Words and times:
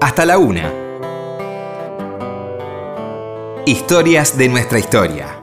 hasta 0.00 0.24
la 0.24 0.38
una. 0.38 0.72
Historias 3.66 4.36
de 4.36 4.48
nuestra 4.48 4.78
historia. 4.78 5.40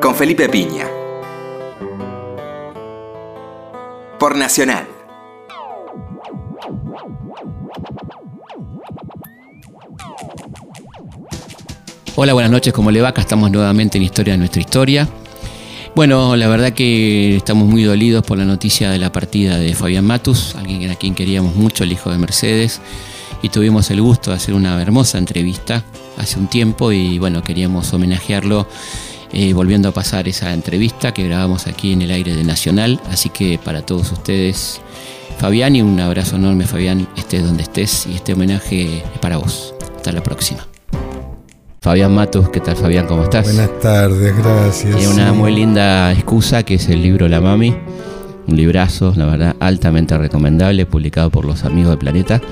Con 0.00 0.14
Felipe 0.14 0.48
Piña. 0.48 0.86
Por 4.18 4.36
Nacional. 4.36 4.86
Hola, 12.14 12.32
buenas 12.32 12.50
noches, 12.50 12.72
¿cómo 12.72 12.90
le 12.90 13.00
va? 13.00 13.08
Acá 13.08 13.20
estamos 13.20 13.50
nuevamente 13.50 13.98
en 13.98 14.04
Historia 14.04 14.34
de 14.34 14.38
nuestra 14.38 14.60
historia. 14.60 15.08
Bueno, 15.98 16.36
la 16.36 16.46
verdad 16.46 16.74
que 16.74 17.34
estamos 17.34 17.66
muy 17.66 17.82
dolidos 17.82 18.24
por 18.24 18.38
la 18.38 18.44
noticia 18.44 18.88
de 18.88 19.00
la 19.00 19.10
partida 19.10 19.58
de 19.58 19.74
Fabián 19.74 20.04
Matus, 20.04 20.54
alguien 20.54 20.92
a 20.92 20.94
quien 20.94 21.12
queríamos 21.12 21.56
mucho, 21.56 21.82
el 21.82 21.90
hijo 21.90 22.12
de 22.12 22.18
Mercedes, 22.18 22.80
y 23.42 23.48
tuvimos 23.48 23.90
el 23.90 24.00
gusto 24.00 24.30
de 24.30 24.36
hacer 24.36 24.54
una 24.54 24.80
hermosa 24.80 25.18
entrevista 25.18 25.82
hace 26.16 26.38
un 26.38 26.46
tiempo 26.46 26.92
y 26.92 27.18
bueno, 27.18 27.42
queríamos 27.42 27.92
homenajearlo 27.92 28.68
eh, 29.32 29.52
volviendo 29.54 29.88
a 29.88 29.92
pasar 29.92 30.28
esa 30.28 30.52
entrevista 30.52 31.12
que 31.12 31.24
grabamos 31.24 31.66
aquí 31.66 31.94
en 31.94 32.02
el 32.02 32.12
aire 32.12 32.36
de 32.36 32.44
Nacional, 32.44 33.00
así 33.10 33.28
que 33.30 33.58
para 33.58 33.82
todos 33.82 34.12
ustedes, 34.12 34.80
Fabián, 35.38 35.74
y 35.74 35.82
un 35.82 35.98
abrazo 35.98 36.36
enorme 36.36 36.64
Fabián, 36.64 37.08
estés 37.16 37.42
donde 37.42 37.64
estés 37.64 38.06
y 38.06 38.14
este 38.14 38.34
homenaje 38.34 38.98
es 38.98 39.18
para 39.20 39.38
vos. 39.38 39.74
Hasta 39.96 40.12
la 40.12 40.22
próxima. 40.22 40.64
Fabián 41.88 42.14
Matus, 42.14 42.50
¿qué 42.50 42.60
tal 42.60 42.76
Fabián? 42.76 43.06
¿Cómo 43.06 43.22
estás? 43.22 43.44
Buenas 43.44 43.80
tardes, 43.80 44.36
gracias. 44.36 44.94
Tiene 44.94 45.08
una 45.10 45.32
muy 45.32 45.54
linda 45.54 46.12
excusa 46.12 46.62
que 46.62 46.74
es 46.74 46.86
el 46.90 47.00
libro 47.00 47.28
La 47.28 47.40
Mami, 47.40 47.74
un 48.46 48.56
librazo, 48.58 49.14
la 49.16 49.24
verdad, 49.24 49.56
altamente 49.58 50.18
recomendable, 50.18 50.84
publicado 50.84 51.30
por 51.30 51.46
los 51.46 51.64
amigos 51.64 51.92
del 51.92 51.98
planeta, 51.98 52.42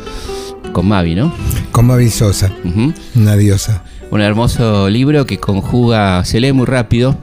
con 0.73 0.89
Mavi, 0.89 1.17
¿no? 1.17 1.35
Con 1.71 1.87
Mavi 1.87 2.09
Sosa, 2.09 2.51
una 3.15 3.37
diosa. 3.37 3.83
Un 4.11 4.23
hermoso 4.23 4.89
libro 4.89 5.27
que 5.27 5.37
conjuga, 5.37 6.25
se 6.25 6.41
lee 6.41 6.53
muy 6.53 6.65
rápido, 6.65 7.19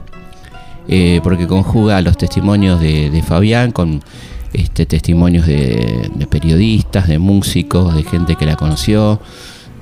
eh, 0.86 1.20
porque 1.24 1.48
conjuga 1.48 2.00
los 2.00 2.16
testimonios 2.16 2.78
de, 2.80 3.24
Fabián 3.26 3.72
con 3.72 4.04
este, 4.52 4.86
testimonios 4.86 5.48
de, 5.48 6.12
de 6.14 6.26
periodistas, 6.28 7.08
de 7.08 7.18
músicos, 7.18 7.92
de 7.92 8.04
gente 8.04 8.36
que 8.36 8.46
la 8.46 8.54
conoció 8.54 9.18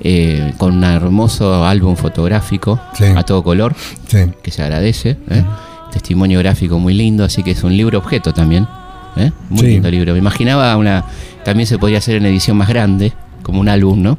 eh, 0.03 0.53
con 0.57 0.77
un 0.77 0.83
hermoso 0.83 1.65
álbum 1.65 1.95
fotográfico 1.95 2.79
a 3.15 3.23
todo 3.23 3.43
color, 3.43 3.73
que 4.09 4.51
se 4.51 4.61
agradece. 4.61 5.17
¿eh? 5.29 5.43
Testimonio 5.91 6.39
gráfico 6.39 6.77
muy 6.77 6.93
lindo, 6.93 7.23
así 7.23 7.41
que 7.43 7.51
es 7.51 7.63
un 7.63 7.75
libro 7.75 7.99
objeto 7.99 8.33
también. 8.33 8.67
¿eh? 9.15 9.31
Muy 9.49 9.67
lindo 9.67 9.89
libro. 9.89 10.13
Me 10.13 10.19
imaginaba 10.19 10.75
una. 10.75 11.05
También 11.45 11.67
se 11.67 11.77
podría 11.77 11.99
hacer 11.99 12.15
en 12.15 12.25
edición 12.25 12.57
más 12.57 12.67
grande, 12.67 13.13
como 13.43 13.61
un 13.61 13.69
álbum, 13.69 14.01
¿no? 14.01 14.17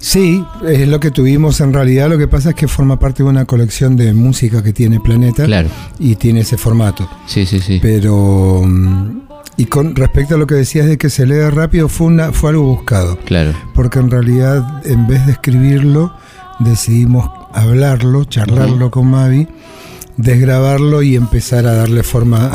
Sí, 0.00 0.44
es 0.66 0.88
lo 0.88 0.98
que 0.98 1.10
tuvimos 1.10 1.60
en 1.60 1.72
realidad. 1.72 2.08
Lo 2.08 2.18
que 2.18 2.28
pasa 2.28 2.50
es 2.50 2.54
que 2.54 2.66
forma 2.66 2.98
parte 2.98 3.22
de 3.22 3.28
una 3.28 3.44
colección 3.44 3.96
de 3.96 4.12
música 4.12 4.62
que 4.62 4.72
tiene 4.72 5.00
Planeta. 5.00 5.44
Claro. 5.44 5.68
Y 5.98 6.16
tiene 6.16 6.40
ese 6.40 6.56
formato. 6.56 7.08
Sí, 7.26 7.46
sí, 7.46 7.60
sí. 7.60 7.78
Pero. 7.80 8.62
Mm, 8.64 9.31
y 9.62 9.66
con 9.66 9.94
respecto 9.94 10.34
a 10.34 10.38
lo 10.38 10.48
que 10.48 10.56
decías 10.56 10.88
de 10.88 10.98
que 10.98 11.08
se 11.08 11.24
lee 11.24 11.48
rápido, 11.48 11.88
fue, 11.88 12.08
una, 12.08 12.32
fue 12.32 12.50
algo 12.50 12.64
buscado. 12.64 13.16
Claro. 13.18 13.52
Porque 13.76 14.00
en 14.00 14.10
realidad, 14.10 14.84
en 14.84 15.06
vez 15.06 15.24
de 15.24 15.32
escribirlo, 15.32 16.12
decidimos 16.58 17.30
hablarlo, 17.54 18.24
charlarlo 18.24 18.90
con 18.90 19.06
Mavi, 19.06 19.46
desgrabarlo 20.16 21.00
y 21.02 21.14
empezar 21.14 21.64
a 21.68 21.74
darle 21.74 22.02
forma 22.02 22.50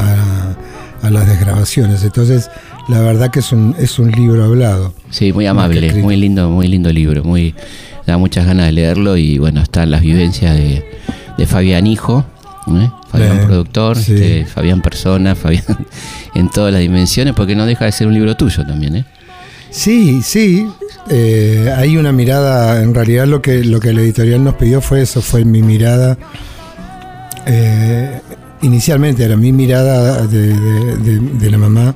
a, 1.02 1.10
las 1.10 1.26
desgrabaciones. 1.30 2.04
Entonces, 2.04 2.50
la 2.90 3.00
verdad 3.00 3.32
que 3.32 3.40
es 3.40 3.54
un, 3.54 3.74
es 3.80 4.00
un 4.00 4.12
libro 4.12 4.44
hablado. 4.44 4.94
Sí, 5.10 5.32
muy 5.32 5.46
amable, 5.46 5.94
muy 6.04 6.18
lindo, 6.18 6.50
muy 6.50 6.68
lindo 6.68 6.92
libro, 6.92 7.24
muy 7.24 7.56
da 8.06 8.18
muchas 8.18 8.46
ganas 8.46 8.66
de 8.66 8.74
leerlo 8.74 9.16
y 9.16 9.38
bueno, 9.38 9.62
están 9.62 9.92
las 9.92 10.02
vivencias 10.02 10.58
de, 10.58 10.84
de 11.38 11.46
Fabián 11.46 11.88
Hijo, 11.88 12.26
¿eh? 12.76 12.92
Fabián 13.10 13.46
productor, 13.46 13.98
este, 13.98 14.46
Fabián 14.46 14.82
persona, 14.82 15.36
Fabián 15.36 15.88
en 16.36 16.50
todas 16.50 16.72
las 16.72 16.82
dimensiones, 16.82 17.34
porque 17.34 17.56
no 17.56 17.66
deja 17.66 17.86
de 17.86 17.92
ser 17.92 18.08
un 18.08 18.14
libro 18.14 18.36
tuyo 18.36 18.66
también, 18.66 18.98
¿eh? 18.98 19.06
Sí, 19.70 20.22
sí. 20.24 20.68
Eh, 21.10 21.74
hay 21.76 21.98
una 21.98 22.12
mirada, 22.12 22.82
en 22.82 22.94
realidad 22.94 23.28
lo 23.28 23.42
que, 23.42 23.64
lo 23.64 23.80
que 23.80 23.94
la 23.94 24.02
editorial 24.02 24.44
nos 24.44 24.56
pidió 24.56 24.82
fue 24.82 25.02
eso, 25.02 25.22
fue 25.22 25.46
mi 25.46 25.62
mirada. 25.62 26.18
Eh, 27.46 28.22
inicialmente 28.62 29.24
era 29.24 29.38
mi 29.38 29.52
mirada 29.52 30.26
de, 30.28 31.50
la 31.50 31.58
mamá 31.58 31.96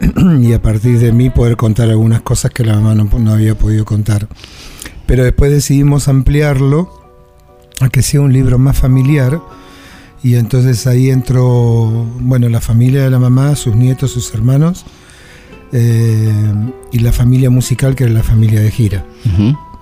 y 0.40 0.52
a 0.52 0.62
partir 0.62 0.98
de 0.98 1.12
mí 1.12 1.30
poder 1.30 1.56
contar 1.56 1.88
algunas 1.88 2.22
cosas 2.22 2.52
que 2.52 2.64
la 2.64 2.74
mamá 2.74 2.94
no, 2.94 3.08
no 3.18 3.32
había 3.32 3.56
podido 3.56 3.84
contar. 3.84 4.28
Pero 5.06 5.24
después 5.24 5.50
decidimos 5.50 6.08
ampliarlo 6.08 6.90
a 7.80 7.88
que 7.88 8.02
sea 8.02 8.20
un 8.20 8.32
libro 8.32 8.58
más 8.58 8.78
familiar 8.78 9.40
y 10.24 10.36
entonces 10.36 10.86
ahí 10.86 11.10
entró, 11.10 12.08
bueno, 12.18 12.48
la 12.48 12.62
familia 12.62 13.02
de 13.02 13.10
la 13.10 13.18
mamá, 13.18 13.54
sus 13.56 13.76
nietos, 13.76 14.10
sus 14.10 14.32
hermanos, 14.32 14.86
eh, 15.70 16.32
y 16.92 17.00
la 17.00 17.12
familia 17.12 17.50
musical, 17.50 17.94
que 17.94 18.04
era 18.04 18.12
la 18.14 18.22
familia 18.22 18.60
de 18.60 18.70
gira. 18.70 19.04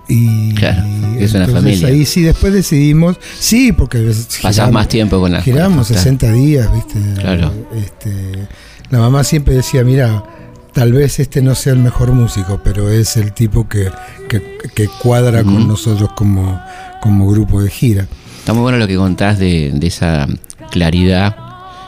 Y, 0.09 0.53
claro, 0.55 0.83
es 1.17 1.33
una 1.33 1.47
familia. 1.47 1.87
Ahí 1.87 2.05
sí, 2.05 2.23
después 2.23 2.51
decidimos, 2.51 3.17
sí, 3.39 3.71
porque 3.71 4.11
pasas 4.41 4.69
más 4.69 4.89
tiempo 4.89 5.17
con 5.21 5.31
la 5.31 5.41
Giramos 5.41 5.87
60 5.87 6.33
días, 6.33 6.69
¿viste? 6.73 6.99
Claro. 7.21 7.53
Este, 7.73 8.49
la 8.89 8.99
mamá 8.99 9.23
siempre 9.23 9.55
decía, 9.55 9.85
mira, 9.85 10.25
tal 10.73 10.91
vez 10.91 11.21
este 11.21 11.41
no 11.41 11.55
sea 11.55 11.71
el 11.71 11.79
mejor 11.79 12.11
músico, 12.11 12.59
pero 12.61 12.89
es 12.89 13.15
el 13.15 13.31
tipo 13.31 13.69
que, 13.69 13.89
que, 14.27 14.89
cuadra 15.01 15.41
con 15.45 15.69
nosotros 15.69 16.09
como, 16.17 16.59
como 17.01 17.31
grupo 17.31 17.61
de 17.61 17.69
gira. 17.69 18.07
Está 18.43 18.51
muy 18.51 18.63
bueno 18.63 18.77
lo 18.77 18.89
que 18.89 18.97
contás 18.97 19.39
de, 19.39 19.71
esa 19.83 20.27
claridad 20.69 21.33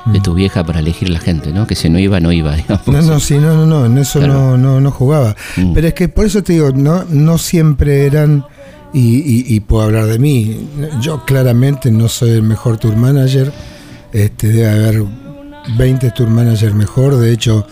de 0.05 0.21
tu 0.21 0.31
mm. 0.31 0.35
vieja 0.35 0.63
para 0.63 0.79
elegir 0.79 1.09
la 1.09 1.19
gente, 1.19 1.51
¿no? 1.51 1.67
Que 1.67 1.75
si 1.75 1.89
no 1.89 1.99
iba, 1.99 2.21
no 2.21 2.31
iba, 2.31 2.55
digamos. 2.55 2.87
No, 2.87 3.01
no, 3.01 3.19
sí, 3.19 3.37
no, 3.37 3.53
no, 3.53 3.65
no, 3.65 3.85
en 3.85 3.97
eso 3.97 4.25
no, 4.25 4.57
no, 4.57 4.79
no 4.79 4.89
jugaba. 4.89 5.35
Mm. 5.57 5.73
Pero 5.73 5.87
es 5.89 5.93
que 5.93 6.07
por 6.07 6.25
eso 6.25 6.43
te 6.43 6.53
digo, 6.53 6.71
no, 6.71 7.03
no 7.09 7.37
siempre 7.37 8.05
eran, 8.05 8.45
y, 8.93 9.59
puedo 9.59 9.83
hablar 9.83 10.05
de 10.05 10.17
mí, 10.17 10.69
yo 11.01 11.25
claramente 11.25 11.91
no 11.91 12.07
soy 12.07 12.29
el 12.29 12.43
mejor 12.43 12.77
tour 12.77 12.95
manager, 12.95 13.51
este, 14.13 14.47
debe 14.47 14.69
haber 14.69 15.03
20 15.77 16.09
tour 16.11 16.29
managers 16.29 16.73
mejor, 16.73 17.17
de 17.17 17.33
hecho, 17.33 17.67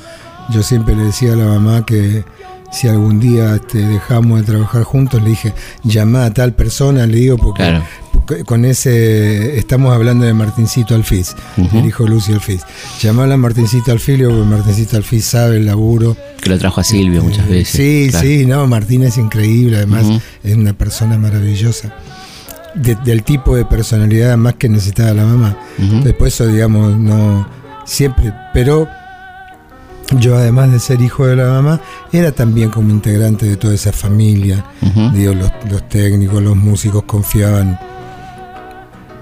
yo 0.50 0.62
siempre 0.62 0.94
le 0.94 1.04
decía 1.04 1.32
a 1.32 1.38
la 1.38 1.46
mamá 1.46 1.86
que 1.86 2.26
si 2.70 2.90
algún 2.90 3.22
día 3.22 3.56
este, 3.56 3.78
dejamos 3.78 4.42
de 4.42 4.46
trabajar 4.46 4.84
juntos, 4.84 5.24
le 5.24 5.30
dije, 5.30 5.54
llama 5.86 6.26
a 6.26 6.34
tal 6.34 6.52
persona, 6.52 7.08
le 7.08 7.16
digo, 7.16 7.38
porque 7.38 7.80
con 8.46 8.66
ese, 8.66 9.58
estamos 9.58 9.94
hablando 9.94 10.26
de 10.26 10.34
Martincito 10.34 10.96
Alfiz, 10.96 11.36
el 11.58 11.86
hijo 11.86 12.04
de 12.04 12.10
Lucio 12.10 12.36
Alfiz. 12.36 12.62
Llamala 13.02 13.36
a 13.36 13.38
Martincito 13.38 13.92
Alfiz, 13.92 14.18
porque 14.20 14.46
Martincito 14.46 14.98
Alfiz 14.98 15.26
sabe 15.26 15.58
el 15.58 15.66
laburo. 15.66 16.16
Que 16.42 16.50
lo 16.50 16.58
trajo 16.58 16.82
a 16.82 16.84
Silvio 16.84 17.24
muchas 17.24 17.46
este, 17.50 17.54
veces. 17.54 17.76
Sí, 17.76 18.12
sí, 18.12 18.46
no, 18.46 18.66
Martín 18.68 19.04
es 19.04 19.18
increíble, 19.18 19.78
además 19.78 20.06
es 20.44 20.56
una 20.56 20.74
persona 20.74 21.18
maravillosa. 21.18 21.94
del 22.76 23.24
tipo 23.24 23.56
de 23.56 23.66
personalidad 23.66 24.38
más 24.38 24.56
que 24.56 24.70
necesitaba 24.70 25.14
la 25.14 25.26
mamá. 25.26 25.58
Después 26.04 26.34
eso, 26.34 26.48
digamos, 26.48 26.98
no 26.98 27.48
siempre, 27.86 28.34
pero 28.54 28.88
yo 30.20 30.36
además 30.38 30.72
de 30.72 30.80
ser 30.80 31.02
hijo 31.02 31.26
de 31.26 31.36
la 31.36 31.50
mamá, 31.50 31.82
era 32.12 32.32
también 32.32 32.70
como 32.70 32.90
integrante 32.92 33.46
de 33.46 33.58
toda 33.58 33.74
esa 33.74 33.92
familia. 33.92 34.64
Digo, 35.14 35.34
los, 35.34 35.52
los 35.70 35.88
técnicos, 35.90 36.42
los 36.42 36.56
músicos 36.56 37.04
confiaban 37.04 37.80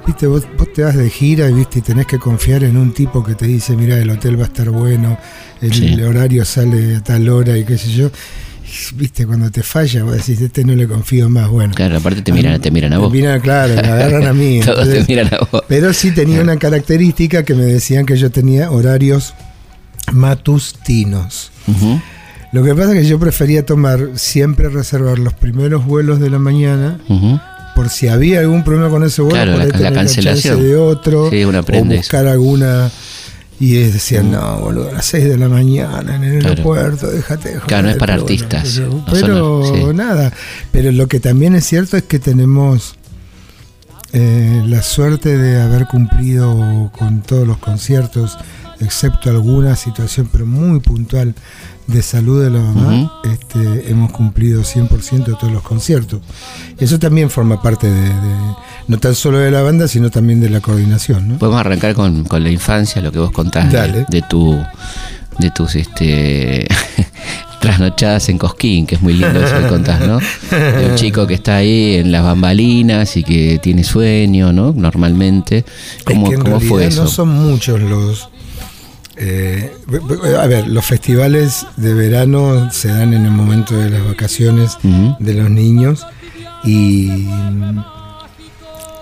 Viste, 0.06 0.26
vos, 0.26 0.44
te 0.74 0.84
vas 0.84 0.96
de 0.96 1.10
gira 1.10 1.48
y 1.50 1.54
viste 1.54 1.80
y 1.80 1.82
tenés 1.82 2.08
que 2.08 2.18
confiar 2.18 2.64
en 2.64 2.76
un 2.76 2.92
tipo 2.92 3.24
que 3.24 3.36
te 3.36 3.46
dice, 3.46 3.76
mira, 3.76 4.00
el 4.00 4.10
hotel 4.10 4.38
va 4.40 4.44
a 4.44 4.48
estar 4.48 4.70
bueno, 4.70 5.18
el, 5.62 6.04
horario 6.04 6.44
sale 6.44 6.96
a 6.96 7.04
tal 7.04 7.30
hora 7.30 7.58
y 7.58 7.64
qué 7.66 7.78
sé 7.78 7.92
yo. 7.92 8.10
Viste, 8.96 9.28
cuando 9.28 9.52
te 9.52 9.64
falla, 9.64 10.04
vos 10.04 10.14
decís, 10.14 10.42
este 10.42 10.64
no 10.64 10.74
le 10.74 10.88
confío 10.88 11.30
más, 11.30 11.50
bueno. 11.50 11.74
Claro, 11.76 11.98
aparte 11.98 12.22
te 12.22 12.32
miran, 12.32 12.60
te 12.62 12.72
miran 12.72 12.94
a 12.94 13.00
vos. 13.00 13.12
miran, 13.12 13.42
claro, 13.42 13.76
me 13.76 13.82
agarran 13.82 14.26
a 14.26 14.34
mí. 14.34 14.62
Todos 14.66 14.90
te 14.90 15.04
miran 15.04 15.28
a 15.34 15.40
vos. 15.40 15.64
Pero 15.68 15.94
sí 15.94 16.12
tenía 16.12 16.42
una 16.42 16.58
característica 16.58 17.44
que 17.44 17.54
me 17.54 17.66
decían 17.66 18.06
que 18.06 18.16
yo 18.18 18.32
tenía 18.32 18.72
horarios 18.72 19.34
matustinos. 20.12 21.52
Lo 22.54 22.64
que 22.64 22.74
pasa 22.74 22.94
es 22.94 23.02
que 23.02 23.06
yo 23.06 23.20
prefería 23.20 23.66
tomar, 23.66 24.10
siempre 24.16 24.70
reservar 24.70 25.20
los 25.20 25.34
primeros 25.34 25.86
vuelos 25.86 26.20
de 26.20 26.30
la 26.30 26.40
mañana 26.40 27.00
por 27.82 27.90
si 27.90 28.08
había 28.08 28.42
algún 28.42 28.64
problema 28.64 28.92
con 28.92 29.04
ese 29.04 29.24
vuelo, 29.24 29.56
claro, 29.56 29.80
la, 29.80 29.92
cancelación. 29.92 30.62
de 30.62 30.76
otro, 30.76 31.30
o 31.30 31.84
buscar 31.84 32.28
alguna. 32.28 32.92
Y 33.60 33.74
decían, 33.74 34.30
no, 34.30 34.60
boludo, 34.60 34.90
a 34.90 34.92
las 34.92 35.06
6 35.08 35.30
de 35.30 35.38
la 35.40 35.50
mañana 35.50 36.16
en 36.16 36.24
el 36.24 36.46
aeropuerto, 36.46 37.10
déjate 37.10 37.58
Claro, 37.66 37.84
no 37.84 37.90
es 37.90 37.98
para 37.98 38.14
artistas. 38.14 38.84
pero, 39.12 39.94
nada, 39.96 40.32
pero 40.72 40.92
lo 40.92 41.08
que 41.08 41.20
también 41.20 41.56
es 41.56 41.66
cierto 41.66 41.98
es 41.98 42.04
que 42.04 42.20
tenemos 42.20 42.98
eh, 44.14 44.62
la 44.68 44.84
suerte 44.84 45.40
de 45.40 45.60
haber 45.60 45.88
cumplido 45.88 46.92
con 46.96 47.22
todos 47.22 47.48
los 47.48 47.58
conciertos 47.58 48.38
excepto 48.82 49.30
alguna 49.30 49.76
situación, 49.76 50.30
pero 50.32 50.46
muy 50.46 50.80
puntual 50.80 51.34
de 51.88 52.02
salud 52.02 52.42
de 52.42 52.50
la 52.50 52.60
mamá, 52.60 53.22
este, 53.26 53.92
hemos 53.92 54.12
cumplido 54.12 54.62
100% 54.62 55.26
de 55.26 55.34
todos 55.34 55.52
los 55.52 55.62
conciertos. 55.62 56.22
Eso 56.78 57.00
también 57.00 57.30
forma 57.30 57.62
parte 57.62 57.92
de, 57.92 58.10
no 58.88 58.98
tan 58.98 59.16
solo 59.16 59.40
de 59.40 59.52
la 59.52 59.62
banda, 59.62 59.88
sino 59.88 60.10
también 60.10 60.40
de 60.40 60.50
la 60.50 60.62
coordinación. 60.62 61.28
¿no? 61.28 61.38
Podemos 61.38 61.60
arrancar 61.60 61.94
con, 61.94 62.26
la 62.30 62.50
infancia, 62.50 63.02
lo 63.02 63.12
que 63.12 63.20
vos 63.20 63.32
contás 63.32 63.72
de, 63.72 64.22
tu 64.30 64.58
de 65.40 65.50
tus 65.52 65.76
este 65.76 66.68
trasnochadas 67.62 68.30
en 68.30 68.38
Cosquín, 68.38 68.86
que 68.86 68.96
es 68.96 69.02
muy 69.02 69.14
lindo 69.14 69.44
eso 69.44 69.62
que 69.62 69.68
contás, 69.68 70.02
¿no? 70.02 70.20
De 70.52 70.88
un 70.90 70.96
chico 70.96 71.28
que 71.28 71.36
está 71.36 71.58
ahí 71.58 71.96
en 71.96 72.12
las 72.12 72.24
bambalinas 72.24 73.16
y 73.18 73.24
que 73.24 73.60
tiene 73.62 73.84
sueño, 73.84 74.52
¿no? 74.52 74.74
Normalmente. 74.76 75.64
¿Cómo, 76.04 76.32
¿cómo 76.34 76.60
fue 76.60 76.88
eso? 76.88 77.04
No 77.04 77.08
son 77.08 77.30
muchos 77.30 77.80
los. 77.80 78.31
Eh, 79.18 79.72
a 80.40 80.48
ver, 80.48 80.68
los 80.68 80.86
festivales 80.86 81.66
de 81.76 81.94
verano 81.94 82.72
se 82.72 82.88
dan 82.88 83.14
en 83.14 83.26
el 83.26 83.32
momento 83.32 83.78
de 83.78 83.90
las 83.90 84.06
vacaciones 84.06 84.78
de 85.20 85.34
los 85.34 85.50
niños 85.50 86.06
y 86.64 87.28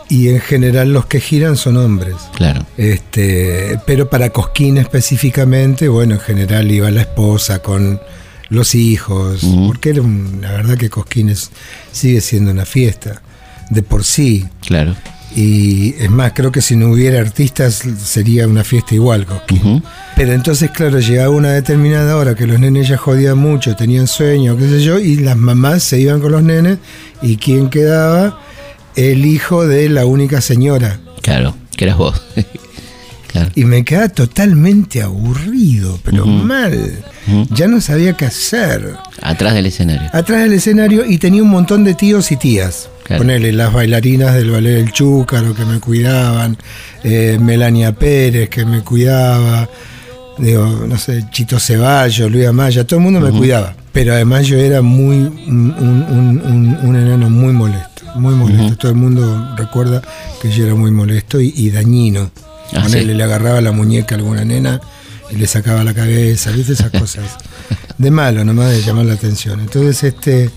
y 0.10 0.30
en 0.30 0.42
general 0.42 0.92
los 0.92 1.06
que 1.06 1.22
giran 1.22 1.56
son 1.56 1.78
hombres. 1.78 2.16
Claro. 2.36 2.66
Este, 2.78 3.80
pero 3.86 4.10
para 4.10 4.32
Cosquín 4.32 4.78
específicamente, 4.78 5.88
bueno, 5.88 6.16
en 6.16 6.20
general 6.20 6.70
iba 6.72 6.90
la 6.90 7.02
esposa 7.02 7.62
con 7.62 8.02
los 8.50 8.74
hijos, 8.74 9.46
porque 9.68 9.92
era 9.92 10.02
la 10.42 10.52
verdad 10.52 10.78
que 10.78 10.90
Cosquín 10.90 11.32
sigue 11.92 12.20
siendo 12.22 12.50
una 12.50 12.66
fiesta 12.66 13.22
de 13.70 13.84
por 13.84 14.04
sí. 14.04 14.48
Claro. 14.62 14.96
Y 15.36 15.96
es 16.00 16.10
más, 16.10 16.34
creo 16.34 16.52
que 16.52 16.62
si 16.62 16.76
no 16.76 16.90
hubiera 16.90 17.20
artistas 17.20 17.84
sería 18.04 18.48
una 18.48 18.64
fiesta 18.64 18.96
igual, 18.96 19.26
Cosquín. 19.26 19.84
Pero 20.16 20.34
entonces, 20.34 20.72
claro, 20.72 21.00
llegaba 21.00 21.30
una 21.30 21.52
determinada 21.52 22.16
hora 22.16 22.36
que 22.36 22.48
los 22.48 22.60
nenes 22.60 22.88
ya 22.88 22.98
jodían 22.98 23.38
mucho, 23.38 23.76
tenían 23.76 24.08
sueño, 24.08 24.58
qué 24.58 24.68
sé 24.68 24.84
yo, 24.84 25.00
y 25.00 25.18
las 25.18 25.38
mamás 25.38 25.84
se 25.84 26.00
iban 26.00 26.20
con 26.20 26.32
los 26.32 26.44
nenes, 26.44 26.80
y 27.22 27.38
¿quién 27.38 27.70
quedaba? 27.70 28.40
El 28.96 29.26
hijo 29.26 29.68
de 29.68 29.88
la 29.88 30.06
única 30.06 30.42
señora. 30.42 31.00
Claro, 31.22 31.56
que 31.76 31.86
eras 31.86 31.98
vos. 31.98 32.22
Y 33.56 33.66
me 33.66 33.84
quedaba 33.86 34.10
totalmente 34.10 35.02
aburrido, 35.02 36.00
pero 36.04 36.26
mal. 36.26 37.04
Ya 37.52 37.68
no 37.68 37.80
sabía 37.80 38.14
qué 38.14 38.26
hacer. 38.26 38.96
Atrás 39.22 39.54
del 39.54 39.68
escenario. 39.68 40.10
Atrás 40.14 40.42
del 40.42 40.54
escenario 40.54 41.06
y 41.06 41.18
tenía 41.18 41.44
un 41.44 41.50
montón 41.50 41.84
de 41.84 41.94
tíos 41.94 42.32
y 42.32 42.38
tías. 42.38 42.90
Ponele 43.18 43.52
las 43.52 43.74
bailarinas 43.74 44.36
del 44.36 44.52
ballet 44.52 44.76
del 44.76 44.92
Chúcaro 44.92 45.56
que 45.56 45.66
me 45.66 45.80
cuidaban, 45.80 46.58
eh, 47.04 47.38
Melania 47.42 47.92
Pérez 47.92 48.50
que 48.50 48.66
me 48.66 48.82
cuidaba, 48.82 49.68
digo, 50.38 50.86
no 50.88 50.98
sé, 50.98 51.26
Chito 51.32 51.60
Ceballos, 51.60 52.32
Luis 52.32 52.46
Amaya, 52.46 52.86
todo 52.86 53.00
el 53.00 53.04
mundo 53.06 53.20
me 53.20 53.32
cuidaba. 53.32 53.76
Pero 53.92 54.14
además 54.14 54.46
yo 54.46 54.58
era 54.58 54.82
muy 54.82 55.18
un, 55.18 56.96
enano 56.96 57.30
muy 57.30 57.54
molesto, 57.54 58.04
muy 58.16 58.36
molesto. 58.36 58.78
Todo 58.78 58.92
el 58.92 58.98
mundo 58.98 59.56
recuerda 59.58 60.02
que 60.42 60.52
yo 60.52 60.66
era 60.66 60.76
muy 60.76 60.92
molesto 60.92 61.42
y 61.42 61.70
dañino. 61.72 62.32
Ah, 62.74 62.88
le 62.88 63.24
agarraba 63.24 63.62
la 63.62 63.72
muñeca 63.72 64.16
a 64.16 64.18
alguna 64.20 64.46
nena 64.46 64.80
y 65.32 65.36
le 65.36 65.48
sacaba 65.48 65.84
la 65.84 65.94
cabeza, 65.94 66.52
¿viste? 66.52 66.74
Esas 66.74 66.92
cosas. 67.00 67.38
De 67.98 68.12
malo, 68.12 68.44
nomás 68.46 68.72
de 68.72 68.82
llamar 68.82 69.06
la 69.06 69.14
atención. 69.14 69.60
Entonces, 69.60 70.04
este. 70.04 70.50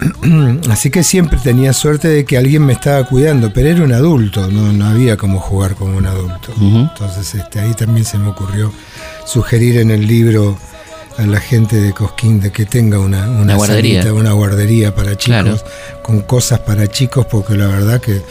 Así 0.70 0.90
que 0.90 1.02
siempre 1.02 1.38
tenía 1.42 1.72
suerte 1.72 2.08
de 2.08 2.24
que 2.24 2.36
alguien 2.36 2.64
me 2.64 2.72
estaba 2.72 3.04
cuidando, 3.04 3.52
pero 3.52 3.68
era 3.68 3.82
un 3.82 3.92
adulto, 3.92 4.50
no, 4.50 4.72
no 4.72 4.86
había 4.86 5.16
como 5.16 5.40
jugar 5.40 5.74
como 5.74 5.96
un 5.96 6.06
adulto. 6.06 6.52
Entonces 6.58 7.34
este, 7.34 7.60
ahí 7.60 7.74
también 7.74 8.04
se 8.04 8.18
me 8.18 8.28
ocurrió 8.28 8.72
sugerir 9.26 9.78
en 9.78 9.90
el 9.90 10.06
libro 10.06 10.58
a 11.16 11.26
la 11.26 11.40
gente 11.40 11.76
de 11.76 11.92
Cosquín 11.92 12.40
de 12.40 12.50
que 12.50 12.66
tenga 12.66 12.98
una, 12.98 13.28
una, 13.30 13.54
guardería. 13.54 14.12
una 14.12 14.32
guardería 14.32 14.94
para 14.94 15.16
chicos, 15.16 15.64
con 16.02 16.22
cosas 16.22 16.60
para 16.60 16.88
chicos, 16.88 17.26
porque 17.26 17.54
la 17.56 17.68
verdad 17.68 18.00
que 18.00 18.22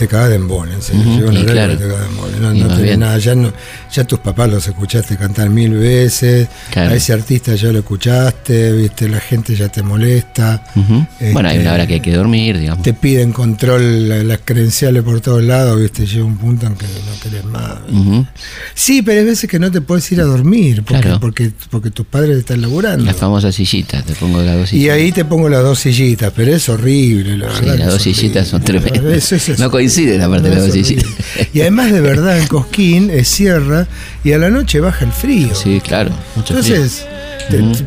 te 0.00 0.08
cagas 0.08 0.30
de 0.30 0.36
embole, 0.36 0.72
en 0.72 0.80
serio. 0.80 1.30
te 1.30 1.44
cagas 1.44 1.78
de 1.78 2.06
embole. 2.06 2.38
No, 2.40 2.74
tenés 2.74 2.96
nada. 2.98 3.18
Ya, 3.18 3.34
no, 3.34 3.52
ya 3.92 4.04
tus 4.04 4.18
papás 4.18 4.48
los 4.50 4.66
escuchaste 4.66 5.18
cantar 5.18 5.50
mil 5.50 5.74
veces. 5.74 6.48
A 6.74 6.94
ese 6.94 7.12
artista 7.12 7.54
ya 7.54 7.70
lo 7.70 7.80
escuchaste, 7.80 8.72
viste, 8.72 9.10
la 9.10 9.20
gente 9.20 9.54
ya 9.54 9.68
te 9.68 9.82
molesta. 9.82 10.64
bueno, 11.32 11.50
hay 11.50 11.58
una 11.58 11.74
hora 11.74 11.86
que 11.86 11.94
hay 11.94 12.00
que 12.00 12.14
dormir, 12.14 12.58
digamos. 12.58 12.82
Te 12.82 12.94
piden 12.94 13.32
control, 13.32 14.26
las 14.26 14.40
credenciales 14.42 15.02
por 15.02 15.20
todos 15.20 15.42
lados, 15.44 15.78
viste, 15.78 16.06
llega 16.06 16.24
un 16.24 16.38
punto 16.38 16.66
en 16.66 16.76
que 16.76 16.86
no 16.86 17.20
querés 17.22 17.44
más. 17.44 17.74
Sí, 18.74 19.02
pero 19.02 19.20
hay 19.20 19.26
veces 19.26 19.50
que 19.50 19.58
no 19.58 19.70
te 19.70 19.82
puedes 19.82 20.10
ir 20.12 20.22
a 20.22 20.24
dormir 20.24 20.82
porque, 20.82 21.10
porque, 21.20 21.52
porque 21.68 21.90
tus 21.90 22.06
padres 22.06 22.38
están 22.38 22.62
laburando. 22.62 23.04
Las 23.04 23.16
famosas 23.16 23.54
sillitas, 23.54 24.02
te 24.06 24.14
pongo 24.14 24.40
las 24.42 24.56
dos 24.56 24.70
sillitas. 24.70 24.86
Y 24.86 24.98
ahí 24.98 25.12
te 25.12 25.26
pongo 25.26 25.50
las 25.50 25.62
dos 25.62 25.78
sillitas, 25.78 26.32
pero 26.34 26.54
es 26.54 26.66
horrible, 26.70 27.36
la 27.36 27.54
sí, 27.54 27.66
Las 27.66 27.86
dos 27.86 28.02
sillitas 28.02 28.48
son 28.48 28.62
tremendas. 28.64 29.58
no 29.58 29.70
coincide 29.90 30.18
la 30.18 30.28
parte 30.28 30.48
de 30.48 30.54
las 30.54 30.64
dos 30.66 30.72
sillitas. 30.72 31.10
Y 31.52 31.60
además 31.62 31.92
de 31.92 32.00
verdad 32.00 32.38
en 32.38 32.46
Cosquín 32.46 33.10
es 33.10 33.28
sierra 33.28 33.88
y 34.22 34.32
a 34.32 34.38
la 34.38 34.50
noche 34.50 34.80
baja 34.80 35.04
el 35.04 35.12
frío. 35.12 35.54
Sí, 35.54 35.80
claro. 35.80 36.10
Mucho 36.36 36.54
Entonces, 36.54 37.06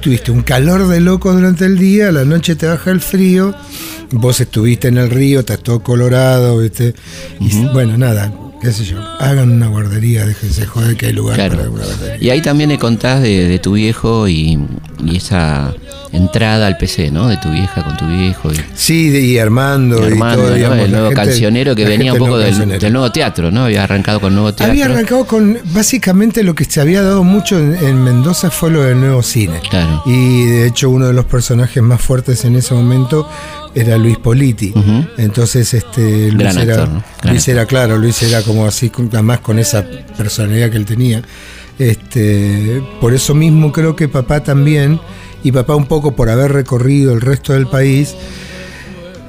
tuviste 0.02 0.32
un 0.32 0.42
calor 0.42 0.88
de 0.88 1.00
loco 1.00 1.32
durante 1.32 1.66
el 1.66 1.78
día, 1.78 2.10
a 2.10 2.12
la 2.12 2.26
noche 2.26 2.56
te 2.56 2.68
baja 2.68 2.92
el 2.92 3.00
frío, 3.00 3.56
vos 4.12 4.42
estuviste 4.42 4.90
en 4.90 4.98
el 4.98 5.10
río, 5.10 5.40
estás 5.40 5.60
todo 5.60 5.82
colorado, 5.82 6.58
¿viste? 6.58 6.94
Y 7.40 7.66
bueno, 7.68 7.98
nada, 7.98 8.32
qué 8.64 8.72
sé 8.72 8.86
yo, 8.86 8.98
hagan 9.20 9.52
una 9.52 9.68
guardería, 9.68 10.26
déjense 10.26 10.66
joder 10.66 10.96
que 10.96 11.08
hay 11.08 11.14
lugar 11.14 11.38
para 11.38 11.70
una 11.70 11.84
guardería. 11.84 12.18
Y 12.20 12.30
ahí 12.30 12.42
también 12.42 12.70
le 12.70 12.80
contás 12.80 13.22
de, 13.22 13.60
tu 13.60 13.74
viejo 13.74 14.28
y, 14.28 14.58
esa 15.14 15.74
entrada 16.14 16.68
al 16.68 16.78
PC, 16.78 17.12
¿no? 17.12 17.28
De 17.28 17.38
tu 17.38 17.52
vieja 17.52 17.84
con 17.84 17.98
tu 17.98 18.08
viejo. 18.08 18.52
sí, 18.74 19.10
y 19.10 19.38
Armando. 19.38 20.02
Y 20.08 20.14
Armando, 20.14 20.56
el 20.56 20.92
nuevo 20.92 21.12
cancionero 21.12 21.76
que 21.76 21.84
venía 21.84 22.14
un 22.14 22.20
poco 22.20 22.38
del, 22.38 22.94
nuevo 22.94 23.12
teatro, 23.12 23.52
¿no? 23.52 23.66
Había 23.66 23.84
arrancado 23.84 24.22
con 24.22 24.34
nuevo 24.34 24.54
teatro. 24.54 24.72
Había 24.72 24.86
arrancado 24.86 25.26
con, 25.26 25.58
básicamente 25.74 26.44
lo 26.44 26.56
que 26.56 26.64
se 26.64 26.80
había 26.80 27.02
dado 27.02 27.24
mucho 27.24 27.60
en, 27.60 28.02
Mendoza 28.04 28.50
fue 28.50 28.72
lo 28.72 28.84
del 28.84 29.00
nuevo 29.00 29.22
cine. 29.24 29.60
Claro. 29.70 30.04
Y 30.06 30.46
de 30.46 30.68
hecho 30.68 30.90
uno 30.90 31.08
de 31.08 31.14
los 31.14 31.26
personajes 31.26 31.84
más 31.84 32.00
fuertes 32.00 32.46
en 32.46 32.56
ese 32.56 32.74
momento 32.74 33.28
era 33.76 33.98
Luis 33.98 34.18
Politi. 34.18 34.74
Entonces, 35.18 35.74
este, 35.74 36.32
Luis, 36.32 36.56
era, 36.56 36.88
Luis 37.34 37.48
era, 37.48 37.66
claro, 37.66 37.98
Luis 37.98 38.22
era 38.22 38.44
como 38.44 38.68
así, 38.68 38.92
más 39.24 39.40
con 39.40 39.58
esa 39.58 39.84
personalidad 40.16 40.70
que 40.70 40.78
él 40.78 40.86
tenía. 40.86 41.24
Este, 41.80 42.80
por 43.02 43.12
eso 43.12 43.34
mismo 43.34 43.72
creo 43.72 43.96
que 43.96 44.08
papá 44.08 44.44
también, 44.44 45.00
y 45.44 45.52
papá 45.52 45.76
un 45.76 45.88
poco 45.88 46.16
por 46.16 46.30
haber 46.30 46.52
recorrido 46.52 47.12
el 47.12 47.22
resto 47.22 47.54
del 47.54 47.66
país, 47.66 48.14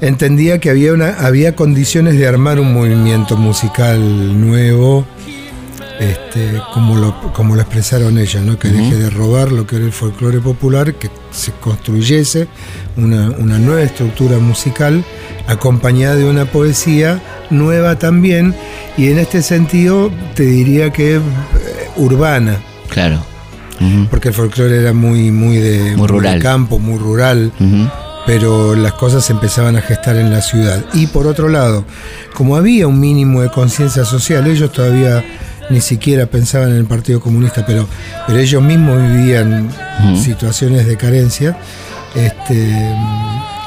entendía 0.02 0.58
que 0.58 0.68
había, 0.68 0.92
una, 0.92 1.14
había 1.14 1.56
condiciones 1.56 2.18
de 2.18 2.26
armar 2.26 2.60
un 2.60 2.74
movimiento 2.74 3.38
musical 3.38 4.38
nuevo 4.38 5.06
este, 6.00 6.60
como, 6.72 6.96
lo, 6.96 7.32
como 7.32 7.54
lo 7.54 7.62
expresaron 7.62 8.18
ellos, 8.18 8.42
¿no? 8.42 8.58
que 8.58 8.68
deje 8.68 8.96
de 8.96 9.10
robar 9.10 9.52
lo 9.52 9.66
que 9.66 9.76
era 9.76 9.84
el 9.84 9.92
folclore 9.92 10.40
popular, 10.40 10.94
que 10.94 11.10
se 11.30 11.52
construyese 11.52 12.48
una, 12.96 13.28
nueva 13.58 13.82
estructura 13.82 14.38
musical 14.38 15.04
acompañada 15.46 16.16
de 16.16 16.24
una 16.24 16.46
poesía 16.46 17.22
nueva 17.50 17.98
también, 17.98 18.54
y 18.96 19.10
en 19.10 19.18
este 19.18 19.42
sentido 19.42 20.10
te 20.34 20.44
diría 20.44 20.92
que 20.92 21.16
eh, 21.16 21.20
urbana. 21.96 22.58
Claro. 22.88 23.22
Porque 24.08 24.28
el 24.28 24.34
folclore 24.34 24.80
era 24.80 24.92
muy, 24.94 25.30
muy 25.30 25.58
de, 25.58 25.94
rural. 25.96 26.40
campo, 26.40 26.78
muy 26.78 26.98
rural. 26.98 27.52
pero 28.26 28.74
las 28.74 28.94
cosas 28.94 29.24
se 29.24 29.32
empezaban 29.32 29.76
a 29.76 29.82
gestar 29.82 30.16
en 30.16 30.30
la 30.30 30.40
ciudad. 30.40 30.82
Y 30.94 31.06
por 31.08 31.26
otro 31.26 31.48
lado, 31.48 31.84
como 32.34 32.56
había 32.56 32.86
un 32.86 32.98
mínimo 32.98 33.42
de 33.42 33.50
conciencia 33.50 34.04
social, 34.04 34.46
ellos 34.46 34.72
todavía 34.72 35.22
ni 35.70 35.80
siquiera 35.80 36.26
pensaban 36.26 36.70
en 36.70 36.76
el 36.76 36.86
Partido 36.86 37.20
Comunista, 37.20 37.64
pero, 37.66 37.86
pero 38.26 38.38
ellos 38.38 38.62
mismos 38.62 39.00
vivían 39.00 39.70
situaciones 40.16 40.86
de 40.86 40.96
carencia. 40.96 41.56
Este, 42.14 42.72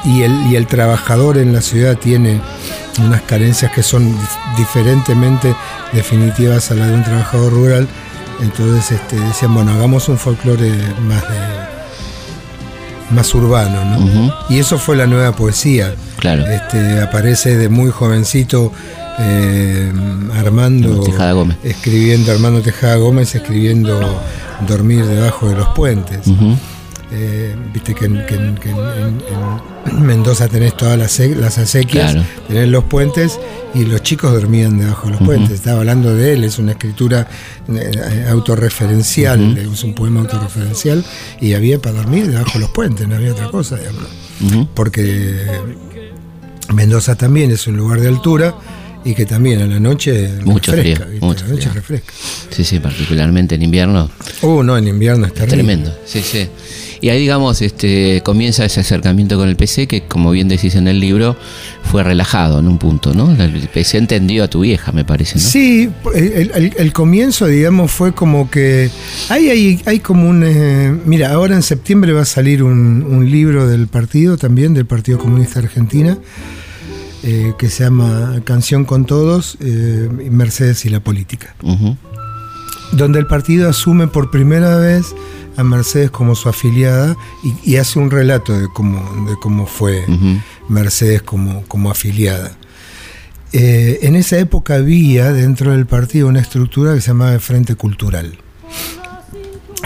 y, 0.04 0.22
el, 0.22 0.32
y 0.50 0.56
el 0.56 0.66
trabajador 0.66 1.38
en 1.38 1.52
la 1.52 1.60
ciudad 1.60 1.96
tiene 1.98 2.40
unas 3.04 3.22
carencias 3.22 3.72
que 3.72 3.82
son 3.82 4.14
diferentemente 4.56 5.54
definitivas 5.92 6.70
a 6.70 6.74
la 6.74 6.86
de 6.86 6.94
un 6.94 7.04
trabajador 7.04 7.52
rural. 7.52 7.88
Entonces 8.40 8.92
este, 8.92 9.18
decían, 9.18 9.54
bueno, 9.54 9.72
hagamos 9.72 10.08
un 10.08 10.18
folclore 10.18 10.72
más 11.06 11.24
más 13.10 13.34
urbano, 13.34 13.84
¿no? 13.84 14.34
Y 14.50 14.58
eso 14.58 14.78
fue 14.78 14.94
la 14.96 15.06
nueva 15.06 15.32
poesía. 15.32 15.94
Claro. 16.18 16.46
Este, 16.46 17.00
aparece 17.00 17.56
de 17.56 17.68
muy 17.68 17.90
jovencito 17.90 18.72
eh, 19.20 19.92
Armando 20.34 21.02
escribiendo 21.64 22.32
Armando 22.32 22.60
Tejada 22.62 22.96
Gómez 22.96 23.34
escribiendo 23.34 23.98
Dormir 24.66 25.04
debajo 25.06 25.48
de 25.48 25.56
los 25.56 25.68
puentes. 25.68 26.20
eh, 27.10 27.56
viste 27.72 27.94
que, 27.94 28.04
en, 28.04 28.26
que 28.26 28.34
en- 28.34 28.54
que 28.56 28.68
en- 28.70 28.78
en 29.86 30.02
Mendoza 30.06 30.46
tenés 30.48 30.76
todas 30.76 30.98
las, 30.98 31.10
se- 31.10 31.34
las 31.34 31.56
acequias, 31.56 32.12
Claro. 32.12 32.26
tenés 32.48 32.68
los 32.68 32.84
puentes 32.84 33.40
y 33.74 33.84
los 33.86 34.02
chicos 34.02 34.30
dormían 34.32 34.76
debajo 34.78 35.06
de 35.06 35.12
los 35.14 35.22
puentes. 35.22 35.52
Estaba 35.52 35.78
hablando 35.78 36.14
de 36.14 36.34
él, 36.34 36.44
es 36.44 36.58
una 36.58 36.72
escritura 36.72 37.26
eh, 37.68 38.26
autorreferencial, 38.30 39.56
es 39.56 39.84
un 39.84 39.94
poema 39.94 40.20
autorreferencial 40.20 41.02
y 41.40 41.54
había 41.54 41.80
para 41.80 41.96
dormir 41.96 42.30
debajo 42.30 42.52
de 42.54 42.58
los 42.60 42.70
puentes, 42.70 43.08
no 43.08 43.14
había 43.16 43.32
otra 43.32 43.48
cosa, 43.50 43.76
digamos. 43.76 44.68
Porque 44.74 45.46
Mendoza 46.74 47.14
también 47.16 47.50
es 47.50 47.66
un 47.66 47.76
lugar 47.78 48.00
de 48.00 48.08
altura 48.08 48.54
y 49.10 49.14
que 49.14 49.24
también 49.26 49.60
a 49.62 49.66
la 49.66 49.80
noche 49.80 50.28
Mucho 50.44 50.72
refresca, 50.72 51.06
frío, 51.06 51.20
mucho 51.22 51.44
la 51.46 51.50
noche 51.52 51.62
frío. 51.62 51.74
refresca. 51.74 52.12
Sí, 52.50 52.64
sí, 52.64 52.78
particularmente 52.78 53.54
en 53.54 53.62
invierno. 53.62 54.10
Uh, 54.42 54.62
no, 54.62 54.76
en 54.76 54.86
invierno 54.88 55.26
es 55.26 55.32
terrible. 55.34 55.54
Tremendo, 55.56 55.98
sí, 56.04 56.20
sí. 56.20 56.46
Y 57.00 57.10
ahí, 57.10 57.20
digamos, 57.20 57.62
este, 57.62 58.22
comienza 58.24 58.64
ese 58.64 58.80
acercamiento 58.80 59.36
con 59.38 59.48
el 59.48 59.54
PC 59.56 59.86
que, 59.86 60.02
como 60.02 60.32
bien 60.32 60.48
decís 60.48 60.74
en 60.74 60.88
el 60.88 60.98
libro, 60.98 61.36
fue 61.84 62.02
relajado 62.02 62.58
en 62.58 62.66
un 62.66 62.76
punto, 62.78 63.14
¿no? 63.14 63.30
El 63.40 63.68
PC 63.72 63.98
entendió 63.98 64.42
a 64.44 64.48
tu 64.48 64.60
vieja, 64.62 64.90
me 64.92 65.04
parece, 65.04 65.36
¿no? 65.38 65.44
Sí, 65.48 65.88
el, 66.14 66.50
el- 66.54 66.72
el 66.76 66.92
comienzo, 66.92 67.46
digamos, 67.46 67.92
fue 67.92 68.12
como 68.12 68.50
que. 68.50 68.90
Hay, 69.28 69.48
hay, 69.48 69.80
hay 69.86 70.00
como 70.00 70.28
un. 70.28 70.42
eh, 70.44 70.92
mira, 71.06 71.30
ahora 71.32 71.54
en 71.54 71.62
septiembre 71.62 72.12
va 72.12 72.22
a 72.22 72.26
salir 72.26 72.64
un, 72.64 73.04
un 73.08 73.30
libro 73.30 73.68
del 73.68 73.86
partido 73.86 74.36
también, 74.36 74.74
del 74.74 74.84
Partido 74.86 75.18
Comunista 75.18 75.60
Argentina, 75.60 76.18
eh, 77.22 77.54
que 77.58 77.68
se 77.68 77.84
llama 77.84 78.40
Canción 78.44 78.84
con 78.84 79.04
Todos, 79.04 79.58
eh, 79.60 80.08
Mercedes 80.30 80.84
y 80.84 80.88
la 80.88 81.00
Política. 81.00 81.54
Donde 82.92 83.18
el 83.18 83.26
partido 83.26 83.68
asume 83.68 84.06
por 84.06 84.30
primera 84.30 84.76
vez 84.76 85.14
a 85.56 85.64
Mercedes 85.64 86.10
como 86.10 86.34
su 86.34 86.48
afiliada 86.48 87.16
y, 87.42 87.72
y 87.72 87.76
hace 87.76 87.98
un 87.98 88.10
relato 88.10 88.58
de 88.58 88.68
cómo, 88.68 89.26
de 89.28 89.36
cómo 89.40 89.66
fue. 89.66 90.04
Mercedes 90.68 91.22
como, 91.22 91.64
como 91.64 91.90
afiliada. 91.90 92.56
Eh, 93.52 94.00
en 94.02 94.14
esa 94.14 94.38
época 94.38 94.74
había 94.74 95.32
dentro 95.32 95.72
del 95.72 95.86
partido 95.86 96.28
una 96.28 96.40
estructura 96.40 96.94
que 96.94 97.00
se 97.00 97.08
llamaba 97.08 97.34
el 97.34 97.40
Frente 97.40 97.74
Cultural. 97.74 98.38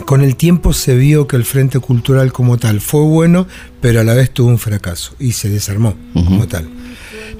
Con 0.04 0.22
el 0.22 0.36
tiempo 0.36 0.72
se 0.72 0.96
vio 0.96 1.28
que 1.28 1.36
el 1.36 1.44
Frente 1.44 1.78
Cultural 1.78 2.32
como 2.32 2.58
tal 2.58 2.80
fue 2.80 3.02
bueno, 3.02 3.46
pero 3.80 4.00
a 4.00 4.04
la 4.04 4.14
vez 4.14 4.30
tuvo 4.30 4.48
un 4.48 4.58
fracaso 4.58 5.14
y 5.18 5.32
se 5.32 5.48
desarmó 5.48 5.94
como 6.12 6.46
tal. 6.48 6.68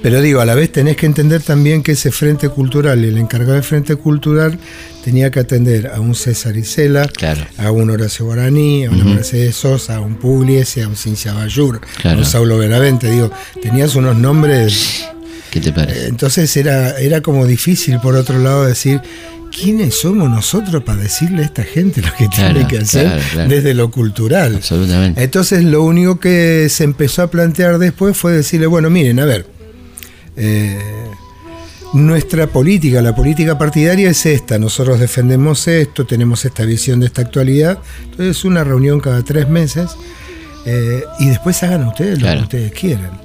Pero 0.02 0.20
digo, 0.20 0.40
a 0.40 0.44
la 0.44 0.54
vez 0.54 0.72
tenés 0.72 0.96
que 0.96 1.06
entender 1.06 1.42
también 1.42 1.82
que 1.82 1.92
ese 1.92 2.10
Frente 2.10 2.48
Cultural, 2.48 3.04
el 3.04 3.16
encargado 3.18 3.54
del 3.54 3.62
Frente 3.62 3.94
Cultural, 3.96 4.58
tenía 5.04 5.30
que 5.30 5.40
atender 5.40 5.86
a 5.88 6.00
un 6.00 6.14
César 6.14 6.56
Isela, 6.56 7.06
Claro. 7.08 7.46
a 7.58 7.70
un 7.70 7.88
Horacio 7.90 8.26
Guaraní, 8.26 8.84
a 8.86 8.90
una 8.90 9.04
Mercedes 9.04 9.54
Sosa, 9.56 9.96
a 9.96 10.00
un 10.00 10.16
Pugliese, 10.16 10.82
a 10.82 10.88
un 10.88 10.96
Cincia 10.96 11.32
Bayur, 11.32 11.80
a 12.04 12.08
un 12.14 12.24
Saulo 12.24 12.58
Benavente. 12.58 13.10
Digo, 13.10 13.30
tenías 13.62 13.94
unos 13.94 14.16
nombres 14.16 15.04
¿Qué 15.50 15.60
te 15.60 15.72
parece? 15.72 16.06
entonces 16.08 16.56
era, 16.56 16.98
era 16.98 17.20
como 17.20 17.46
difícil, 17.46 17.98
por 18.00 18.16
otro 18.16 18.38
lado, 18.38 18.64
decir, 18.64 19.00
¿quiénes 19.56 20.00
somos 20.00 20.28
nosotros 20.30 20.82
para 20.82 21.00
decirle 21.00 21.42
a 21.42 21.46
esta 21.46 21.62
gente 21.62 22.00
lo 22.00 22.12
que 22.18 22.26
Claro, 22.28 22.54
tiene 22.54 22.68
que 22.68 22.78
hacer 22.78 23.20
desde 23.48 23.74
lo 23.74 23.90
cultural? 23.90 24.56
Absolutamente. 24.56 25.22
Entonces 25.22 25.62
lo 25.62 25.82
único 25.84 26.18
que 26.18 26.66
se 26.70 26.84
empezó 26.84 27.22
a 27.22 27.30
plantear 27.30 27.78
después 27.78 28.16
fue 28.16 28.32
decirle, 28.32 28.66
bueno, 28.66 28.88
miren, 28.90 29.20
a 29.20 29.26
ver, 29.26 29.46
eh, 30.36 30.78
nuestra 31.94 32.46
política, 32.46 33.02
la 33.02 33.14
política 33.14 33.58
partidaria 33.58 34.10
es 34.10 34.24
esta, 34.24 34.58
nosotros 34.58 34.98
defendemos 34.98 35.68
esto, 35.68 36.06
tenemos 36.06 36.44
esta 36.44 36.64
visión 36.64 37.00
de 37.00 37.06
esta 37.06 37.20
actualidad, 37.22 37.78
entonces 38.04 38.44
una 38.44 38.64
reunión 38.64 38.98
cada 39.00 39.22
tres 39.22 39.48
meses 39.48 39.90
eh, 40.64 41.04
y 41.18 41.26
después 41.28 41.62
hagan 41.62 41.86
ustedes 41.88 42.22
lo 42.22 42.28
que 42.28 42.38
ustedes 42.38 42.72
quieran. 42.72 43.20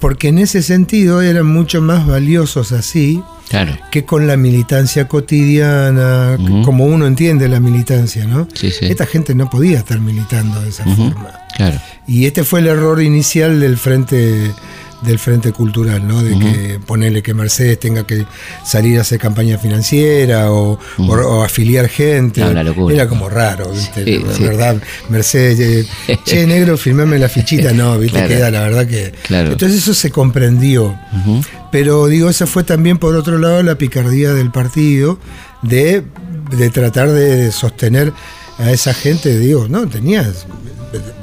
Porque 0.00 0.28
en 0.28 0.38
ese 0.38 0.62
sentido 0.62 1.20
eran 1.22 1.46
mucho 1.46 1.82
más 1.82 2.06
valiosos 2.06 2.72
así 2.72 3.22
Claro. 3.48 3.76
que 3.90 4.04
con 4.04 4.26
la 4.26 4.36
militancia 4.36 5.08
cotidiana, 5.08 6.36
como 6.64 6.84
uno 6.84 7.06
entiende 7.06 7.48
la 7.48 7.60
militancia, 7.60 8.26
¿no? 8.26 8.46
Sí, 8.52 8.70
sí. 8.70 8.84
Esta 8.86 9.06
gente 9.06 9.34
no 9.34 9.48
podía 9.48 9.78
estar 9.78 10.00
militando 10.00 10.60
de 10.60 10.68
esa 10.68 10.84
forma. 10.84 11.32
Claro. 11.56 11.80
Y 12.06 12.26
este 12.26 12.44
fue 12.44 12.60
el 12.60 12.66
error 12.66 13.02
inicial 13.02 13.58
del 13.58 13.78
frente 13.78 14.52
del 15.02 15.18
frente 15.18 15.52
cultural, 15.52 16.06
¿no? 16.06 16.22
De 16.22 16.38
que 16.38 16.80
ponerle 16.84 17.22
que 17.22 17.32
Mercedes 17.34 17.78
tenga 17.78 18.06
que 18.06 18.24
salir 18.64 18.98
a 18.98 19.02
hacer 19.02 19.18
campaña 19.18 19.56
financiera 19.58 20.50
o, 20.50 20.78
o- 20.98 21.04
o 21.06 21.42
afiliar 21.44 21.88
gente. 21.88 22.40
No, 22.40 22.50
una 22.50 22.64
locura. 22.64 22.94
Era 22.94 23.08
como 23.08 23.28
raro, 23.28 23.70
¿viste? 23.70 24.04
Sí, 24.04 24.18
la 24.26 24.32
sí. 24.34 24.42
verdad, 24.42 24.82
Mercedes, 25.08 25.86
eh, 26.08 26.18
che, 26.24 26.46
negro, 26.46 26.76
firmame 26.76 27.18
la 27.18 27.28
fichita, 27.28 27.72
no, 27.72 27.98
¿viste? 27.98 28.18
Claro. 28.18 28.28
Queda 28.28 28.50
la 28.50 28.60
verdad 28.62 28.86
que. 28.86 29.12
Claro. 29.26 29.52
Entonces 29.52 29.78
eso 29.78 29.94
se 29.94 30.10
comprendió. 30.10 30.98
Pero 31.70 32.06
digo, 32.06 32.28
esa 32.30 32.46
fue 32.46 32.64
también 32.64 32.98
por 32.98 33.14
otro 33.14 33.38
lado 33.38 33.62
la 33.62 33.76
picardía 33.76 34.32
del 34.32 34.50
partido 34.50 35.18
de, 35.62 36.02
de 36.56 36.70
tratar 36.70 37.10
de 37.10 37.52
sostener 37.52 38.12
a 38.58 38.70
esa 38.72 38.92
gente, 38.94 39.38
digo, 39.38 39.66
no, 39.68 39.86
tenías, 39.88 40.46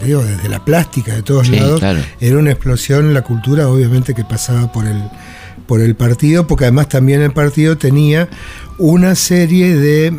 digo, 0.04 0.24
desde 0.24 0.48
la 0.50 0.64
plástica 0.64 1.14
de 1.16 1.24
todos 1.24 1.48
Sí, 1.48 1.56
lados, 1.56 1.80
claro. 1.80 2.00
era 2.20 2.38
una 2.38 2.52
explosión 2.52 3.14
la 3.14 3.24
cultura, 3.24 3.68
obviamente 3.68 4.14
que 4.14 4.24
pasaba 4.24 4.72
por 4.72 4.86
el, 4.88 5.02
por 5.68 5.82
el 5.82 5.96
partido, 5.96 6.48
porque 6.48 6.66
además 6.66 6.90
también 6.90 7.22
el 7.22 7.34
partido 7.34 7.78
tenía 7.78 8.30
una 8.78 9.16
serie 9.16 9.76
de, 9.76 10.08
eh, 10.08 10.14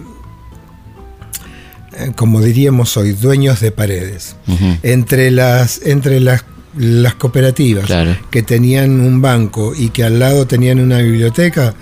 como 2.17 2.41
diríamos 2.43 2.97
hoy, 2.97 3.13
dueños 3.13 3.61
de 3.61 3.71
paredes. 3.73 4.37
Entre 4.83 5.31
las, 5.31 5.81
entre 5.85 6.21
las, 6.21 6.45
las 6.77 7.15
cooperativas 7.15 7.87
Claro. 7.87 8.17
que 8.31 8.43
tenían 8.43 9.01
un 9.01 9.21
banco 9.23 9.73
y 9.77 9.89
que 9.91 10.05
al 10.05 10.19
lado 10.19 10.47
tenían 10.47 10.81
una 10.81 10.99
biblioteca, 10.99 11.75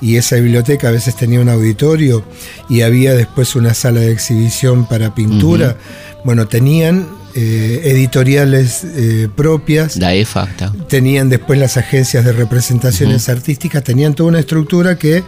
y 0.00 0.16
esa 0.16 0.36
biblioteca 0.36 0.88
a 0.88 0.90
veces 0.90 1.14
tenía 1.16 1.40
un 1.40 1.48
auditorio 1.48 2.24
y 2.68 2.80
había 2.82 3.14
después 3.14 3.54
una 3.54 3.72
sala 3.72 4.00
de 4.00 4.10
exhibición 4.12 4.86
para 4.88 5.14
pintura. 5.14 5.76
Bueno, 6.24 6.48
tenían 6.48 7.06
eh, 7.34 7.80
editoriales 7.84 8.82
eh, 8.84 9.28
propias, 9.34 9.96
EFA. 10.14 10.44
está. 10.44 10.72
tenían 10.88 11.28
después 11.28 11.58
las 11.58 11.76
agencias 11.76 12.24
de 12.24 12.32
representaciones 12.32 13.28
artísticas, 13.28 13.84
tenían 13.84 14.14
toda 14.14 14.28
una 14.30 14.40
estructura 14.40 14.98
que 14.98 15.22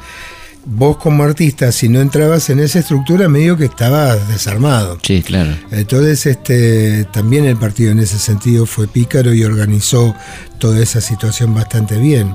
vos 0.67 0.97
como 0.97 1.23
artista, 1.25 1.71
si 1.73 1.89
no 1.89 2.01
entrabas 2.01 2.49
en 2.51 2.59
esa 2.61 2.79
estructura, 2.79 3.29
medio 3.29 3.57
que 3.57 3.67
estabas 3.67 4.29
desarmado. 4.29 4.99
Sí, 5.03 5.23
claro. 5.23 5.55
Entonces, 5.71 6.27
este, 6.27 7.05
también 7.13 7.45
el 7.45 7.57
partido 7.57 7.93
en 7.93 7.99
ese 8.01 8.19
sentido 8.19 8.67
fue 8.67 8.87
pícaro 8.89 9.35
y 9.35 9.45
organizó 9.45 10.15
toda 10.59 10.81
esa 10.81 11.03
situación 11.03 11.53
bastante 11.55 11.99
bien. 11.99 12.35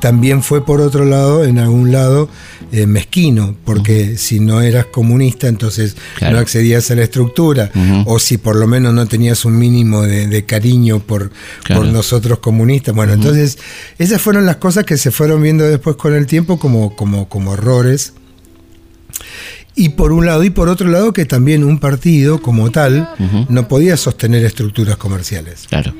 También 0.00 0.42
fue, 0.42 0.64
por 0.64 0.80
otro 0.80 1.04
lado, 1.04 1.44
en 1.44 1.58
algún 1.58 1.92
lado, 1.92 2.28
eh, 2.72 2.86
mezquino, 2.86 3.54
porque 3.64 4.16
si 4.16 4.40
no 4.40 4.60
eras 4.62 4.86
comunista, 4.86 5.46
entonces 5.46 5.94
Claro. 6.16 6.34
no 6.36 6.40
accedías 6.40 6.90
a 6.90 6.96
la 6.96 7.04
estructura, 7.04 7.70
o 8.06 8.18
si 8.18 8.36
por 8.38 8.56
lo 8.56 8.66
menos 8.66 8.94
no 8.94 9.06
tenías 9.06 9.44
un 9.44 9.56
mínimo 9.58 10.02
de, 10.02 10.26
de 10.26 10.44
cariño 10.44 10.98
por, 10.98 11.30
Claro. 11.62 11.82
por 11.82 11.92
nosotros 11.92 12.40
comunistas. 12.40 12.94
Bueno, 12.96 13.12
entonces, 13.12 13.58
esas 13.98 14.20
fueron 14.20 14.44
las 14.46 14.56
cosas 14.56 14.84
que 14.84 14.96
se 14.96 15.12
fueron 15.12 15.40
viendo 15.40 15.62
después 15.64 15.94
con 15.96 16.14
el 16.14 16.26
tiempo 16.26 16.58
como, 16.58 16.96
como, 16.96 17.28
como 17.28 17.54
errores. 17.68 18.14
Y 19.74 19.90
por 19.90 20.10
un 20.12 20.26
lado, 20.26 20.42
y 20.42 20.50
por 20.50 20.68
otro 20.68 20.88
lado, 20.88 21.12
que 21.12 21.24
también 21.24 21.62
un 21.62 21.78
partido 21.78 22.42
como 22.42 22.70
tal 22.70 23.08
no 23.48 23.68
podía 23.68 23.96
sostener 23.96 24.44
estructuras 24.44 24.96
comerciales. 24.96 25.66
Claro. 25.68 25.92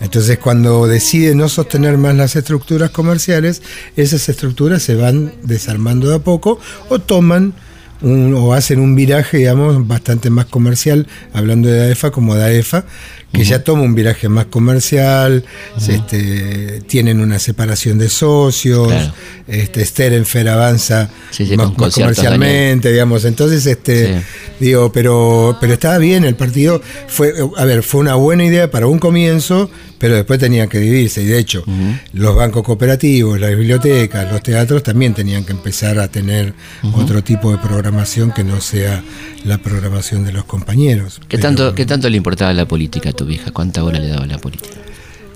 Entonces, 0.00 0.38
cuando 0.38 0.86
decide 0.86 1.34
no 1.34 1.48
sostener 1.48 1.98
más 1.98 2.14
las 2.16 2.34
estructuras 2.36 2.90
comerciales, 2.90 3.62
esas 3.96 4.28
estructuras 4.28 4.82
se 4.82 4.94
van 4.94 5.32
desarmando 5.42 6.08
de 6.08 6.16
a 6.16 6.18
poco 6.20 6.58
o 6.88 6.98
toman 7.00 7.52
un- 8.00 8.32
o 8.34 8.54
hacen 8.54 8.80
un 8.80 8.94
viraje, 8.94 9.38
digamos, 9.38 9.86
bastante 9.86 10.30
más 10.30 10.46
comercial, 10.46 11.06
hablando 11.34 11.68
de 11.68 11.82
AEFA 11.82 12.10
como 12.12 12.34
DAEFA, 12.34 12.84
que 13.32 13.44
ya 13.44 13.62
toma 13.62 13.82
un 13.82 13.94
viraje 13.94 14.28
más 14.28 14.46
comercial, 14.46 15.44
este, 15.88 16.80
tienen 16.86 17.20
una 17.20 17.38
separación 17.38 17.98
de 17.98 18.08
socios, 18.08 18.88
Claro. 18.88 19.12
este, 19.46 19.84
Sterenfer 19.84 20.48
avanza 20.48 21.10
Sí, 21.30 21.46
sí, 21.46 21.56
más, 21.56 21.70
comercialmente, 21.70 22.90
digamos, 22.90 23.24
entonces, 23.24 23.64
este, 23.66 24.06
Sí. 24.18 24.24
digo, 24.60 24.90
pero, 24.92 25.56
pero 25.60 25.74
estaba 25.74 25.98
bien, 25.98 26.24
el 26.24 26.34
partido. 26.36 26.80
Fue, 27.06 27.32
a 27.56 27.64
ver, 27.64 27.82
fue 27.82 28.00
una 28.00 28.14
buena 28.14 28.44
idea 28.44 28.70
para 28.70 28.86
un 28.86 28.98
comienzo, 28.98 29.70
pero 29.98 30.14
después 30.14 30.38
tenía 30.38 30.66
que 30.68 30.78
dividirse, 30.78 31.22
y 31.22 31.26
de 31.26 31.38
hecho, 31.38 31.64
los 32.12 32.36
bancos 32.36 32.62
cooperativos, 32.62 33.38
las 33.40 33.50
bibliotecas, 33.50 34.30
los 34.32 34.42
teatros 34.42 34.82
también 34.82 35.12
tenían 35.14 35.44
que 35.44 35.52
empezar 35.52 35.98
a 35.98 36.08
tener 36.08 36.54
otro 36.94 37.22
tipo 37.22 37.50
de 37.52 37.58
programación 37.58 38.32
que 38.32 38.44
no 38.44 38.60
sea 38.60 39.02
la 39.48 39.58
programación 39.58 40.24
de 40.24 40.32
los 40.32 40.44
compañeros. 40.44 41.20
¿Qué 41.28 41.38
Pero, 41.38 41.42
tanto, 41.42 41.74
¿Qué 41.74 41.86
tanto 41.86 42.08
le 42.08 42.16
importaba 42.16 42.52
la 42.52 42.68
política 42.68 43.10
a 43.10 43.12
tu 43.12 43.26
vieja? 43.26 43.50
¿Cuánta 43.50 43.82
bola 43.82 43.98
le 43.98 44.08
daba 44.08 44.26
la 44.26 44.38
política? 44.38 44.76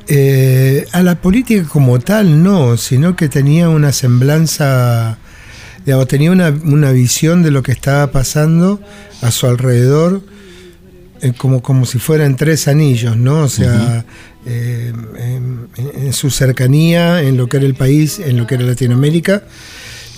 Eh, 0.09 0.87
a 0.93 1.03
la 1.03 1.21
política 1.21 1.65
como 1.65 1.99
tal 2.01 2.43
no, 2.43 2.77
sino 2.77 3.17
que 3.17 3.29
tenía 3.29 3.69
una 3.69 3.93
semblanza, 3.93 5.19
digamos, 5.87 6.09
tenía 6.09 6.31
una, 6.31 6.51
una 6.51 6.93
visión 6.93 7.43
de 7.43 7.51
lo 7.51 7.63
que 7.63 7.73
estaba 7.73 8.11
pasando 8.11 8.81
a 9.23 9.31
su 9.31 9.47
alrededor 9.47 10.23
eh, 11.23 11.33
como, 11.37 11.63
como 11.63 11.87
si 11.87 11.99
fueran 11.99 12.37
tres 12.37 12.67
anillos, 12.67 13.17
¿no? 13.17 13.43
O 13.43 13.49
sea, 13.49 14.05
eh, 14.45 14.93
en, 15.19 15.69
en 15.77 16.13
su 16.13 16.31
cercanía, 16.31 17.23
en 17.23 17.37
lo 17.37 17.49
que 17.49 17.59
era 17.59 17.67
el 17.67 17.77
país, 17.77 18.19
en 18.19 18.37
lo 18.37 18.47
que 18.47 18.57
era 18.57 18.65
Latinoamérica, 18.65 19.45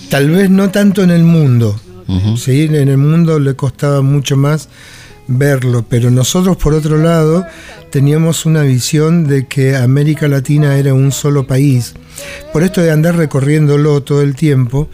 tal 0.09 0.31
vez 0.31 0.49
no 0.49 0.71
tanto 0.71 1.03
en 1.03 1.11
el 1.11 1.23
mundo. 1.23 1.79
Ujú. 2.07 2.37
¿sí? 2.37 2.63
En 2.63 2.89
el 2.89 2.97
mundo 2.97 3.39
le 3.39 3.55
costaba 3.55 4.01
mucho 4.01 4.37
más 4.37 4.69
verlo, 5.27 5.85
pero 5.87 6.11
nosotros 6.11 6.57
por 6.57 6.73
otro 6.73 6.97
lado 6.97 7.45
teníamos 7.89 8.45
una 8.45 8.61
visión 8.61 9.27
de 9.27 9.47
que 9.47 9.75
América 9.75 10.27
Latina 10.27 10.77
era 10.77 10.93
un 10.93 11.11
solo 11.11 11.47
país. 11.47 11.93
Por 12.53 12.63
esto 12.63 12.81
de 12.81 12.91
andar 12.91 13.15
recorriéndolo 13.15 14.01
todo 14.03 14.21
el 14.21 14.35
tiempo, 14.35 14.87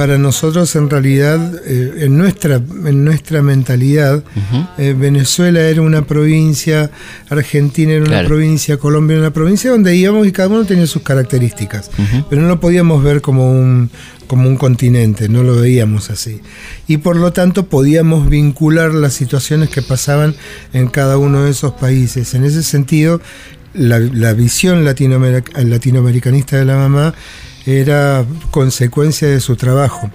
para 0.00 0.16
nosotros 0.16 0.74
en 0.76 0.88
realidad, 0.88 1.60
eh, 1.66 2.06
en, 2.06 2.16
nuestra, 2.16 2.54
en 2.56 3.04
nuestra 3.04 3.42
mentalidad, 3.42 4.24
eh, 4.78 4.94
Venezuela 4.98 5.60
era 5.60 5.82
una 5.82 6.06
provincia, 6.06 6.90
Argentina 7.28 7.92
era 7.92 8.04
una 8.06 8.24
provincia, 8.24 8.78
Colombia 8.78 9.16
era 9.16 9.24
una 9.26 9.34
provincia 9.34 9.70
donde 9.70 9.94
íbamos 9.94 10.26
y 10.26 10.32
cada 10.32 10.48
uno 10.48 10.64
tenía 10.64 10.86
sus 10.86 11.02
características. 11.02 11.90
Pero 12.30 12.40
no 12.40 12.48
lo 12.48 12.60
podíamos 12.60 13.04
ver 13.04 13.20
como 13.20 13.52
un, 13.52 13.90
como 14.26 14.48
un 14.48 14.56
continente, 14.56 15.28
no 15.28 15.42
lo 15.42 15.56
veíamos 15.56 16.08
así. 16.08 16.40
Y 16.88 16.96
por 16.96 17.16
lo 17.16 17.34
tanto 17.34 17.66
podíamos 17.66 18.30
vincular 18.30 18.94
las 18.94 19.12
situaciones 19.12 19.68
que 19.68 19.82
pasaban 19.82 20.34
en 20.72 20.88
cada 20.88 21.18
uno 21.18 21.44
de 21.44 21.50
esos 21.50 21.74
países. 21.74 22.32
En 22.32 22.44
ese 22.44 22.62
sentido, 22.62 23.20
la, 23.74 23.98
la 23.98 24.32
visión 24.32 24.82
latinoameric- 24.86 25.54
latinoamericanista 25.62 26.56
de 26.56 26.64
la 26.64 26.76
mamá 26.76 27.14
era 27.66 28.24
consecuencia 28.50 29.28
de 29.28 29.40
su 29.40 29.56
trabajo. 29.56 30.10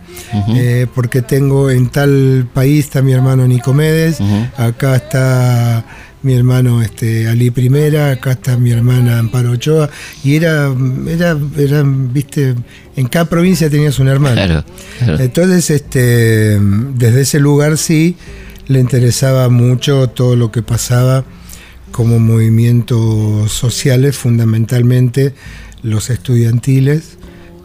Eh, 0.55 0.87
porque 0.93 1.21
tengo 1.21 1.69
en 1.69 1.89
tal 1.89 2.47
país 2.53 2.85
está 2.85 3.01
mi 3.01 3.13
hermano 3.13 3.47
Nicomedes, 3.47 4.19
Ujú. 4.19 4.47
acá 4.57 4.95
está 4.95 5.85
mi 6.23 6.33
hermano 6.33 6.81
este, 6.81 7.27
Ali 7.27 7.51
Primera, 7.51 8.09
acá 8.09 8.31
está 8.31 8.57
mi 8.57 8.71
hermana 8.71 9.19
Amparo 9.19 9.51
Ochoa, 9.51 9.91
y 10.23 10.35
era, 10.35 10.73
era, 11.07 11.37
era, 11.55 11.83
viste, 11.85 12.55
en 12.95 13.07
cada 13.07 13.25
provincia 13.25 13.69
tenías 13.69 13.99
un 13.99 14.07
hermano. 14.07 14.33
Claro, 14.35 14.65
claro. 14.97 15.19
Entonces, 15.23 15.69
este, 15.69 16.59
desde 16.59 17.21
ese 17.21 17.39
lugar 17.39 17.77
sí 17.77 18.15
le 18.67 18.79
interesaba 18.79 19.49
mucho 19.49 20.07
todo 20.09 20.35
lo 20.35 20.51
que 20.51 20.63
pasaba 20.63 21.23
como 21.91 22.17
movimientos 22.17 23.51
sociales, 23.51 24.17
fundamentalmente 24.17 25.35
los 25.83 26.09
estudiantiles, 26.09 27.17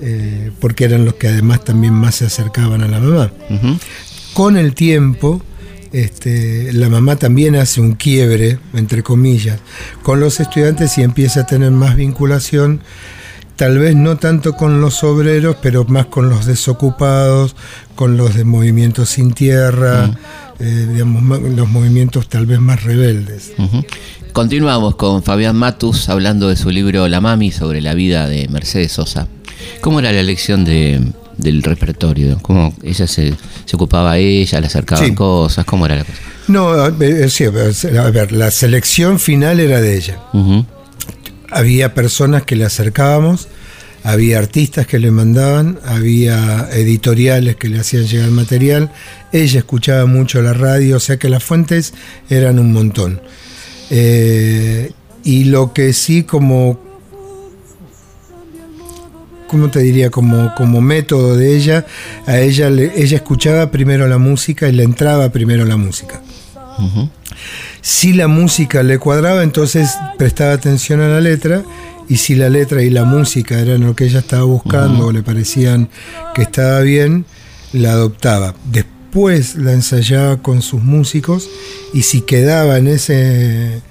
eh, 0.02 0.50
porque 0.60 0.84
eran 0.84 1.04
los 1.04 1.14
que 1.14 1.28
además 1.28 1.64
también 1.64 1.92
más 1.92 2.16
se 2.16 2.26
acercaban 2.26 2.82
a 2.82 2.88
la 2.88 3.00
mamá. 3.00 3.32
Con 4.32 4.56
el 4.56 4.74
tiempo, 4.74 5.42
este, 5.92 6.72
la 6.72 6.88
mamá 6.88 7.16
también 7.16 7.56
hace 7.56 7.80
un 7.80 7.92
quiebre, 7.92 8.58
entre 8.74 9.02
comillas, 9.02 9.58
con 10.02 10.20
los 10.20 10.40
estudiantes 10.40 10.96
y 10.98 11.02
empieza 11.02 11.40
a 11.40 11.46
tener 11.46 11.72
más 11.72 11.96
vinculación, 11.96 12.80
tal 13.56 13.78
vez 13.78 13.96
no 13.96 14.16
tanto 14.16 14.54
con 14.54 14.80
los 14.80 15.02
obreros, 15.02 15.56
pero 15.60 15.84
más 15.84 16.06
con 16.06 16.28
los 16.28 16.46
desocupados, 16.46 17.56
con 17.94 18.16
los 18.16 18.34
de 18.34 18.44
movimientos 18.44 19.10
sin 19.10 19.32
tierra, 19.32 20.16
eh, 20.60 20.86
digamos, 20.92 21.42
los 21.42 21.68
movimientos 21.68 22.28
tal 22.28 22.46
vez 22.46 22.60
más 22.60 22.84
rebeldes. 22.84 23.52
Continuamos 24.32 24.94
con 24.94 25.24
Fabián 25.24 25.56
Matus 25.56 26.08
hablando 26.08 26.48
de 26.48 26.56
su 26.56 26.70
libro 26.70 27.08
La 27.08 27.20
Mami 27.20 27.50
sobre 27.50 27.80
la 27.80 27.94
vida 27.94 28.28
de 28.28 28.46
Mercedes 28.48 28.92
Sosa. 28.92 29.26
¿Cómo 29.80 30.00
era 30.00 30.12
la 30.12 30.20
elección 30.20 30.64
de, 30.64 31.00
del 31.36 31.62
repertorio? 31.62 32.38
¿Cómo 32.42 32.74
ella 32.82 33.06
se, 33.06 33.34
se 33.64 33.76
ocupaba 33.76 34.18
ella, 34.18 34.60
le 34.60 34.66
acercaban 34.66 35.06
Sí. 35.06 35.14
cosas? 35.14 35.64
¿Cómo 35.64 35.86
era 35.86 35.96
la 35.96 36.04
cosa? 36.04 36.18
No, 36.48 36.68
a 36.70 36.90
ver, 36.90 37.30
sí, 37.30 37.44
a 37.44 37.50
ver, 37.50 38.32
la 38.32 38.50
selección 38.50 39.20
final 39.20 39.60
era 39.60 39.80
de 39.80 39.96
ella. 39.96 40.18
Había 41.50 41.94
personas 41.94 42.42
que 42.44 42.56
le 42.56 42.64
acercábamos, 42.64 43.48
había 44.02 44.38
artistas 44.38 44.86
que 44.86 44.98
le 44.98 45.10
mandaban, 45.10 45.78
había 45.84 46.68
editoriales 46.72 47.56
que 47.56 47.68
le 47.68 47.80
hacían 47.80 48.06
llegar 48.06 48.30
material, 48.30 48.90
ella 49.32 49.58
escuchaba 49.60 50.06
mucho 50.06 50.40
la 50.42 50.52
radio, 50.54 50.96
o 50.96 51.00
sea 51.00 51.18
que 51.18 51.28
las 51.28 51.42
fuentes 51.44 51.92
eran 52.28 52.58
un 52.58 52.72
montón. 52.72 53.20
Eh, 53.90 54.92
y 55.24 55.44
lo 55.44 55.72
que 55.72 55.92
sí 55.92 56.22
como, 56.22 56.80
¿cómo 59.50 59.68
te 59.68 59.80
diría? 59.80 60.10
Como, 60.10 60.54
como 60.54 60.80
método 60.80 61.36
de 61.36 61.56
ella, 61.56 61.84
a 62.24 62.38
ella, 62.38 62.68
ella 62.68 63.16
escuchaba 63.16 63.72
primero 63.72 64.06
la 64.06 64.18
música 64.18 64.68
y 64.68 64.72
le 64.72 64.84
entraba 64.84 65.30
primero 65.30 65.64
la 65.64 65.76
música. 65.76 66.22
Si 67.80 68.12
la 68.12 68.28
música 68.28 68.84
le 68.84 69.00
cuadraba, 69.00 69.42
entonces 69.42 69.90
prestaba 70.16 70.52
atención 70.52 71.00
a 71.00 71.08
la 71.08 71.20
letra. 71.20 71.64
Y 72.08 72.18
si 72.18 72.36
la 72.36 72.48
letra 72.48 72.82
y 72.82 72.90
la 72.90 73.04
música 73.04 73.58
eran 73.58 73.80
lo 73.80 73.96
que 73.96 74.04
ella 74.04 74.20
estaba 74.20 74.44
buscando 74.44 75.06
o 75.06 75.12
le 75.12 75.24
parecían 75.24 75.88
que 76.32 76.42
estaba 76.42 76.80
bien, 76.80 77.24
la 77.72 77.92
adoptaba. 77.92 78.54
Después 78.70 79.56
la 79.56 79.72
ensayaba 79.72 80.42
con 80.42 80.62
sus 80.62 80.80
músicos 80.80 81.48
y 81.92 82.02
si 82.02 82.20
quedaba 82.20 82.78
en 82.78 82.86
ese, 82.86 83.82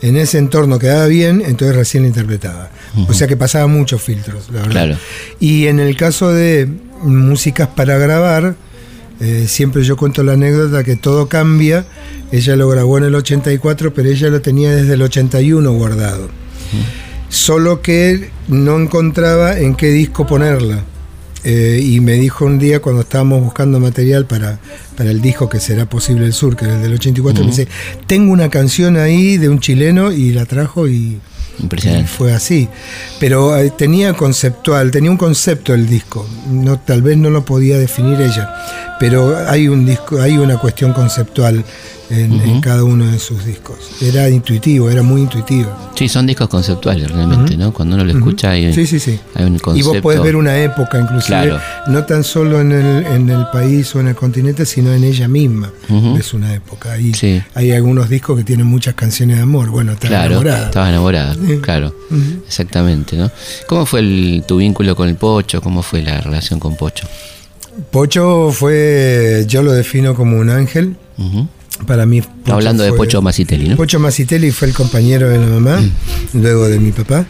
en 0.00 0.16
ese 0.16 0.38
entorno, 0.38 0.78
quedaba 0.78 1.06
bien, 1.06 1.42
entonces 1.44 1.76
recién 1.76 2.04
la 2.04 2.08
interpretaba. 2.08 2.70
O 3.08 3.12
sea 3.12 3.26
que 3.26 3.36
pasaba 3.36 3.66
muchos 3.66 4.02
filtros, 4.02 4.48
la 4.50 4.60
verdad. 4.60 4.70
Claro. 4.70 4.96
Y 5.40 5.66
en 5.66 5.78
el 5.78 5.96
caso 5.96 6.32
de 6.32 6.68
músicas 7.02 7.68
para 7.68 7.98
grabar, 7.98 8.56
eh, 9.20 9.46
siempre 9.48 9.82
yo 9.82 9.96
cuento 9.96 10.22
la 10.22 10.32
anécdota 10.32 10.84
que 10.84 10.96
todo 10.96 11.28
cambia. 11.28 11.84
Ella 12.30 12.56
lo 12.56 12.68
grabó 12.68 12.98
en 12.98 13.04
el 13.04 13.14
84, 13.14 13.92
pero 13.94 14.08
ella 14.08 14.28
lo 14.28 14.40
tenía 14.40 14.74
desde 14.74 14.94
el 14.94 15.02
81 15.02 15.70
guardado. 15.72 16.28
Solo 17.28 17.82
que 17.82 18.30
no 18.48 18.78
encontraba 18.78 19.58
en 19.58 19.74
qué 19.74 19.90
disco 19.90 20.26
ponerla. 20.26 20.82
Eh, 21.44 21.80
y 21.82 22.00
me 22.00 22.14
dijo 22.14 22.44
un 22.44 22.58
día 22.58 22.80
cuando 22.80 23.02
estábamos 23.02 23.42
buscando 23.42 23.78
material 23.78 24.26
para, 24.26 24.58
para 24.96 25.10
el 25.10 25.20
disco 25.20 25.48
que 25.48 25.60
será 25.60 25.88
posible 25.88 26.26
el 26.26 26.32
sur, 26.32 26.56
que 26.56 26.64
es 26.64 26.72
el 26.72 26.82
del 26.82 26.94
84, 26.94 27.44
me 27.44 27.50
dice, 27.50 27.68
tengo 28.06 28.32
una 28.32 28.48
canción 28.48 28.96
ahí 28.96 29.36
de 29.36 29.48
un 29.48 29.60
chileno 29.60 30.10
y 30.10 30.32
la 30.32 30.46
trajo 30.46 30.88
y, 30.88 31.20
fue 32.06 32.32
así. 32.32 32.68
Pero 33.18 33.56
eh, 33.56 33.72
tenía 33.76 34.14
conceptual, 34.14 34.90
tenía 34.90 35.10
un 35.10 35.16
concepto 35.16 35.74
el 35.74 35.88
disco. 35.88 36.26
No, 36.50 36.78
tal 36.78 37.02
vez 37.02 37.16
no 37.16 37.30
lo 37.30 37.44
podía 37.44 37.78
definir 37.78 38.20
ella. 38.20 38.54
Pero 39.00 39.36
hay 39.48 39.68
un 39.68 39.84
disco, 39.84 40.20
hay 40.20 40.38
una 40.38 40.58
cuestión 40.58 40.92
conceptual 40.92 41.64
en, 42.10 42.40
en 42.40 42.60
cada 42.60 42.84
uno 42.84 43.06
de 43.06 43.18
sus 43.18 43.44
discos. 43.44 43.76
Era 44.00 44.28
intuitivo, 44.30 44.88
era 44.90 45.02
muy 45.02 45.22
intuitivo. 45.22 45.70
Sí, 45.94 46.08
son 46.08 46.26
discos 46.26 46.48
conceptuales 46.48 47.10
realmente, 47.10 47.56
¿no? 47.56 47.72
Cuando 47.72 47.96
uno 47.96 48.04
lo 48.04 48.12
escucha 48.12 48.50
hay, 48.50 48.72
Sí, 48.72 48.86
sí, 48.86 48.98
sí. 48.98 49.18
hay 49.34 49.44
un 49.44 49.56
Y 49.56 49.58
concepto. 49.58 49.92
vos 49.92 50.00
podés 50.02 50.22
ver 50.22 50.36
una 50.36 50.56
época, 50.58 50.98
inclusive, 51.00 51.26
Claro. 51.42 51.60
no 51.88 52.04
tan 52.04 52.24
solo 52.24 52.60
en 52.60 52.72
el, 52.72 53.06
en 53.06 53.28
el 53.30 53.46
país 53.52 53.94
o 53.94 54.00
en 54.00 54.08
el 54.08 54.14
continente, 54.14 54.64
sino 54.64 54.92
en 54.92 55.04
ella 55.04 55.28
misma. 55.28 55.70
Es 56.18 56.32
una 56.34 56.54
época. 56.54 56.98
Y 56.98 57.12
hay 57.54 57.72
algunos 57.72 58.08
discos 58.08 58.38
que 58.38 58.44
tienen 58.44 58.66
muchas 58.66 58.94
canciones 58.94 59.36
de 59.36 59.42
amor. 59.42 59.70
Bueno, 59.70 59.92
está 59.92 60.08
Claro, 60.08 60.26
enamorada. 60.26 60.64
estaba 60.66 60.88
enamorada, 60.88 61.36
claro, 61.62 61.94
exactamente, 62.46 63.16
¿no? 63.16 63.30
¿Cómo 63.66 63.84
fue 63.86 64.00
el- 64.00 64.44
tu 64.46 64.56
vínculo 64.58 64.94
con 64.96 65.08
el 65.08 65.16
Pocho? 65.16 65.60
¿Cómo 65.60 65.82
fue 65.82 66.02
la 66.02 66.20
relación 66.20 66.58
con 66.60 66.76
Pocho? 66.76 67.06
Pocho 67.90 68.50
fue, 68.52 69.44
yo 69.48 69.62
lo 69.62 69.72
defino 69.72 70.14
como 70.14 70.38
un 70.38 70.50
ángel. 70.50 70.96
Ujú. 71.16 71.46
Para 71.86 72.06
mí. 72.06 72.20
Pocho 72.22 72.54
Hablando 72.54 72.82
de 72.82 72.92
Pocho 72.92 73.22
Macitelli, 73.22 73.68
¿no? 73.68 73.76
Pocho 73.76 73.98
Macitelli 73.98 74.50
fue 74.50 74.68
el 74.68 74.74
compañero 74.74 75.28
de 75.28 75.38
la 75.38 75.46
mamá, 75.46 75.80
luego 76.34 76.68
de 76.68 76.78
mi 76.78 76.92
papá. 76.92 77.24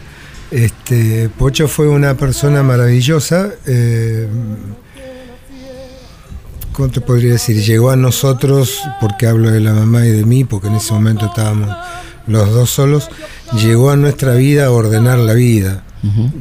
Este, 0.51 1.29
Pocho 1.29 1.67
fue 1.67 1.87
una 1.87 2.15
persona 2.15 2.63
maravillosa. 2.63 3.49
eh, 3.67 4.27
¿Cómo 6.73 6.89
te 6.89 7.01
podría 7.01 7.33
decir? 7.33 7.61
Llegó 7.61 7.91
a 7.91 7.97
nosotros, 7.97 8.79
porque 9.01 9.27
hablo 9.27 9.51
de 9.51 9.59
la 9.59 9.73
mamá 9.73 10.05
y 10.05 10.11
de 10.11 10.23
mí, 10.23 10.45
porque 10.45 10.67
en 10.69 10.75
ese 10.75 10.93
momento 10.93 11.25
estábamos 11.25 11.75
los 12.25 12.53
dos 12.53 12.69
solos, 12.69 13.09
llegó 13.61 13.91
a 13.91 13.97
nuestra 13.97 14.33
vida 14.35 14.67
a 14.67 14.71
ordenar 14.71 15.17
la 15.19 15.33
vida. 15.33 15.83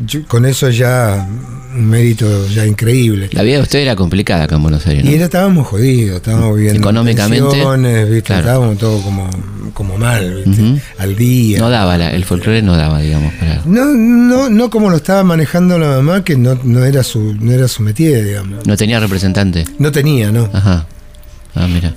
Yo- 0.07 0.25
con 0.27 0.45
eso 0.47 0.71
ya 0.71 1.27
un 1.75 1.87
mérito 1.87 2.47
ya 2.49 2.65
increíble. 2.67 3.29
La 3.33 3.43
vida 3.43 3.57
de 3.57 3.63
usted 3.63 3.81
era 3.81 3.95
complicada 3.97 4.45
acá 4.45 4.57
en 4.57 4.63
Buenos 4.63 4.87
Aires, 4.87 5.05
¿no? 5.05 5.11
Y 5.11 5.15
era, 5.15 5.25
estábamos 5.25 5.67
jodidos, 5.67 6.17
estábamos 6.17 6.55
viviendo 6.57 6.79
Económicamente, 6.81 8.23
claro. 8.23 8.41
estábamos 8.41 8.79
todo 8.79 9.01
como, 9.03 9.29
como 9.75 9.97
mal, 9.99 10.45
al 10.99 11.17
día. 11.17 11.59
No 11.59 11.71
daba, 11.71 11.99
la- 11.99 12.11
el 12.13 12.25
folclore 12.25 12.63
no 12.63 12.77
daba, 12.77 13.01
digamos, 13.01 13.33
para... 13.35 13.63
No, 13.67 13.85
no, 13.87 14.49
no 14.49 14.71
como 14.71 14.91
lo 14.91 14.97
estaba 14.97 15.23
manejando 15.25 15.79
la 15.79 15.89
mamá, 15.89 16.25
que 16.25 16.37
no, 16.37 16.55
no 16.65 16.85
era 16.85 17.03
su, 17.03 17.35
no 17.35 17.53
era 17.53 17.69
su 17.69 17.83
métier, 17.83 18.25
digamos. 18.25 18.67
No 18.67 18.77
tenía 18.77 18.99
representante. 19.01 19.65
No 19.79 19.93
tenía, 19.93 20.31
¿no? 20.33 20.49
Ajá. 20.53 20.87
Ah, 21.55 21.67
mira. 21.69 21.95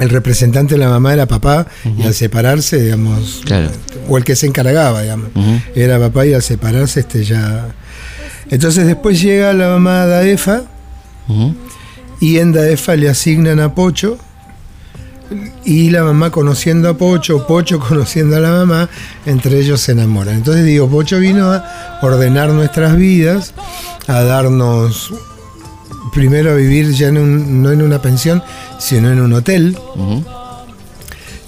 El 0.00 0.10
representante 0.10 0.74
de 0.74 0.80
la 0.80 0.88
mamá 0.88 1.12
era 1.12 1.26
papá, 1.26 1.66
y 1.96 2.02
al 2.02 2.14
separarse, 2.14 2.82
digamos, 2.82 3.42
Claro. 3.44 3.70
o 4.08 4.18
el 4.18 4.24
que 4.24 4.34
se 4.34 4.46
encargaba, 4.46 5.02
digamos, 5.02 5.30
era 5.74 5.98
papá 6.00 6.26
y 6.26 6.34
al 6.34 6.42
separarse 6.42 7.00
este 7.00 7.24
ya. 7.24 7.68
Entonces 8.50 8.86
después 8.86 9.20
llega 9.22 9.52
la 9.52 9.68
mamá 9.68 10.02
a 10.02 10.06
Daefa 10.06 10.62
y 12.20 12.38
en 12.38 12.52
Daefa 12.52 12.96
le 12.96 13.08
asignan 13.08 13.60
a 13.60 13.74
Pocho 13.74 14.18
y 15.64 15.90
la 15.90 16.02
mamá 16.04 16.30
conociendo 16.30 16.88
a 16.88 16.94
Pocho, 16.98 17.46
Pocho 17.46 17.78
conociendo 17.88 18.36
a 18.36 18.40
la 18.40 18.50
mamá, 18.50 18.88
entre 19.26 19.58
ellos 19.60 19.80
se 19.80 19.92
enamoran. 19.92 20.34
Entonces 20.36 20.64
digo, 20.64 20.88
Pocho 20.88 21.18
vino 21.18 21.50
a 21.52 21.98
ordenar 22.02 22.50
nuestras 22.50 22.96
vidas, 22.96 23.54
a 24.06 24.22
darnos 24.22 25.12
primero 26.14 26.52
a 26.52 26.54
vivir 26.54 26.92
ya 26.92 27.08
en 27.08 27.18
un- 27.18 27.62
no 27.62 27.70
en 27.72 27.82
una 27.82 28.00
pensión, 28.00 28.42
sino 28.78 29.10
en 29.10 29.20
un 29.20 29.32
hotel, 29.32 29.76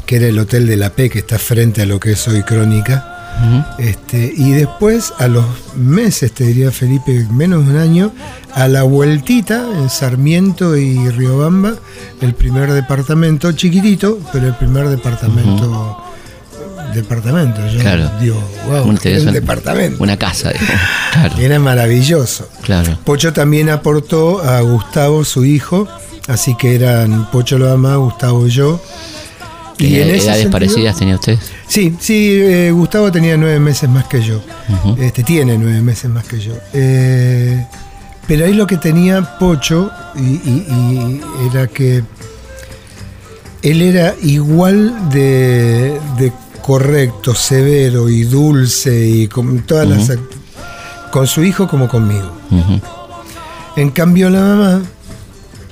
que 0.05 0.17
era 0.17 0.27
el 0.27 0.39
hotel 0.39 0.67
de 0.67 0.77
la 0.77 0.91
P, 0.91 1.09
que 1.11 1.19
está 1.21 1.39
frente 1.39 1.83
a 1.83 1.87
lo 1.87 1.99
que 2.01 2.13
es 2.13 2.29
hoy 2.29 2.43
Crónica. 2.43 3.13
Este, 3.79 4.33
y 4.35 4.53
después, 4.53 5.13
a 5.19 5.29
los 5.29 5.45
meses, 5.77 6.33
te 6.33 6.45
diría 6.45 6.71
Felipe, 6.73 7.27
menos 7.31 7.67
de 7.67 7.73
un 7.73 7.77
año, 7.79 8.13
a 8.55 8.67
la 8.67 8.83
vueltita, 8.83 9.67
en 9.79 9.91
Sarmiento 9.91 10.75
y 10.77 11.11
Riobamba, 11.11 11.75
el 12.23 12.33
primer 12.35 12.73
departamento, 12.73 13.53
chiquitito, 13.53 14.19
pero 14.33 14.47
el 14.47 14.55
primer 14.55 14.89
departamento. 14.89 15.99
Departamento, 16.97 17.61
yo 17.69 17.81
Claro. 17.81 18.11
digo, 18.21 18.41
wow, 18.69 18.83
Un- 18.89 18.97
departamento. 19.33 20.03
Una 20.03 20.17
casa. 20.17 20.53
Claro, 21.13 21.37
Era 21.39 21.59
maravilloso. 21.59 22.49
claro. 22.63 22.99
Pocho 23.05 23.33
también 23.33 23.71
aportó 23.71 24.43
a 24.43 24.61
Gustavo, 24.61 25.25
su 25.25 25.45
hijo, 25.45 25.87
así 26.29 26.57
que 26.57 26.75
eran 26.75 27.31
Pocho 27.31 27.59
la 27.59 27.69
mamá, 27.71 27.97
Gustavo 27.97 28.47
y 28.47 28.51
yo. 28.51 28.81
¿Qué 29.79 30.03
en 30.03 30.09
edades 30.09 30.25
sentido- 30.25 30.51
parecidas 30.51 30.97
tenía 30.99 31.15
usted? 31.17 31.39
Sí, 31.69 31.95
sí, 32.01 32.31
eh, 32.41 32.71
Gustavo 32.73 33.13
tenía 33.13 33.37
nueve 33.37 33.61
meses 33.61 33.89
más 33.91 34.07
que 34.07 34.23
yo. 34.23 34.41
Este 34.99 35.23
tiene 35.23 35.59
nueve 35.59 35.83
meses 35.83 36.11
más 36.11 36.25
que 36.25 36.39
yo. 36.41 36.55
Eh, 36.73 37.63
pero 38.27 38.47
ahí 38.47 38.55
lo 38.55 38.67
que 38.67 38.79
tenía 38.79 39.39
Pocho 39.39 39.91
y, 40.17 40.21
y- 40.21 40.67
y 40.71 41.21
era 41.51 41.67
que 41.67 42.03
él 43.63 43.83
era 43.83 44.15
igual 44.23 45.11
de, 45.11 45.99
de 46.19 46.33
correcto, 46.67 47.33
severo 47.33 48.09
y 48.09 48.25
dulce 48.25 49.07
y 49.07 49.29
con 49.29 49.61
todas 49.61 49.89
las 49.89 50.19
con 51.13 51.27
su 51.29 51.45
hijo 51.45 51.69
como 51.69 51.89
conmigo. 51.89 52.31
En 53.77 53.91
cambio 53.91 54.29
la 54.31 54.41
mamá 54.41 54.83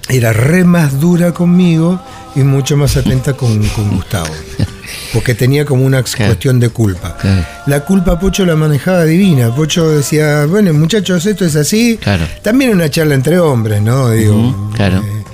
era 0.08 0.32
re 0.32 0.62
más 0.64 1.00
dura 1.00 1.32
conmigo 1.32 2.00
y 2.36 2.40
mucho 2.40 2.76
más 2.76 2.96
atenta 2.96 3.32
con, 3.32 3.66
con 3.68 3.90
Gustavo. 3.96 4.28
Porque 5.12 5.34
tenía 5.34 5.64
como 5.64 5.84
una 5.84 6.02
cuestión 6.02 6.60
de 6.60 6.68
culpa. 6.68 7.16
Claro. 7.16 7.44
La 7.66 7.84
culpa 7.84 8.18
Pocho 8.18 8.44
la 8.44 8.54
manejaba 8.54 9.04
divina. 9.04 9.52
Pocho 9.54 9.88
decía, 9.90 10.46
bueno 10.46 10.72
muchachos, 10.72 11.26
esto 11.26 11.44
es 11.44 11.56
así. 11.56 11.98
Claro. 12.00 12.24
También 12.42 12.70
una 12.70 12.88
charla 12.88 13.14
entre 13.14 13.38
hombres, 13.40 13.82
¿no? 13.82 14.10
Digo, 14.10 14.70
claro. 14.74 14.98
eh, 14.98 15.24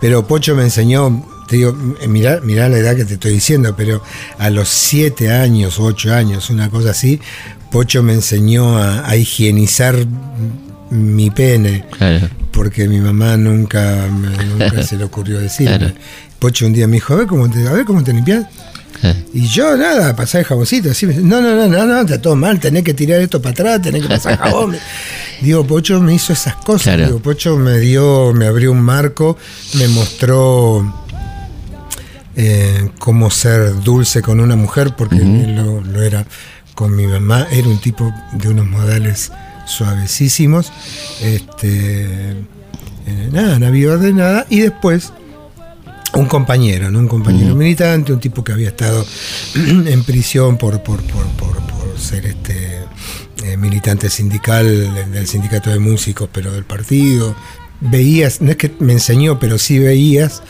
pero 0.00 0.26
Pocho 0.26 0.54
me 0.54 0.62
enseñó, 0.62 1.24
te 1.50 1.56
digo, 1.56 1.76
eh, 2.00 2.06
mirá, 2.06 2.40
mirá 2.44 2.68
la 2.68 2.78
edad 2.78 2.94
que 2.94 3.04
te 3.04 3.14
estoy 3.14 3.32
diciendo, 3.32 3.74
pero 3.76 4.00
a 4.38 4.48
los 4.50 4.68
siete 4.68 5.32
años, 5.32 5.80
ocho 5.80 6.14
años, 6.14 6.48
una 6.48 6.70
cosa 6.70 6.90
así, 6.92 7.20
Pocho 7.72 8.02
me 8.04 8.14
enseñó 8.14 8.78
a, 8.78 9.08
a 9.08 9.16
higienizar 9.16 9.96
mi 10.90 11.30
pene 11.30 11.84
Claro. 11.98 12.28
porque 12.52 12.88
mi 12.88 12.98
mamá 13.00 13.36
nunca, 13.36 14.08
se 14.86 14.96
le 14.96 15.04
ocurrió 15.04 15.38
decirme. 15.40 15.78
Claro. 15.78 15.94
Pocho 16.38 16.66
un 16.66 16.72
día 16.72 16.86
me 16.86 16.94
dijo, 16.94 17.12
a 17.14 17.16
ver 17.16 17.26
cómo 17.26 17.50
te, 17.50 17.66
a 17.66 17.72
ver 17.72 17.84
cómo 17.84 18.02
te 18.02 18.12
limpias. 18.12 18.46
claro. 19.00 19.18
Y 19.34 19.46
yo 19.46 19.76
nada, 19.76 20.16
pasar 20.16 20.40
el 20.40 20.46
jaboncito, 20.46 20.90
así, 20.90 21.06
no, 21.06 21.40
no, 21.40 21.54
no, 21.54 21.68
no, 21.68 21.86
no, 21.86 22.00
está 22.00 22.20
todo 22.20 22.34
mal, 22.36 22.58
tenés 22.58 22.82
que 22.82 22.94
tirar 22.94 23.20
esto 23.20 23.40
para 23.42 23.52
atrás, 23.52 23.82
tenés 23.82 24.02
que 24.02 24.08
pasar 24.08 24.36
jabón. 24.42 24.76
Digo, 25.40 25.64
Pocho 25.66 26.00
me 26.00 26.14
hizo 26.14 26.32
esas 26.32 26.56
cosas, 26.56 26.94
Claro. 26.94 27.06
digo, 27.06 27.18
Pocho 27.20 27.56
me 27.56 27.78
dio, 27.78 28.32
me 28.32 28.46
abrió 28.46 28.72
un 28.72 28.80
marco, 28.80 29.36
me 29.74 29.86
mostró 29.88 30.92
eh, 32.36 32.90
cómo 32.98 33.30
ser 33.30 33.80
dulce 33.80 34.22
con 34.22 34.40
una 34.40 34.56
mujer, 34.56 34.94
porque 34.96 35.16
él 35.16 35.56
lo, 35.56 35.80
lo 35.80 36.02
era 36.02 36.26
con 36.74 36.94
mi 36.94 37.06
mamá, 37.06 37.46
era 37.50 37.68
un 37.68 37.78
tipo 37.78 38.12
de 38.32 38.48
unos 38.48 38.66
modales 38.66 39.32
suavecísimos, 39.66 40.72
este, 41.20 42.30
eh, 43.06 43.28
nada, 43.32 43.58
orden, 43.92 44.16
nada, 44.16 44.46
y 44.48 44.60
después 44.60 45.12
un 46.14 46.26
compañero, 46.26 46.90
¿no? 46.90 46.98
Un 46.98 47.08
compañero 47.08 47.54
militante, 47.54 48.12
un 48.12 48.20
tipo 48.20 48.42
que 48.42 48.52
había 48.52 48.68
estado 48.68 49.04
en 49.54 50.04
prisión 50.04 50.56
por, 50.56 50.82
por, 50.82 51.02
por, 51.02 51.26
por, 51.36 51.56
por 51.62 51.98
ser 51.98 52.26
este 52.26 52.80
eh, 53.44 53.56
militante 53.56 54.10
sindical 54.10 55.12
del 55.12 55.26
sindicato 55.26 55.70
de 55.70 55.78
músicos, 55.78 56.28
pero 56.32 56.52
del 56.52 56.64
partido. 56.64 57.34
Veías, 57.80 58.40
no 58.40 58.50
es 58.50 58.56
que 58.56 58.74
me 58.80 58.92
enseñó, 58.92 59.38
pero 59.38 59.56
sí 59.56 59.78
veías 59.78 60.42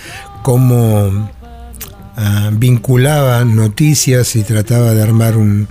cómo 0.43 1.31
ah, 2.17 2.51
vinculaba 2.53 3.45
noticias 3.45 4.37
y 4.37 4.43
trataba 4.43 4.93
de 4.95 5.03
armar 5.03 5.37
un, 5.37 5.67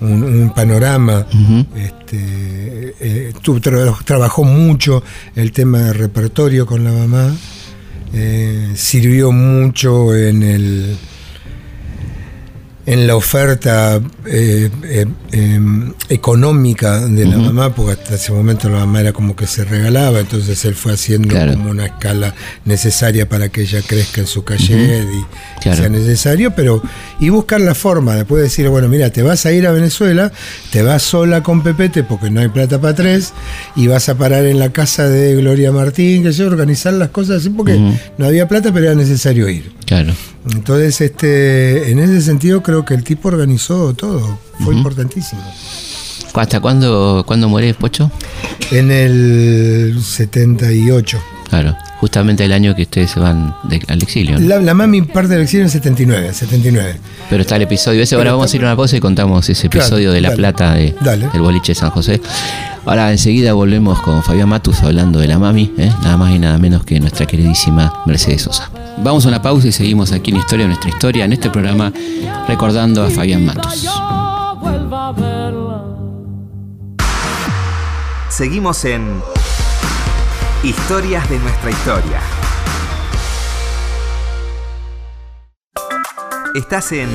un- 0.00 0.22
un 0.24 0.52
panorama. 0.54 1.26
Ujú. 1.32 1.66
Este, 1.76 2.94
eh, 3.00 3.32
tu- 3.42 3.60
tra- 3.60 3.96
trabajó 4.04 4.44
mucho 4.44 5.02
el 5.36 5.52
tema 5.52 5.78
de 5.78 5.92
repertorio 5.92 6.66
con 6.66 6.84
la 6.84 6.92
mamá. 6.92 7.34
Eh, 8.12 8.72
sirvió 8.76 9.32
mucho 9.32 10.14
en 10.14 10.42
el 10.42 10.96
en 12.86 13.06
la 13.06 13.16
oferta 13.16 14.00
eh, 14.26 14.70
eh, 14.84 15.06
em, 15.32 15.92
económica 16.10 17.00
de 17.06 17.24
la 17.26 17.38
mamá, 17.38 17.74
porque 17.74 17.92
hasta 17.92 18.14
ese 18.16 18.32
momento 18.32 18.68
la 18.68 18.80
mamá 18.80 19.00
era 19.00 19.12
como 19.12 19.34
que 19.36 19.46
se 19.46 19.64
regalaba, 19.64 20.20
entonces 20.20 20.64
él 20.64 20.74
fue 20.74 20.92
haciendo 20.92 21.28
Claro. 21.28 21.52
como 21.54 21.70
una 21.70 21.86
escala 21.86 22.34
necesaria 22.64 23.28
para 23.28 23.48
que 23.48 23.62
ella 23.62 23.80
crezca 23.86 24.20
en 24.20 24.26
su 24.26 24.44
calle 24.44 25.02
y 25.04 25.62
Claro. 25.62 25.78
sea 25.78 25.88
necesario, 25.88 26.50
pero 26.54 26.82
y 27.20 27.30
buscar 27.30 27.60
la 27.60 27.74
forma, 27.74 28.16
después 28.16 28.42
decir, 28.42 28.68
bueno, 28.68 28.88
mira, 28.88 29.10
te 29.10 29.22
vas 29.22 29.46
a 29.46 29.52
ir 29.52 29.66
a 29.66 29.72
Venezuela, 29.72 30.30
te 30.70 30.82
vas 30.82 31.02
sola 31.02 31.42
con 31.42 31.62
Pepete 31.62 32.02
porque 32.04 32.30
no 32.30 32.40
hay 32.40 32.48
plata 32.48 32.80
para 32.80 32.94
tres, 32.94 33.32
y 33.76 33.86
vas 33.86 34.08
a 34.08 34.16
parar 34.16 34.44
en 34.44 34.58
la 34.58 34.70
casa 34.72 35.08
de 35.08 35.34
Gloria 35.36 35.72
Martín, 35.72 36.22
que 36.22 36.32
yo, 36.32 36.46
organizar 36.46 36.92
las 36.92 37.08
cosas 37.10 37.38
así, 37.40 37.48
porque 37.50 37.78
no 38.18 38.26
había 38.26 38.46
plata, 38.48 38.72
pero 38.72 38.86
era 38.86 38.94
necesario 38.94 39.48
ir. 39.48 39.72
Claro. 39.86 40.12
Entonces, 40.50 41.00
este, 41.00 41.90
en 41.90 41.98
ese 41.98 42.20
sentido 42.22 42.62
creo 42.62 42.84
que 42.84 42.94
el 42.94 43.04
tipo 43.04 43.28
organizó 43.28 43.94
todo, 43.94 44.38
fue 44.60 44.74
importantísimo. 44.74 45.42
¿Hasta 46.34 46.60
cuándo, 46.60 47.24
cuándo 47.26 47.48
muere 47.48 47.74
Pocho? 47.74 48.10
En 48.70 48.90
el 48.90 50.02
78. 50.02 51.22
Claro. 51.48 51.76
Justamente 52.04 52.44
el 52.44 52.52
año 52.52 52.74
que 52.74 52.82
ustedes 52.82 53.12
se 53.12 53.18
van 53.18 53.56
de- 53.62 53.80
al 53.88 54.02
exilio. 54.02 54.38
¿no? 54.38 54.46
La, 54.46 54.60
la 54.60 54.74
mami 54.74 55.00
parte 55.00 55.32
del 55.32 55.40
exilio 55.44 55.64
en 55.64 55.70
79, 55.70 56.34
79. 56.34 56.96
Pero 57.30 57.40
está 57.40 57.56
el 57.56 57.62
episodio 57.62 58.02
ese. 58.02 58.14
Ahora 58.14 58.32
vamos 58.32 58.52
a 58.52 58.56
ir 58.56 58.62
a 58.62 58.66
una 58.66 58.76
pausa 58.76 58.94
y 58.94 59.00
contamos 59.00 59.48
ese 59.48 59.70
Claro, 59.70 59.86
episodio 59.86 60.12
de 60.12 60.20
La 60.20 60.28
dale. 60.28 60.36
Plata 60.36 60.74
de, 60.74 60.94
Dale. 61.00 61.28
del 61.32 61.40
boliche 61.40 61.72
de 61.72 61.76
San 61.76 61.88
José. 61.88 62.20
Ahora 62.84 63.10
enseguida 63.10 63.54
volvemos 63.54 64.02
con 64.02 64.22
Fabián 64.22 64.50
Matus 64.50 64.82
hablando 64.82 65.18
de 65.18 65.28
la 65.28 65.38
mami, 65.38 65.72
¿eh? 65.78 65.90
nada 66.02 66.18
más 66.18 66.30
y 66.34 66.38
nada 66.38 66.58
menos 66.58 66.84
que 66.84 67.00
nuestra 67.00 67.24
queridísima 67.24 68.02
Mercedes 68.04 68.42
Sosa. 68.42 68.68
Vamos 68.98 69.24
a 69.24 69.28
una 69.28 69.40
pausa 69.40 69.68
y 69.68 69.72
seguimos 69.72 70.12
aquí 70.12 70.30
en 70.30 70.36
Historia, 70.36 70.66
nuestra 70.66 70.90
historia, 70.90 71.24
en 71.24 71.32
este 71.32 71.48
programa 71.48 71.90
recordando 72.46 73.02
a 73.02 73.08
Fabián 73.08 73.46
Matus. 73.46 73.88
Seguimos 78.28 78.84
en 78.84 79.22
Historias 80.64 81.28
de 81.28 81.38
nuestra 81.40 81.70
historia. 81.70 82.20
Estás 86.54 86.90
en 86.92 87.10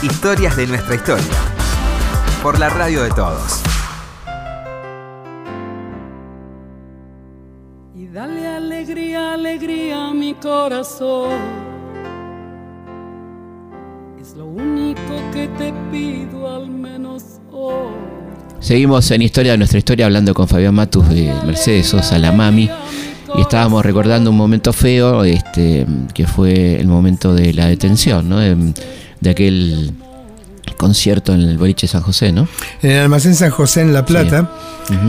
Historias 0.00 0.56
de 0.56 0.68
nuestra 0.68 0.94
historia. 0.94 1.36
Por 2.42 2.58
la 2.58 2.70
radio 2.70 3.02
de 3.02 3.10
todos. 3.10 3.62
Y 7.94 8.06
dale 8.06 8.56
alegría, 8.56 9.34
alegría 9.34 10.06
a 10.06 10.14
mi 10.14 10.32
corazón. 10.32 11.77
Seguimos 18.68 19.10
en 19.12 19.22
Historia 19.22 19.52
de 19.52 19.56
nuestra 19.58 19.78
historia 19.78 20.04
hablando 20.04 20.34
con 20.34 20.46
Fabián 20.46 20.74
Matus 20.74 21.08
de 21.08 21.32
Mercedes 21.46 21.86
Sosa, 21.86 22.18
la 22.18 22.32
mami. 22.32 22.68
Y 23.34 23.40
estábamos 23.40 23.82
recordando 23.82 24.28
un 24.30 24.36
momento 24.36 24.74
feo, 24.74 25.24
este, 25.24 25.86
que 26.12 26.26
fue 26.26 26.78
el 26.78 26.86
momento 26.86 27.32
de 27.34 27.54
la 27.54 27.64
detención, 27.66 28.28
¿no? 28.28 28.38
De, 28.40 28.74
de 29.20 29.30
aquel 29.30 29.92
concierto 30.76 31.32
en 31.32 31.40
el 31.40 31.56
boliche 31.56 31.86
San 31.86 32.02
José, 32.02 32.30
¿no? 32.30 32.46
En 32.82 32.90
el 32.90 32.98
almacén 33.04 33.34
San 33.36 33.48
José 33.52 33.80
en 33.80 33.94
La 33.94 34.04
Plata 34.04 34.50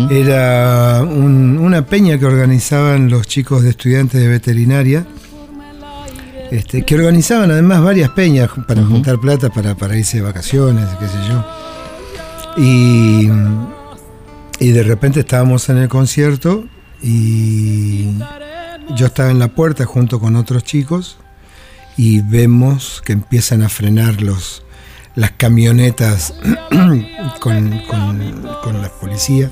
era 0.10 1.02
un- 1.04 1.58
una 1.58 1.86
peña 1.86 2.18
que 2.18 2.26
organizaban 2.26 3.10
los 3.10 3.28
chicos 3.28 3.64
de 3.64 3.72
estudiantes 3.72 4.22
de 4.22 4.30
veterinaria, 4.30 5.06
este, 6.50 6.86
que 6.86 6.96
organizaban 6.96 7.52
además 7.52 7.84
varias 7.84 8.10
peñas 8.12 8.50
para 8.66 8.86
juntar 8.86 9.20
plata 9.20 9.50
para, 9.50 9.76
para 9.76 9.98
irse 9.98 10.20
de 10.20 10.24
vacaciones, 10.24 10.86
qué 10.98 11.08
sé 11.08 11.18
yo. 11.28 11.69
Y, 12.58 13.30
y 14.60 14.72
de 14.72 14.84
repente 14.84 15.22
estábamos 15.22 15.70
en 15.70 15.78
el 15.78 15.90
concierto 15.90 16.66
y 17.02 18.12
yo 18.96 19.06
estaba 19.06 19.32
en 19.32 19.40
la 19.40 19.50
puerta 19.50 19.86
junto 19.86 20.20
con 20.20 20.36
otros 20.36 20.64
chicos 20.64 21.18
y 21.96 22.22
vemos 22.22 23.02
que 23.06 23.14
empiezan 23.14 23.62
a 23.62 23.70
frenar 23.70 24.22
los, 24.22 24.64
las 25.16 25.32
camionetas 25.32 26.34
con, 27.40 27.82
con, 27.88 28.48
con 28.64 28.82
la 28.82 28.90
policía. 29.00 29.50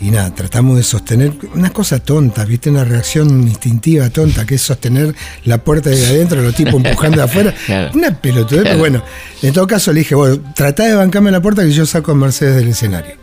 Y 0.00 0.12
nada, 0.12 0.32
tratamos 0.32 0.76
de 0.76 0.84
sostener 0.84 1.32
una 1.54 1.70
cosa 1.70 1.98
tonta, 1.98 2.44
¿viste? 2.44 2.70
Una 2.70 2.84
reacción 2.84 3.42
instintiva 3.42 4.08
tonta, 4.10 4.46
que 4.46 4.54
es 4.54 4.62
sostener 4.62 5.12
la 5.44 5.58
puerta 5.58 5.90
de 5.90 6.06
adentro, 6.06 6.40
los 6.40 6.54
tipos 6.54 6.74
empujando 6.74 7.18
de 7.18 7.22
afuera. 7.24 7.54
Claro. 7.66 7.90
Una 7.94 8.12
pelotudez, 8.18 8.62
pero 8.62 8.78
bueno, 8.78 9.02
en 9.42 9.52
todo 9.52 9.66
caso 9.66 9.92
le 9.92 10.00
dije, 10.00 10.14
bueno, 10.14 10.38
tratá 10.54 10.84
de 10.84 10.94
bancarme 10.94 11.30
la 11.30 11.42
puerta 11.42 11.62
que 11.62 11.72
yo 11.72 11.84
saco 11.84 12.12
a 12.12 12.14
Mercedes 12.14 12.56
del 12.56 12.68
escenario. 12.68 13.14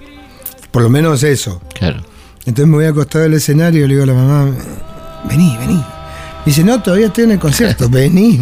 Por 0.72 0.84
lo 0.84 0.90
menos 0.90 1.24
eso. 1.24 1.62
Claro. 1.74 2.04
Entonces 2.46 2.68
me 2.68 2.76
voy 2.76 2.86
a 2.86 2.90
acostar 2.90 3.24
del 3.24 3.34
escenario 3.34 3.86
y 3.86 3.88
le 3.88 3.94
digo 3.96 4.04
a 4.04 4.08
la 4.08 4.14
mamá, 4.14 4.52
vení, 5.28 5.58
vení. 5.58 5.84
Dice, 6.46 6.64
no, 6.64 6.82
todavía 6.82 7.08
estoy 7.08 7.24
en 7.24 7.32
el 7.32 7.40
concierto, 7.40 7.90
vení. 7.90 8.42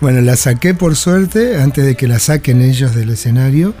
bueno, 0.00 0.22
la 0.22 0.36
saqué 0.36 0.72
por 0.72 0.96
suerte, 0.96 1.60
antes 1.60 1.84
de 1.84 1.96
que 1.96 2.08
la 2.08 2.18
saquen 2.18 2.62
ellos 2.62 2.94
del 2.94 3.10
escenario. 3.10 3.74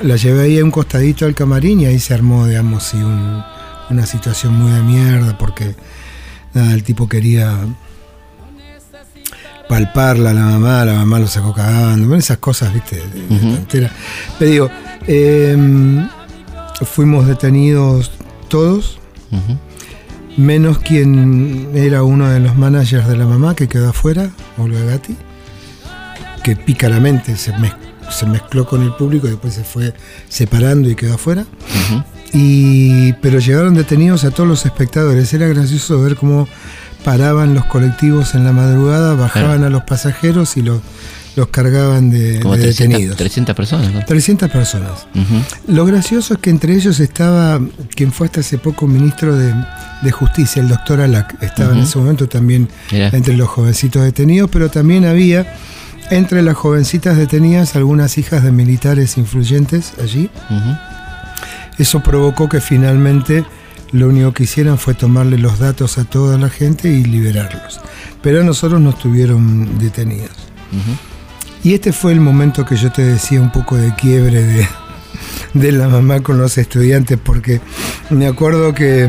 La 0.00 0.16
llevé 0.16 0.42
ahí 0.42 0.58
a 0.58 0.64
un 0.64 0.70
costadito 0.70 1.26
al 1.26 1.34
camarín 1.34 1.80
y 1.80 1.86
ahí 1.86 1.98
se 2.00 2.14
armó, 2.14 2.46
digamos, 2.46 2.82
sí, 2.84 2.96
un- 2.96 3.42
una 3.90 4.06
situación 4.06 4.54
muy 4.54 4.72
de 4.72 4.82
mierda 4.82 5.36
porque 5.38 5.74
nada, 6.54 6.72
el 6.72 6.82
tipo 6.82 7.08
quería 7.08 7.56
palparla 9.68 10.30
a 10.30 10.34
la 10.34 10.44
mamá, 10.44 10.84
la 10.84 10.94
mamá 10.94 11.18
lo 11.18 11.26
sacó 11.26 11.52
cagando, 11.54 12.06
bueno, 12.08 12.20
esas 12.20 12.38
cosas, 12.38 12.72
viste, 12.74 12.96
de. 12.96 13.02
Pero 13.68 13.88
digo, 14.40 14.70
em, 15.06 16.08
fuimos 16.84 17.26
detenidos 17.26 18.10
todos, 18.48 18.98
menos 20.36 20.78
quien 20.78 21.70
era 21.74 22.02
uno 22.02 22.28
de 22.28 22.40
los 22.40 22.56
managers 22.56 23.06
de 23.08 23.16
la 23.16 23.26
mamá 23.26 23.54
que 23.54 23.68
quedó 23.68 23.90
afuera, 23.90 24.30
Olga 24.58 24.80
Gatti, 24.84 25.16
que 26.42 26.56
pícaramente 26.56 27.36
se, 27.36 27.52
mez- 27.54 27.76
se 28.12 28.26
mezcló 28.26 28.66
con 28.66 28.82
el 28.82 28.92
público 28.94 29.26
y 29.26 29.30
después 29.30 29.54
se 29.54 29.64
fue 29.64 29.92
separando 30.28 30.88
y 30.90 30.94
quedó 30.94 31.14
afuera. 31.14 31.44
Y, 32.32 33.12
pero 33.14 33.38
llegaron 33.40 33.74
detenidos 33.74 34.24
a 34.24 34.30
todos 34.30 34.48
los 34.48 34.64
espectadores. 34.64 35.32
Era 35.34 35.46
gracioso 35.48 36.00
ver 36.00 36.16
cómo 36.16 36.48
paraban 37.04 37.52
los 37.54 37.64
colectivos 37.66 38.34
en 38.34 38.44
la 38.44 38.52
madrugada, 38.52 39.14
bajaban 39.14 39.58
Claro. 39.58 39.66
a 39.66 39.70
los 39.70 39.82
pasajeros 39.82 40.56
y 40.56 40.62
los, 40.62 40.80
los 41.36 41.48
cargaban 41.48 42.10
de, 42.10 42.40
Como 42.40 42.56
de 42.56 42.62
300, 42.62 42.88
detenidos. 42.92 43.16
300 43.18 43.54
personas, 43.56 43.92
¿no? 43.92 44.04
300 44.04 44.50
personas. 44.50 45.06
Lo 45.66 45.84
gracioso 45.84 46.34
es 46.34 46.40
que 46.40 46.48
entre 46.50 46.74
ellos 46.74 47.00
estaba 47.00 47.60
quien 47.94 48.12
fue 48.12 48.28
hasta 48.28 48.40
hace 48.40 48.56
poco 48.56 48.86
ministro 48.86 49.36
de, 49.36 49.52
de 50.02 50.10
Justicia, 50.12 50.62
el 50.62 50.68
doctor 50.68 51.00
Alac. 51.02 51.42
Estaba 51.42 51.72
en 51.74 51.80
ese 51.80 51.98
momento 51.98 52.28
también 52.28 52.68
Mirá. 52.90 53.10
entre 53.12 53.36
los 53.36 53.48
jovencitos 53.48 54.02
detenidos, 54.04 54.48
pero 54.50 54.70
también 54.70 55.04
había 55.04 55.54
entre 56.12 56.42
las 56.42 56.56
jovencitas 56.56 57.16
detenidas 57.16 57.74
algunas 57.74 58.18
hijas 58.18 58.44
de 58.44 58.52
militares 58.52 59.16
influyentes 59.16 59.94
allí. 59.98 60.28
Eso 61.78 62.02
provocó 62.02 62.50
que 62.50 62.60
finalmente 62.60 63.46
lo 63.92 64.08
único 64.08 64.32
que 64.32 64.42
hicieran 64.42 64.76
fue 64.76 64.92
tomarle 64.92 65.38
los 65.38 65.58
datos 65.58 65.96
a 65.96 66.04
toda 66.04 66.36
la 66.36 66.50
gente 66.50 66.90
y 66.90 67.04
liberarlos. 67.04 67.80
Pero 68.20 68.42
a 68.42 68.44
nosotros 68.44 68.78
nos 68.78 68.98
tuvieron 68.98 69.78
detenidos. 69.78 70.36
Y 71.64 71.72
este 71.72 71.92
fue 71.92 72.12
el 72.12 72.20
momento 72.20 72.66
que 72.66 72.76
yo 72.76 72.92
te 72.92 73.02
decía 73.02 73.40
un 73.40 73.50
poco 73.50 73.76
de 73.76 73.94
quiebre 73.94 74.42
de, 74.42 74.68
de 75.54 75.72
la 75.72 75.88
mamá 75.88 76.22
con 76.22 76.36
los 76.36 76.58
estudiantes, 76.58 77.18
porque 77.22 77.62
me 78.10 78.26
acuerdo 78.26 78.74
que 78.74 79.08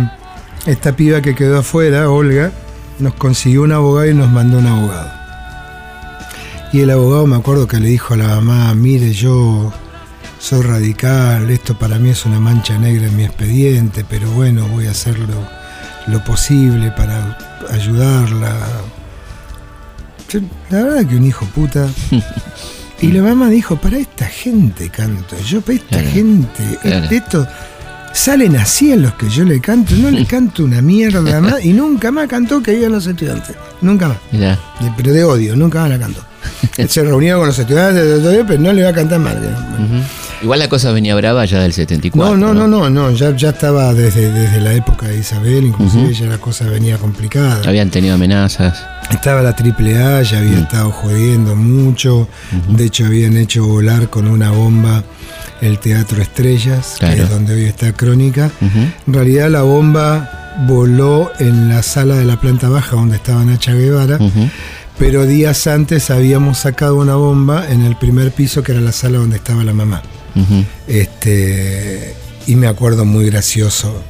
esta 0.66 0.96
piba 0.96 1.22
que 1.22 1.36
quedó 1.36 1.60
afuera, 1.60 2.10
Olga, 2.10 2.54
nos 3.00 3.14
consiguió 3.16 3.64
un 3.64 3.74
abogado 3.74 4.10
y 4.10 4.14
nos 4.14 4.32
mandó 4.32 4.60
un 4.60 4.68
abogado. 4.68 5.23
Y 6.74 6.82
el 6.82 6.90
abogado 6.90 7.28
me 7.28 7.36
acuerdo 7.36 7.68
que 7.68 7.80
le 7.80 7.88
dijo 7.88 8.16
a 8.16 8.18
la 8.18 8.28
mamá, 8.42 8.74
mire, 8.74 9.14
yo 9.14 9.72
soy 10.40 10.64
radical, 10.64 11.50
esto 11.52 11.78
para 11.78 12.00
mí 12.00 12.10
es 12.10 12.26
una 12.26 12.40
mancha 12.40 12.78
negra 12.80 13.08
en 13.08 13.16
mi 13.16 13.24
expediente, 13.26 14.04
pero 14.10 14.30
bueno, 14.32 14.68
voy 14.70 14.88
a 14.88 14.92
hacer 14.92 15.18
lo, 15.20 15.48
lo 16.08 16.24
posible 16.24 16.92
para 16.92 17.38
ayudarla. 17.70 18.58
La 20.72 20.84
verdad 20.84 21.06
que 21.08 21.16
un 21.16 21.26
hijo 21.26 21.46
puta. 21.48 21.88
Y 23.02 23.12
la 23.12 23.22
mamá 23.22 23.50
dijo, 23.50 23.76
para 23.76 23.98
esta 23.98 24.26
gente 24.26 24.90
canto, 24.90 25.36
yo 25.42 25.60
para 25.60 25.74
esta 25.74 25.98
Claro, 26.00 26.10
gente, 26.10 26.80
claro. 26.82 27.06
esto, 27.12 27.48
salen 28.14 28.56
así 28.56 28.94
a 28.94 28.96
los 28.96 29.14
que 29.16 29.28
yo 29.28 29.44
le 29.44 29.60
canto, 29.60 29.94
no 29.98 30.10
le 30.10 30.26
canto 30.28 30.64
una 30.64 30.82
mierda 30.82 31.42
más, 31.42 31.66
y 31.66 31.74
nunca 31.74 32.12
más 32.12 32.30
cantó 32.30 32.64
que 32.64 32.74
iban 32.78 32.94
los 32.94 33.06
estudiantes, 33.06 33.58
nunca 33.82 34.08
más, 34.08 34.18
Mirá. 34.32 34.58
Pero 34.96 35.12
de 35.12 35.22
odio, 35.26 35.54
nunca 35.58 35.82
más 35.82 35.90
la 35.90 36.00
cantó. 36.00 36.22
Se 36.88 37.04
reunía 37.04 37.36
con 37.38 37.48
los 37.48 37.58
estudiantes, 37.60 38.24
de 38.24 38.44
pero 38.46 38.60
no 38.62 38.74
le 38.74 38.84
va 38.84 38.90
a 38.90 38.94
cantar 38.94 39.20
mal. 39.20 39.38
Igual 40.42 40.60
la 40.60 40.68
cosa 40.68 40.92
venía 40.92 41.16
brava 41.16 41.46
ya 41.46 41.62
del 41.62 41.72
74. 41.74 42.36
No, 42.36 42.54
no, 42.54 42.54
no, 42.54 42.68
no, 42.68 42.90
no, 42.90 43.12
ya, 43.12 43.36
ya 43.36 43.50
estaba 43.50 43.94
desde, 43.94 44.30
desde 44.32 44.60
la 44.60 44.74
época 44.74 45.08
de 45.08 45.20
Isabel, 45.20 45.66
inclusive 45.66 46.04
Ujú. 46.04 46.12
ya 46.12 46.26
la 46.26 46.38
cosa 46.38 46.66
venía 46.66 46.98
complicada. 46.98 47.62
Habían 47.66 47.90
tenido 47.90 48.16
amenazas. 48.16 48.84
Estaba 49.10 49.42
la 49.42 49.54
AAA, 49.54 50.22
ya 50.24 50.40
había 50.40 50.58
Mm. 50.58 50.64
estado 50.64 50.92
jodiendo 50.92 51.56
mucho. 51.56 52.28
De 52.70 52.86
hecho, 52.86 53.06
habían 53.06 53.38
hecho 53.38 53.66
volar 53.66 54.10
con 54.10 54.28
una 54.28 54.52
bomba 54.52 55.04
el 55.62 55.80
Teatro 55.80 56.22
Estrellas, 56.22 56.96
que 57.00 57.14
es 57.14 57.30
donde 57.30 57.54
hoy 57.54 57.64
está 57.66 57.94
Crónica. 57.94 58.50
En 59.08 59.14
realidad, 59.14 59.50
la 59.50 59.62
bomba 59.62 60.56
voló 60.68 61.32
en 61.40 61.70
la 61.70 61.82
sala 61.84 62.16
de 62.16 62.26
la 62.26 62.40
planta 62.40 62.68
baja 62.70 62.96
donde 62.98 63.16
estaba 63.16 63.44
Nacha 63.46 63.74
Guevara. 63.74 64.20
Pero 64.98 65.26
días 65.26 65.68
antes 65.68 66.10
habíamos 66.10 66.60
sacado 66.60 66.96
una 66.98 67.16
bomba 67.16 67.68
en 67.70 67.82
el 67.84 67.96
primer 67.96 68.32
piso, 68.32 68.64
que 68.64 68.72
era 68.74 68.82
la 68.82 68.92
sala 68.92 69.18
donde 69.20 69.38
estaba 69.38 69.64
la 69.64 69.74
mamá. 69.74 70.02
Este, 70.88 72.16
y 72.48 72.56
me 72.56 72.68
acuerdo 72.68 73.06
muy 73.06 73.26
gracioso. 73.30 74.04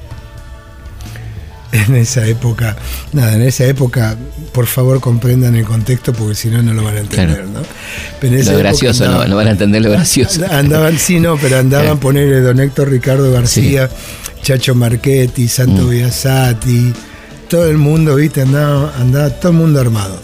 En 1.71 1.95
esa 1.95 2.27
época, 2.27 2.75
nada, 3.13 3.33
en 3.33 3.41
esa 3.41 3.65
época, 3.65 4.15
por 4.51 4.67
favor 4.67 4.99
comprendan 4.99 5.55
el 5.55 5.65
contexto 5.65 6.13
porque 6.13 6.35
si 6.35 6.49
no, 6.49 6.61
no 6.61 6.71
lo 6.71 6.83
van 6.83 6.97
a 6.97 6.99
entender, 6.99 7.37
Claro. 7.37 7.49
¿no? 7.49 7.59
Pero 8.21 8.33
en 8.35 8.39
esa 8.41 8.51
Lo 8.51 8.59
gracioso, 8.59 9.05
no, 9.05 9.09
andaban- 9.13 9.29
no 9.31 9.35
van 9.37 9.47
a 9.47 9.51
entender 9.51 9.81
lo 9.81 9.89
gracioso. 9.89 10.41
Andaban, 10.51 10.99
sí, 10.99 11.19
no, 11.19 11.35
pero 11.37 11.57
andaban 11.57 11.85
Claro. 11.87 11.99
ponerle 11.99 12.41
Don 12.41 12.59
Héctor 12.59 12.91
Ricardo 12.91 13.31
García, 13.31 13.89
Chacho 14.43 14.75
Marchetti, 14.75 15.47
Santo 15.47 15.81
Mm. 15.83 15.89
Biasati, 15.89 16.93
todo 17.49 17.65
el 17.67 17.79
mundo, 17.79 18.15
viste, 18.17 18.41
andaba, 18.43 18.93
andaba 18.99 19.31
todo 19.31 19.51
el 19.53 19.57
mundo 19.57 19.79
armado. 19.81 20.21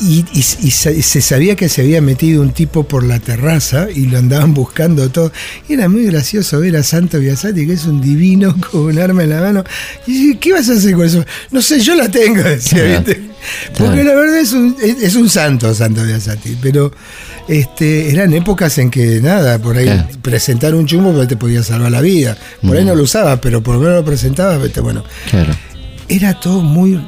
Y, 0.00 0.24
y- 0.34 0.40
y 0.40 0.70
se 1.02 1.20
sabía 1.22 1.56
que 1.56 1.68
se 1.70 1.80
había 1.80 2.02
metido 2.02 2.42
un 2.42 2.52
tipo 2.52 2.84
por 2.84 3.02
la 3.02 3.18
terraza 3.18 3.88
y 3.90 4.06
lo 4.06 4.18
andaban 4.18 4.52
buscando 4.52 5.08
todo. 5.10 5.32
Y 5.68 5.72
era 5.72 5.88
muy 5.88 6.04
gracioso 6.04 6.60
ver 6.60 6.76
a 6.76 6.82
Santo 6.82 7.18
Biasati, 7.18 7.66
que 7.66 7.72
es 7.72 7.86
un 7.86 8.00
divino 8.02 8.54
con 8.70 8.82
un 8.82 8.98
arma 8.98 9.22
en 9.24 9.30
la 9.30 9.40
mano. 9.40 9.64
Y 10.06 10.12
dije, 10.12 10.38
¿qué 10.38 10.52
vas 10.52 10.68
a 10.68 10.74
hacer 10.74 10.94
con 10.94 11.06
eso? 11.06 11.24
No 11.50 11.62
sé, 11.62 11.80
yo 11.80 11.94
la 11.94 12.10
tengo, 12.10 12.42
decía, 12.42 12.78
Claro. 12.78 13.04
¿viste? 13.04 13.22
Porque 13.78 14.02
la 14.04 14.14
verdad 14.14 14.38
es 14.38 14.52
un, 14.52 14.76
es, 14.82 15.02
es 15.02 15.14
un 15.14 15.30
santo 15.30 15.72
Santo 15.72 16.02
Biasati, 16.04 16.58
pero 16.60 16.92
este, 17.48 18.10
eran 18.10 18.34
épocas 18.34 18.76
en 18.78 18.90
que 18.90 19.20
nada, 19.22 19.58
por 19.58 19.76
ahí 19.76 19.84
Claro. 19.86 20.08
presentar 20.20 20.74
un 20.74 20.86
chumbo 20.86 21.12
pues, 21.14 21.28
te 21.28 21.36
podía 21.36 21.62
salvar 21.62 21.90
la 21.92 22.00
vida. 22.00 22.36
Por 22.60 22.76
ahí 22.76 22.84
no 22.84 22.94
lo 22.94 23.04
usabas, 23.04 23.38
pero 23.40 23.62
por 23.62 23.76
lo 23.76 23.80
menos 23.80 23.94
lo 23.96 24.04
presentabas, 24.04 24.62
viste, 24.62 24.80
bueno. 24.80 25.04
Claro. 25.30 25.54
Era 26.08 26.38
todo 26.38 26.60
muy, 26.60 27.00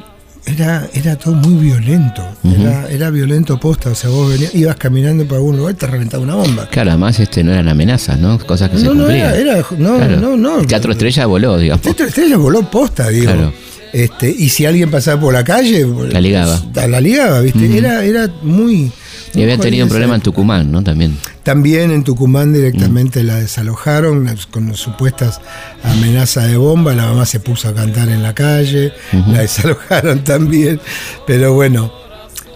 era, 0.45 0.87
era 0.93 1.15
todo 1.17 1.35
muy 1.35 1.65
violento. 1.65 2.23
Era, 2.43 2.87
era 2.89 3.09
violento 3.09 3.59
posta. 3.59 3.89
O 3.91 3.95
sea, 3.95 4.09
vos 4.09 4.31
venías, 4.31 4.53
ibas 4.55 4.75
caminando 4.77 5.25
por 5.25 5.37
algún 5.37 5.57
lugar 5.57 5.73
y 5.73 5.77
te 5.77 5.87
reventaba 5.87 6.23
una 6.23 6.35
bomba. 6.35 6.67
Claro, 6.69 6.89
además 6.91 7.19
este, 7.19 7.43
no 7.43 7.51
eran 7.51 7.67
amenazas, 7.67 8.17
¿no? 8.19 8.39
Cosas 8.39 8.69
que 8.69 8.77
se 8.77 8.83
No, 8.85 8.93
no, 8.93 9.03
cumplían. 9.03 9.33
era, 9.35 9.57
era- 9.57 9.65
no, 9.77 9.97
Claro. 9.97 10.17
no, 10.19 10.37
no. 10.37 10.59
El 10.61 10.67
Teatro 10.67 10.91
Estrella 10.91 11.25
voló, 11.25 11.57
digamos. 11.57 11.81
Teatro 11.81 12.05
Estrella 12.05 12.37
voló 12.37 12.61
posta, 12.69 13.09
digo. 13.09 13.25
Claro. 13.25 13.53
Este, 13.91 14.29
y 14.29 14.49
si 14.49 14.65
alguien 14.67 14.91
pasaba 14.91 15.19
por 15.19 15.33
la 15.33 15.43
calle, 15.43 15.85
La 16.11 16.21
ligaba. 16.21 16.61
La 16.87 17.01
ligaba, 17.01 17.41
¿viste? 17.41 17.75
Era, 17.77 18.03
era 18.03 18.29
muy. 18.43 18.91
Y 19.33 19.43
habían 19.43 19.59
tenido 19.59 19.85
un 19.85 19.89
problema 19.89 20.15
en. 20.15 20.21
Tucumán, 20.21 20.71
¿no? 20.71 20.83
También. 20.83 21.17
También 21.43 21.91
en 21.91 22.03
Tucumán 22.03 22.49
Mm. 22.49 22.53
directamente 22.53 23.23
la 23.23 23.35
desalojaron 23.35 24.29
con 24.51 24.75
supuestas 24.75 25.39
amenazas 25.83 26.47
de 26.47 26.57
bomba. 26.57 26.93
La 26.93 27.05
mamá 27.07 27.25
se 27.25 27.39
puso 27.39 27.69
a 27.69 27.73
cantar 27.73 28.09
en 28.09 28.23
la 28.23 28.33
calle, 28.33 28.91
la 29.27 29.41
desalojaron 29.41 30.23
también. 30.23 30.79
Pero 31.27 31.53
bueno, 31.53 31.91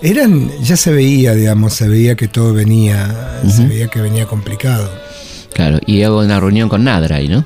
eran, 0.02 0.50
ya 0.64 0.76
se 0.76 0.92
veía, 0.92 1.34
digamos, 1.34 1.74
se 1.74 1.88
veía 1.88 2.16
que 2.16 2.28
todo 2.28 2.54
venía, 2.54 3.40
se 3.48 3.66
veía 3.68 3.88
que 3.88 4.02
venía 4.02 4.26
complicado. 4.26 4.90
Claro. 5.54 5.80
Y 5.86 6.04
hubo 6.06 6.20
una 6.22 6.40
reunión 6.40 6.68
con 6.70 6.84
Nadra 6.84 7.18
ahí, 7.18 7.28
¿no? 7.30 7.46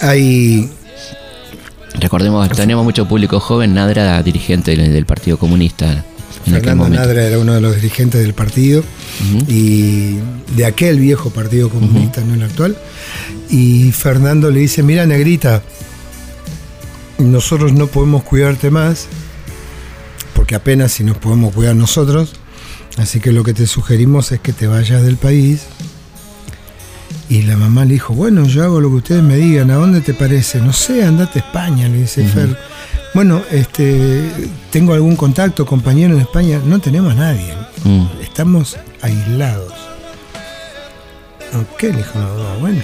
Hay, 0.00 0.70
Recordemos, 2.00 2.48
teníamos 2.50 2.84
mucho 2.84 3.08
público 3.08 3.40
joven. 3.40 3.74
Nadra 3.74 4.22
dirigente 4.22 4.76
del, 4.76 4.92
del 4.92 5.04
Partido 5.04 5.36
Comunista 5.36 6.04
Fernando. 6.48 6.88
Nadra 6.88 7.24
era 7.24 7.38
uno 7.38 7.54
de 7.54 7.60
los 7.60 7.74
dirigentes 7.76 8.20
del 8.20 8.34
partido 8.34 8.82
y 9.46 10.16
de 10.56 10.66
aquel 10.66 10.98
viejo 10.98 11.30
partido 11.30 11.68
comunista, 11.68 12.22
no 12.22 12.34
el 12.34 12.42
actual. 12.42 12.76
Y 13.50 13.92
Fernando 13.92 14.50
le 14.50 14.60
dice, 14.60 14.82
mira 14.82 15.06
negrita, 15.06 15.62
nosotros 17.18 17.72
no 17.72 17.86
podemos 17.86 18.22
cuidarte 18.22 18.70
más 18.70 19.06
porque 20.34 20.54
apenas 20.54 20.92
si 20.92 21.04
nos 21.04 21.18
podemos 21.18 21.52
cuidar 21.52 21.74
nosotros. 21.74 22.34
Así 22.96 23.20
que 23.20 23.32
lo 23.32 23.44
que 23.44 23.54
te 23.54 23.66
sugerimos 23.66 24.32
es 24.32 24.40
que 24.40 24.52
te 24.52 24.66
vayas 24.66 25.02
del 25.02 25.16
país. 25.16 25.62
Y 27.28 27.42
la 27.42 27.56
mamá 27.56 27.84
le 27.84 27.94
dijo, 27.94 28.14
bueno, 28.14 28.46
yo 28.46 28.64
hago 28.64 28.80
lo 28.80 28.88
que 28.88 28.96
ustedes 28.96 29.22
me 29.22 29.36
digan, 29.36 29.70
¿a 29.70 29.74
dónde 29.74 30.00
te 30.00 30.14
parece? 30.14 30.60
No 30.60 30.72
sé, 30.72 31.04
andate 31.04 31.40
a 31.40 31.42
España, 31.42 31.88
le 31.88 31.98
dice 31.98 32.24
Fer. 32.26 32.56
Bueno, 33.14 33.42
este, 33.50 34.30
tengo 34.70 34.94
algún 34.94 35.16
contacto, 35.16 35.64
compañero 35.66 36.14
en 36.14 36.20
España. 36.20 36.60
No 36.64 36.78
tenemos 36.78 37.12
a 37.12 37.16
nadie. 37.16 37.54
Mm. 37.84 38.06
Estamos 38.22 38.76
aislados. 39.02 39.72
¿Qué? 41.78 41.90
Le 41.90 41.98
dijo, 41.98 42.18
no, 42.18 42.36
no, 42.36 42.58
bueno. 42.60 42.82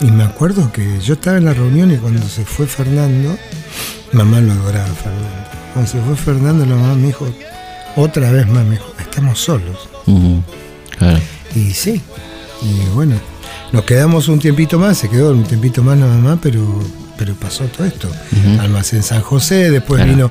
Y 0.00 0.10
me 0.10 0.24
acuerdo 0.24 0.72
que 0.72 0.98
yo 1.00 1.14
estaba 1.14 1.36
en 1.36 1.44
la 1.44 1.54
reunión 1.54 1.92
y 1.92 1.96
cuando 1.96 2.26
se 2.26 2.44
fue 2.44 2.66
Fernando, 2.66 3.36
mamá 4.12 4.40
lo 4.40 4.52
adoraba 4.52 4.86
Fernando. 4.86 5.28
Cuando 5.72 5.90
se 5.90 6.00
fue 6.00 6.16
Fernando, 6.16 6.66
la 6.66 6.74
mamá 6.74 6.94
me 6.94 7.08
dijo, 7.08 7.28
otra 7.96 8.32
vez 8.32 8.48
más, 8.48 8.64
me 8.64 8.72
dijo, 8.72 8.92
estamos 8.98 9.38
solos. 9.38 9.88
Claro. 10.98 11.20
Y 11.54 11.72
sí, 11.72 12.00
y 12.62 12.94
bueno, 12.94 13.16
nos 13.72 13.84
quedamos 13.84 14.28
un 14.28 14.38
tiempito 14.38 14.78
más, 14.78 14.98
se 14.98 15.08
quedó 15.08 15.30
un 15.30 15.44
tiempito 15.44 15.82
más 15.82 15.98
la 15.98 16.06
mamá, 16.06 16.38
pero, 16.40 16.60
pero 17.24 17.36
pasó 17.36 17.64
todo 17.66 17.86
esto. 17.86 18.10
Almacén 18.58 19.04
San 19.04 19.20
José, 19.22 19.70
después 19.70 19.98
Claro. 20.02 20.10
vino 20.12 20.30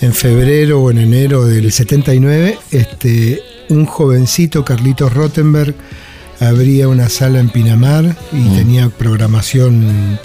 en 0.00 0.14
febrero 0.14 0.80
o 0.80 0.90
en 0.90 0.96
enero 0.96 1.44
del 1.44 1.70
79, 1.70 2.58
este, 2.70 3.42
un 3.68 3.84
jovencito, 3.84 4.64
Carlitos 4.64 5.12
Rottenberg, 5.12 5.74
abría 6.40 6.88
una 6.88 7.10
sala 7.10 7.38
en 7.38 7.50
Pinamar 7.50 8.16
y 8.32 8.48
tenía 8.56 8.88
programación 8.88 10.18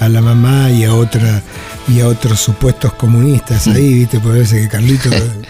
a 0.00 0.08
la 0.10 0.20
mamá 0.20 0.70
y 0.70 0.84
a 0.84 0.92
otra 0.94 1.42
y 1.88 2.00
a 2.00 2.08
otros 2.08 2.40
supuestos 2.40 2.92
comunistas 2.92 3.66
ahí, 3.68 3.94
viste, 3.94 4.20
por 4.20 4.36
eso 4.36 4.56
que 4.56 4.68
Carlitos 4.68 5.14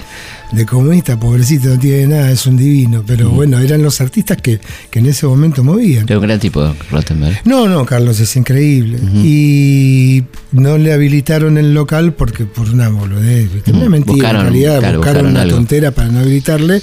de 0.54 0.66
comunista, 0.66 1.18
pobrecito, 1.18 1.68
no 1.68 1.78
tiene 1.78 2.06
nada, 2.08 2.30
es 2.30 2.46
un 2.46 2.56
divino, 2.56 3.02
pero 3.06 3.30
bueno, 3.30 3.58
eran 3.58 3.82
los 3.82 4.00
artistas 4.00 4.36
que, 4.42 4.60
que 4.90 4.98
en 5.00 5.06
ese 5.06 5.26
momento 5.26 5.62
movían. 5.64 6.04
Era 6.08 6.18
un 6.18 6.22
gran 6.24 6.38
tipo, 6.40 6.74
Rottenberg. 6.90 7.40
No, 7.44 7.68
no, 7.68 7.84
Carlos, 7.86 8.20
es 8.20 8.36
increíble. 8.36 8.98
Y 9.22 10.24
no 10.52 10.78
le 10.78 10.92
habilitaron 10.92 11.58
el 11.58 11.74
local 11.74 12.12
porque 12.14 12.44
por 12.46 12.68
una 12.70 12.88
boludez, 12.88 13.48
Ujú. 13.66 13.90
mentira, 13.90 14.12
Buscaron, 14.14 14.36
en 14.40 14.42
realidad, 14.52 14.74
buscaron, 14.76 14.96
buscaron 15.00 15.26
una 15.26 15.42
algo. 15.42 15.56
tontera 15.56 15.90
para 15.90 16.08
no 16.08 16.20
habilitarle 16.20 16.80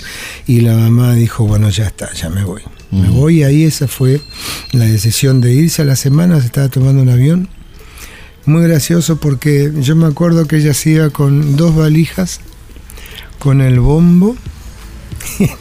y 0.48 0.62
la 0.62 0.76
mamá 0.76 1.14
dijo, 1.16 1.46
bueno, 1.46 1.70
ya 1.70 1.86
está, 1.88 2.12
ya 2.14 2.30
me 2.30 2.44
voy. 2.44 2.62
Me 2.92 3.08
voy 3.10 3.40
y 3.40 3.44
ahí 3.44 3.64
esa 3.64 3.88
fue 3.88 4.20
la 4.74 4.84
decisión 4.86 5.40
de 5.40 5.54
irse 5.54 5.82
a 5.82 5.86
la 5.86 5.96
semana, 5.96 6.40
se 6.42 6.48
estaba 6.48 6.68
tomando 6.68 7.02
un 7.02 7.10
avión. 7.10 7.48
Muy 8.46 8.64
gracioso 8.64 9.18
porque 9.20 9.72
yo 9.82 9.96
me 9.96 10.08
acuerdo 10.08 10.46
que 10.46 10.58
ella 10.58 10.74
se 10.74 10.90
iba 10.90 11.10
con 11.12 11.56
dos 11.56 11.76
valijas, 11.76 12.42
con 13.42 13.60
el 13.60 13.80
bombo. 13.80 14.38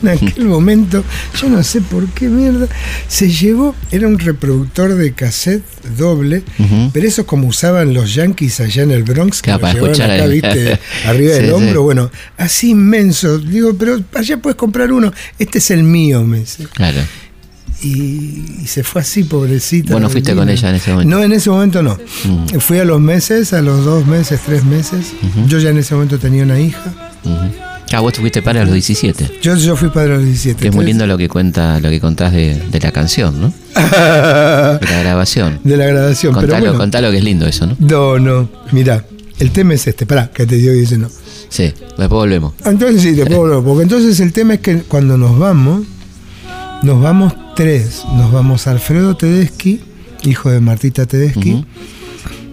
En 0.02 0.08
aquel 0.08 0.46
momento, 0.46 1.04
yo 1.40 1.48
no 1.48 1.62
sé 1.62 1.80
por 1.82 2.06
qué 2.08 2.28
mierda, 2.28 2.66
se 3.08 3.30
llevó, 3.30 3.74
era 3.90 4.06
un 4.06 4.18
reproductor 4.18 4.94
de 4.94 5.12
cassette 5.12 5.62
doble, 5.98 6.42
pero 6.92 7.06
eso 7.06 7.26
como 7.26 7.48
usaban 7.48 7.92
los 7.92 8.14
yankees 8.14 8.60
allá 8.60 8.84
en 8.84 8.90
el 8.90 9.02
Bronx, 9.02 9.42
que 9.42 9.52
Claro, 9.52 9.86
lo 9.86 9.92
llevaban 9.92 10.16
acá, 10.16 10.26
viste, 10.26 10.78
arriba 11.06 11.34
del 11.34 11.46
sí. 11.46 11.52
hombro, 11.52 11.82
bueno, 11.82 12.10
así 12.38 12.70
inmenso. 12.70 13.38
Digo, 13.38 13.74
pero 13.74 14.00
allá 14.14 14.38
puedes 14.38 14.56
comprar 14.56 14.92
uno, 14.92 15.12
este 15.38 15.58
es 15.58 15.70
el 15.70 15.82
mío, 15.82 16.24
me 16.24 16.40
dice. 16.40 16.66
Claro. 16.72 17.00
Y, 17.82 18.60
y 18.62 18.66
se 18.66 18.82
fue 18.82 19.02
así, 19.02 19.24
pobrecita. 19.24 19.92
Vos 19.92 20.02
no 20.02 20.10
fuiste 20.10 20.34
con 20.34 20.48
ella 20.48 20.70
en 20.70 20.74
ese 20.76 20.90
momento. 20.90 21.16
No, 21.16 21.22
en 21.22 21.32
ese 21.32 21.50
momento 21.50 21.82
no. 21.82 21.98
Mm. 22.24 22.58
Fui 22.60 22.78
a 22.78 22.84
los 22.84 23.00
meses, 23.00 23.52
a 23.52 23.60
los 23.62 23.84
dos 23.84 24.06
meses, 24.06 24.40
tres 24.44 24.64
meses. 24.64 25.12
Yo 25.46 25.58
ya 25.58 25.70
en 25.70 25.78
ese 25.78 25.94
momento 25.94 26.18
tenía 26.18 26.44
una 26.44 26.58
hija. 26.60 26.94
Ah, 27.92 28.00
vos 28.00 28.14
fuiste 28.14 28.40
padre 28.40 28.61
a 28.61 28.64
los 28.64 28.72
17. 28.72 29.38
Yo, 29.42 29.57
yo 29.57 29.74
fui 29.74 29.88
padre 29.88 30.14
a 30.14 30.16
los 30.16 30.24
17. 30.24 30.62
Que 30.62 30.68
es 30.68 30.74
muy 30.74 30.85
lindo 30.85 31.07
lo 31.09 31.18
que 31.18 31.29
cuenta, 31.29 31.81
lo 31.81 31.90
que 31.90 31.98
contás 31.98 32.33
de, 32.33 32.55
de 32.70 32.81
la 32.81 32.92
canción, 32.92 33.40
¿no? 33.40 33.53
De 33.74 34.87
la 34.87 35.00
grabación. 35.03 35.59
de 35.64 35.76
la 35.76 35.87
grabación. 35.87 36.33
Contalo, 36.33 36.53
pero 36.53 36.64
bueno, 36.66 36.79
contalo 36.79 37.11
que 37.11 37.18
es 37.18 37.24
lindo 37.24 37.46
eso, 37.46 37.66
¿no? 37.66 37.76
No, 37.81 38.18
no. 38.18 38.48
Mirá, 38.70 39.05
el 39.40 39.50
tema 39.50 39.74
es 39.74 39.87
este. 39.88 40.07
Pará, 40.07 40.31
que 40.31 40.46
te 40.46 40.55
digo 40.57 40.72
y 40.72 40.81
dice 40.81 40.98
no. 40.98 41.09
Sí, 41.48 41.72
después 41.74 42.09
volvemos. 42.09 42.55
Entonces 42.64 43.03
sí, 43.03 43.12
puedo 43.26 43.42
hablar, 43.42 43.62
porque 43.64 43.83
entonces 43.83 44.20
el 44.20 44.33
tema 44.33 44.55
es 44.55 44.61
que 44.61 44.79
cuando 44.83 45.18
nos 45.18 45.37
vamos, 45.37 45.83
nos 46.83 47.03
vamos 47.03 47.35
tres. 47.57 48.05
Nos 48.14 48.31
vamos 48.31 48.68
Alfredo 48.68 49.16
Tedeschi, 49.16 49.81
hijo 50.22 50.48
de 50.50 50.61
Martita 50.61 51.07
Tedeschi. 51.07 51.64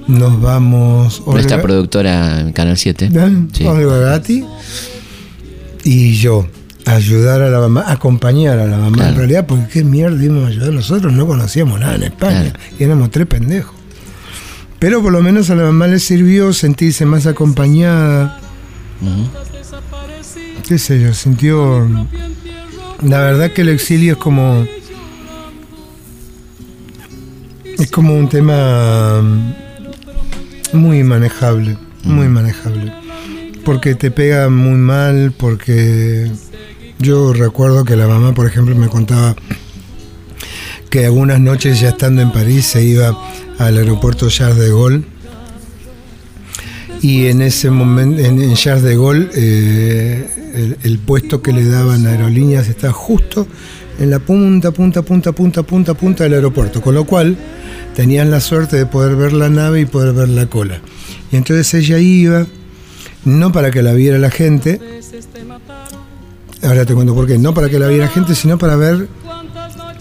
Nos 0.08 0.42
vamos 0.42 1.22
Nuestra 1.28 1.62
productora 1.62 2.40
en 2.40 2.54
Canal 2.54 2.78
7. 2.78 3.10
¿no? 3.10 3.48
Sí. 3.52 3.66
Olga 3.66 3.98
Gatti 3.98 4.44
y 5.88 6.14
yo. 6.18 6.46
Ayudar 6.86 7.42
a 7.42 7.50
la 7.50 7.60
mamá, 7.60 7.84
acompañar 7.88 8.60
a 8.60 8.66
la 8.66 8.78
mamá 8.78 8.96
Claro. 8.98 9.10
en 9.12 9.16
realidad, 9.18 9.46
porque 9.46 9.68
qué 9.68 9.84
mierda 9.84 10.24
íbamos 10.24 10.46
a 10.46 10.48
ayudar 10.48 10.72
nosotros, 10.74 11.12
no 11.14 11.28
conocíamos 11.28 11.80
nada 11.80 11.96
en 11.96 12.04
España 12.04 12.44
Claro. 12.54 12.60
y 12.80 12.84
éramos 12.84 13.12
tres 13.12 13.28
pendejos. 13.28 13.74
Pero 14.80 15.02
por 15.02 15.12
lo 15.12 15.22
menos 15.22 15.50
a 15.50 15.56
la 15.56 15.64
mamá 15.64 15.88
le 15.88 16.00
sirvió 16.00 16.54
sentirse 16.54 17.06
más 17.06 17.26
acompañada, 17.26 18.40
qué 20.68 20.78
sé 20.78 21.02
yo, 21.02 21.14
sintió... 21.14 21.88
La 23.04 23.20
verdad 23.20 23.52
que 23.52 23.62
el 23.62 23.70
exilio 23.70 24.14
es 24.14 24.18
como... 24.20 24.66
Es 27.64 27.92
como 27.92 28.16
un 28.16 28.28
tema 28.30 29.22
muy 30.74 31.04
manejable, 31.04 31.78
muy 32.04 32.28
manejable. 32.28 32.92
Porque 33.68 33.96
te 33.96 34.12
pega 34.12 34.48
muy 34.48 34.78
mal, 34.78 35.34
porque 35.36 36.32
yo 37.00 37.34
recuerdo 37.34 37.84
que 37.84 37.98
la 37.98 38.08
mamá, 38.08 38.34
por 38.34 38.48
ejemplo, 38.48 38.74
me 38.78 38.88
contaba 38.88 39.36
que 40.90 41.06
algunas 41.06 41.42
noches 41.42 41.82
ya 41.82 41.90
estando 41.90 42.22
en 42.22 42.32
París 42.32 42.66
se 42.66 42.86
iba 42.86 43.14
al 43.60 43.78
aeropuerto 43.78 44.30
Charles 44.30 44.60
de 44.60 44.70
Gaulle 44.70 45.02
y 47.02 47.26
en 47.26 47.42
ese 47.42 47.70
momento, 47.70 48.22
en, 48.22 48.54
Charles 48.54 48.84
de 48.84 48.96
Gaulle, 48.96 49.30
eh, 49.36 50.78
el, 50.84 51.00
puesto 51.00 51.42
que 51.42 51.52
le 51.52 51.66
daban 51.66 52.08
a 52.08 52.12
aerolíneas 52.12 52.70
estaba 52.70 52.94
justo 52.94 53.48
en 54.00 54.10
la 54.10 54.20
punta, 54.20 54.72
punta, 54.72 55.02
punta, 55.02 55.34
punta, 55.34 55.64
punta, 55.64 55.94
punta 55.94 56.24
del 56.24 56.36
aeropuerto, 56.36 56.82
con 56.82 56.96
lo 56.96 57.04
cual 57.04 57.36
tenían 57.98 58.32
la 58.32 58.40
suerte 58.40 58.78
de 58.78 58.86
poder 58.86 59.18
ver 59.18 59.34
la 59.34 59.50
nave 59.50 59.82
y 59.82 59.86
poder 59.86 60.14
ver 60.14 60.30
la 60.30 60.46
cola. 60.46 60.80
Y 61.34 61.36
entonces 61.36 61.74
ella 61.74 62.00
iba, 62.00 62.48
no 63.26 63.52
para 63.52 63.72
que 63.72 63.82
la 63.82 63.94
viera 63.94 64.18
la 64.18 64.30
gente, 64.32 64.80
ahora 66.64 66.86
te 66.86 66.94
cuento 66.94 67.14
por 67.16 67.28
qué, 67.28 67.38
no 67.38 67.54
para 67.54 67.70
que 67.70 67.80
la 67.80 67.88
viera 67.88 68.06
la 68.06 68.12
gente, 68.12 68.36
sino 68.36 68.58
para 68.58 68.76
ver, 68.76 69.08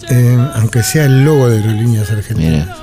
eh, 0.09 0.47
aunque 0.55 0.83
sea 0.83 1.05
el 1.05 1.23
logo 1.25 1.49
de 1.49 1.57
aerolíneas 1.59 2.09
argentinas. 2.11 2.67
Mira. 2.67 2.75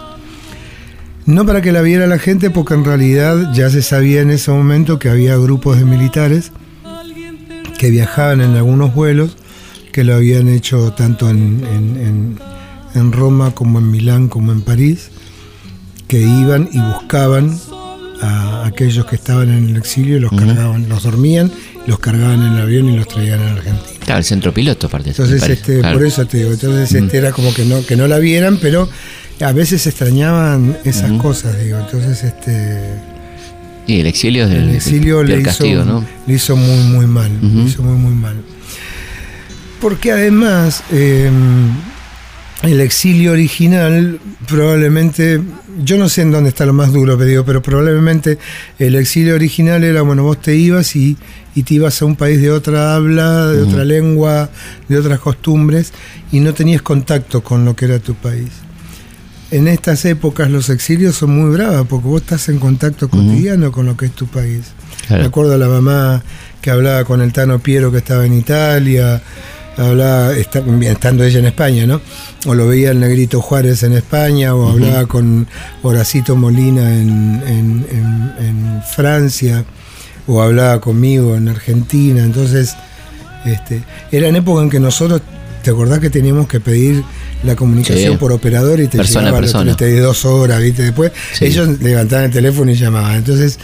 No 1.26 1.46
para 1.46 1.62
que 1.62 1.72
la 1.72 1.80
viera 1.80 2.06
la 2.06 2.18
gente, 2.18 2.50
porque 2.50 2.74
en 2.74 2.84
realidad 2.84 3.52
ya 3.54 3.70
se 3.70 3.80
sabía 3.82 4.20
en 4.20 4.30
ese 4.30 4.50
momento 4.50 4.98
que 4.98 5.08
había 5.08 5.36
grupos 5.38 5.78
de 5.78 5.84
militares 5.86 6.52
que 7.78 7.90
viajaban 7.90 8.40
en 8.42 8.54
algunos 8.56 8.94
vuelos, 8.94 9.36
que 9.92 10.04
lo 10.04 10.14
habían 10.14 10.48
hecho 10.48 10.92
tanto 10.92 11.30
en, 11.30 11.64
en- 11.66 11.96
en- 12.06 12.38
en 12.94 13.12
Roma 13.12 13.52
como 13.52 13.78
en 13.78 13.90
Milán 13.90 14.28
como 14.28 14.52
en 14.52 14.60
París, 14.62 15.10
que 16.06 16.20
iban 16.20 16.68
y 16.72 16.78
buscaban 16.80 17.58
a 18.22 18.53
aquellos 18.74 19.06
que 19.06 19.16
estaban 19.16 19.50
en 19.50 19.70
el 19.70 19.76
exilio, 19.76 20.16
y 20.18 20.20
los 20.20 20.30
cargaban, 20.30 20.88
los 20.88 21.04
dormían, 21.04 21.50
los 21.86 21.98
cargaban 21.98 22.42
en 22.44 22.54
el 22.54 22.60
avión 22.60 22.88
y 22.88 22.96
los 22.96 23.08
traían 23.08 23.40
a 23.40 23.44
la 23.44 23.52
Argentina. 23.52 23.98
Claro, 24.04 24.18
el 24.18 24.24
centro 24.24 24.52
piloto, 24.52 24.88
aparte. 24.88 25.10
Entonces, 25.10 25.42
este, 25.48 25.78
claro. 25.78 25.98
por 25.98 26.06
eso 26.06 26.26
te 26.26 26.38
digo, 26.38 26.52
entonces 26.52 26.92
este 26.92 27.16
era 27.16 27.32
como 27.32 27.54
que 27.54 27.64
no, 27.64 27.84
que 27.86 27.96
no 27.96 28.06
la 28.06 28.18
vieran, 28.18 28.58
pero 28.60 28.88
a 29.40 29.52
veces 29.52 29.86
extrañaban 29.86 30.76
esas 30.84 31.12
cosas, 31.12 31.58
digo. 31.62 31.78
Entonces, 31.78 32.22
este 32.24 32.80
Sí, 33.86 34.00
el 34.00 34.06
exilio 34.06 34.44
es 34.44 34.50
el 34.50 34.68
el, 34.70 34.74
exilio 34.76 35.20
el 35.20 35.28
le 35.28 35.34
hizo, 35.36 35.44
castigo, 35.44 35.84
¿no? 35.84 36.04
le 36.26 36.34
hizo 36.34 36.56
muy 36.56 36.84
muy 36.84 37.06
mal, 37.06 37.30
le 37.42 37.64
hizo 37.64 37.82
muy 37.82 37.98
muy 37.98 38.14
mal. 38.14 38.36
Porque 39.80 40.12
además 40.12 40.82
eh, 40.90 41.30
el 42.64 42.80
exilio 42.80 43.32
original 43.32 44.18
probablemente, 44.48 45.40
yo 45.84 45.98
no 45.98 46.08
sé 46.08 46.22
en 46.22 46.32
dónde 46.32 46.48
está 46.48 46.66
lo 46.66 46.72
más 46.72 46.92
duro, 46.92 47.16
pero, 47.16 47.28
digo, 47.28 47.44
pero 47.44 47.62
probablemente 47.62 48.38
el 48.78 48.94
exilio 48.94 49.34
original 49.34 49.84
era, 49.84 50.02
bueno, 50.02 50.22
vos 50.22 50.40
te 50.40 50.56
ibas 50.56 50.96
y, 50.96 51.16
y 51.54 51.62
te 51.62 51.74
ibas 51.74 52.00
a 52.00 52.04
un 52.04 52.16
país 52.16 52.40
de 52.40 52.50
otra 52.50 52.94
habla, 52.94 53.48
de 53.48 53.62
otra 53.62 53.84
lengua, 53.84 54.50
de 54.88 54.98
otras 54.98 55.20
costumbres, 55.20 55.92
y 56.32 56.40
no 56.40 56.54
tenías 56.54 56.82
contacto 56.82 57.42
con 57.42 57.64
lo 57.64 57.76
que 57.76 57.84
era 57.84 57.98
tu 57.98 58.14
país. 58.14 58.50
En 59.50 59.68
estas 59.68 60.04
épocas 60.04 60.50
los 60.50 60.68
exilios 60.70 61.16
son 61.16 61.30
muy 61.30 61.54
bravas 61.54 61.86
porque 61.88 62.08
vos 62.08 62.22
estás 62.22 62.48
en 62.48 62.58
contacto 62.58 63.08
cotidiano 63.08 63.70
con 63.70 63.86
lo 63.86 63.96
que 63.96 64.06
es 64.06 64.12
tu 64.12 64.26
país. 64.26 64.72
Claro. 65.06 65.22
Me 65.22 65.28
acuerdo 65.28 65.54
a 65.54 65.58
la 65.58 65.68
mamá 65.68 66.22
que 66.60 66.70
hablaba 66.70 67.04
con 67.04 67.20
el 67.20 67.32
Tano 67.32 67.58
Piero 67.58 67.92
que 67.92 67.98
estaba 67.98 68.24
en 68.26 68.32
Italia, 68.32 69.22
hablaba 69.76 70.32
esta- 70.36 70.62
estando 70.82 71.24
ella 71.24 71.38
en 71.40 71.46
España, 71.46 71.86
¿no? 71.86 72.00
O 72.46 72.54
lo 72.54 72.68
veía 72.68 72.90
el 72.90 73.00
Negrito 73.00 73.40
Juárez 73.40 73.82
en 73.82 73.92
España, 73.94 74.54
o 74.54 74.70
hablaba 74.70 75.06
con 75.06 75.46
Horacito 75.82 76.36
Molina 76.36 76.94
en, 76.94 77.42
en- 77.46 77.86
en- 77.90 78.32
en 78.46 78.82
Francia, 78.94 79.64
o 80.26 80.40
hablaba 80.42 80.80
conmigo 80.80 81.34
en 81.36 81.48
Argentina. 81.48 82.22
Entonces, 82.22 82.74
este, 83.44 83.82
era 84.12 84.28
en 84.28 84.36
época 84.36 84.62
en 84.62 84.70
que 84.70 84.80
nosotros, 84.80 85.20
¿te 85.62 85.70
acordás 85.70 85.98
que 85.98 86.10
teníamos 86.10 86.46
que 86.48 86.60
pedir 86.60 87.02
la 87.42 87.56
comunicación 87.56 88.12
Sí. 88.14 88.18
por 88.18 88.32
operador 88.32 88.80
y 88.80 88.86
te 88.88 88.96
Persona 88.96 89.26
llegaba 89.26 89.40
persona. 89.40 89.76
32 89.76 90.24
horas, 90.24 90.60
¿viste? 90.62 90.82
Después 90.82 91.12
Sí. 91.34 91.44
ellos 91.46 91.80
levantaban 91.80 92.26
el 92.26 92.30
teléfono 92.30 92.70
y 92.70 92.74
llamaban. 92.74 93.16
Entonces, 93.16 93.58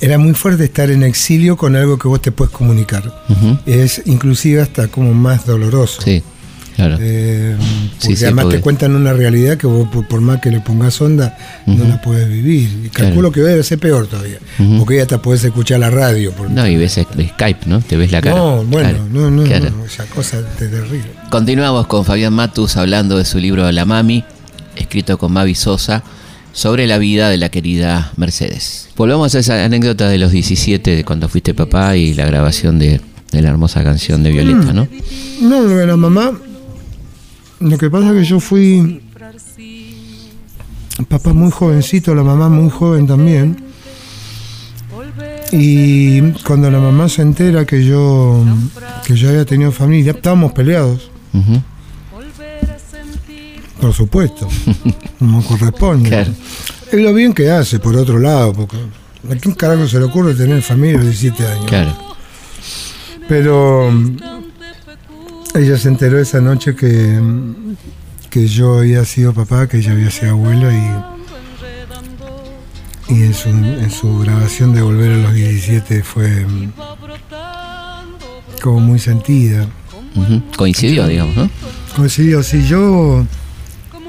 era 0.00 0.18
muy 0.18 0.34
fuerte 0.34 0.64
estar 0.64 0.90
en 0.90 1.02
exilio 1.02 1.56
con 1.56 1.74
algo 1.76 1.98
que 1.98 2.08
vos 2.08 2.20
te 2.22 2.32
puedes 2.32 2.52
comunicar. 2.52 3.12
Es 3.66 4.02
inclusive 4.06 4.60
hasta 4.60 4.88
como 4.88 5.12
más 5.14 5.44
doloroso. 5.46 6.02
Sí, 6.02 6.22
claro. 6.76 6.96
Eh, 7.00 7.56
porque 8.00 8.16
Sí, 8.16 8.24
además 8.24 8.48
te 8.50 8.60
cuentan 8.60 8.94
una 8.94 9.12
realidad 9.12 9.56
que 9.56 9.66
vos 9.66 9.88
por, 9.88 10.06
por 10.06 10.20
más 10.20 10.40
que 10.40 10.50
le 10.50 10.60
pongas 10.60 11.00
onda 11.00 11.36
no 11.66 11.84
la 11.84 12.00
puedes 12.00 12.28
vivir. 12.28 12.84
Y 12.84 12.88
calculo 12.90 13.30
Claro. 13.30 13.32
que 13.32 13.40
debe 13.40 13.62
ser 13.64 13.78
peor 13.78 14.06
todavía. 14.06 14.38
Porque 14.78 14.96
ya 14.96 15.02
hasta 15.02 15.20
podés 15.20 15.42
escuchar 15.44 15.80
la 15.80 15.90
radio. 15.90 16.30
por- 16.32 16.48
No, 16.50 16.66
y 16.66 16.76
ves 16.76 16.92
Skype, 17.00 17.66
¿no? 17.66 17.80
Te 17.80 17.96
ves 17.96 18.12
la 18.12 18.20
cara. 18.20 18.36
No, 18.36 18.64
bueno, 18.64 18.88
Claro, 18.90 19.04
no, 19.12 19.30
no, 19.30 19.42
claro. 19.42 19.70
no, 19.70 19.84
esa 19.84 20.04
cosa 20.06 20.38
es 20.38 20.56
terrible. 20.56 21.02
Continuamos 21.30 21.86
con 21.88 22.04
Fabián 22.04 22.32
Matus 22.32 22.76
hablando 22.76 23.18
de 23.18 23.24
su 23.24 23.38
libro 23.38 23.70
La 23.72 23.84
Mami, 23.84 24.24
escrito 24.76 25.18
con 25.18 25.32
Mavi 25.32 25.56
Sosa, 25.56 26.04
sobre 26.52 26.86
la 26.86 26.98
vida 26.98 27.28
de 27.30 27.36
la 27.36 27.50
querida 27.50 28.12
Mercedes. 28.16 28.88
Volvamos 28.96 29.34
a 29.34 29.38
esa 29.38 29.64
anécdota 29.64 30.08
de 30.08 30.18
los 30.18 30.32
17, 30.32 30.96
de 30.96 31.04
cuando 31.04 31.28
fuiste 31.28 31.54
papá 31.54 31.96
y 31.96 32.14
la 32.14 32.26
grabación 32.26 32.78
de, 32.78 33.00
de 33.32 33.42
la 33.42 33.48
hermosa 33.50 33.84
canción 33.84 34.22
de 34.22 34.30
Violeta, 34.32 34.72
¿no? 34.72 34.88
No, 35.40 35.62
lo 35.62 35.76
de 35.76 35.86
la 35.86 35.96
mamá, 35.96 36.32
lo 37.60 37.78
que 37.78 37.90
pasa 37.90 38.08
es 38.08 38.14
que 38.14 38.24
yo 38.24 38.40
fui 38.40 39.00
papá 41.08 41.32
muy 41.32 41.50
jovencito, 41.50 42.14
la 42.14 42.22
mamá 42.24 42.48
muy 42.48 42.70
joven 42.70 43.06
también. 43.06 43.64
Y 45.52 46.20
cuando 46.44 46.70
la 46.70 46.78
mamá 46.78 47.08
se 47.08 47.22
entera 47.22 47.64
que 47.64 47.84
yo, 47.84 48.44
que 49.06 49.16
yo 49.16 49.30
había 49.30 49.44
tenido 49.46 49.72
familia, 49.72 50.12
estábamos 50.12 50.52
peleados, 50.52 51.10
Ujú, 51.32 51.62
por 53.80 53.92
supuesto, 53.92 54.48
como 55.18 55.42
corresponde. 55.44 56.08
Claro. 56.08 56.32
Es 56.90 57.00
lo 57.00 57.12
bien 57.14 57.32
que 57.32 57.50
hace, 57.50 57.78
por 57.78 57.96
otro 57.96 58.18
lado, 58.18 58.52
porque 58.52 58.76
¿a 59.30 59.36
quién 59.36 59.54
carajo 59.54 59.86
se 59.86 59.98
le 59.98 60.04
ocurre 60.06 60.34
tener 60.34 60.62
familia 60.62 61.00
a 61.00 61.02
los 61.02 61.20
17 61.20 61.46
años? 61.46 61.66
Claro. 61.66 61.96
Pero 63.28 63.90
mm, 63.90 64.16
ella 65.54 65.76
se 65.76 65.88
enteró 65.88 66.18
esa 66.18 66.40
noche 66.40 66.74
que, 66.74 66.88
mm, 67.20 67.76
que 68.30 68.46
yo 68.46 68.78
había 68.78 69.04
sido 69.04 69.34
papá, 69.34 69.68
que 69.68 69.78
ella 69.78 69.92
había 69.92 70.10
sido 70.10 70.32
abuela 70.32 70.72
y, 73.08 73.14
y 73.14 73.22
en, 73.22 73.34
su, 73.34 73.48
en 73.50 73.90
su 73.90 74.18
grabación 74.20 74.74
de 74.74 74.82
Volver 74.82 75.12
a 75.12 75.16
los 75.16 75.34
17 75.34 76.02
fue 76.02 76.46
mm, 76.46 76.72
como 78.62 78.80
muy 78.80 78.98
sentida. 78.98 79.66
Coincidió, 80.56 81.06
digamos, 81.06 81.36
¿no? 81.36 81.50
Coincidió, 81.94 82.42
sí, 82.42 82.66
yo 82.66 83.24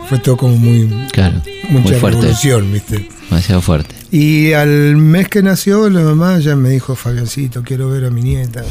fue 0.09 0.19
todo 0.19 0.35
como 0.37 0.57
muy 0.57 0.87
Claro. 1.11 1.41
mucha 1.69 1.89
Muy 1.89 1.93
fuerte. 1.99 2.19
revolución, 2.21 2.73
¿viste? 2.73 3.07
Demasiado 3.29 3.61
fuerte. 3.61 3.95
Y 4.11 4.53
al 4.53 4.95
mes 4.97 5.27
que 5.29 5.43
nació, 5.43 5.87
la 5.89 6.01
mamá 6.01 6.39
ya 6.39 6.55
me 6.55 6.69
dijo, 6.69 6.95
Fabiancito, 6.95 7.61
quiero 7.63 7.89
ver 7.89 8.05
a 8.05 8.09
mi 8.09 8.21
nieta. 8.21 8.63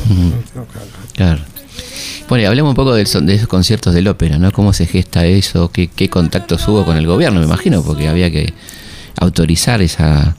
Claro. 1.15 1.41
Bueno, 2.29 2.43
y 2.43 2.47
hablemos 2.47 2.71
un 2.71 2.75
poco 2.77 2.93
del 2.95 3.07
de 3.27 3.35
esos 3.35 3.49
conciertos 3.49 3.95
del 3.95 4.09
ópera, 4.09 4.39
¿no? 4.39 4.51
¿Cómo 4.53 4.73
se 4.73 4.85
gesta 4.87 5.25
eso? 5.27 5.71
¿Qué, 5.71 5.89
qué 5.89 6.11
contactos 6.11 6.67
hubo 6.69 6.85
con 6.85 6.97
el 6.97 7.07
gobierno? 7.07 7.39
Me 7.41 7.47
imagino, 7.47 7.83
porque 7.83 8.09
había 8.09 8.31
que 8.31 8.53
autorizar 9.21 9.81
esa, 9.81 10.37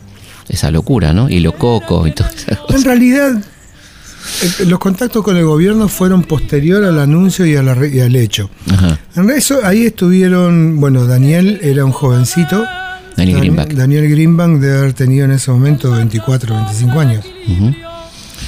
esa 0.50 0.70
locura, 0.70 1.14
¿no? 1.14 1.30
Y 1.30 1.40
lo 1.40 1.54
coco 1.54 2.06
y 2.06 2.12
esas 2.12 2.34
En 2.70 2.84
realidad, 2.84 3.42
los 4.68 4.80
contactos 4.80 5.24
con 5.24 5.38
el 5.38 5.46
gobierno 5.46 5.88
fueron 5.88 6.24
posterior 6.24 6.84
al 6.84 7.00
anuncio 7.00 7.46
y, 7.46 7.56
a 7.56 7.64
la 7.64 7.74
re- 7.74 7.90
y 7.90 8.00
al 8.00 8.16
hecho. 8.16 8.50
Ajá. 8.72 9.00
En 9.16 9.30
eso, 9.30 9.60
ahí 9.64 9.86
estuvieron, 9.86 10.80
bueno, 10.80 11.06
Daniel 11.06 11.60
era 11.62 11.86
un 11.86 11.92
jovencito. 11.92 12.64
Daniel 13.18 13.36
Dan- 13.38 13.42
Greenback. 13.42 13.74
Daniel 13.74 14.10
Greenbank 14.10 14.60
debe 14.62 14.78
haber 14.80 14.94
tenido 14.94 15.26
en 15.26 15.32
ese 15.32 15.52
momento 15.52 15.92
24, 15.92 16.56
25 16.56 17.00
años. 17.00 17.26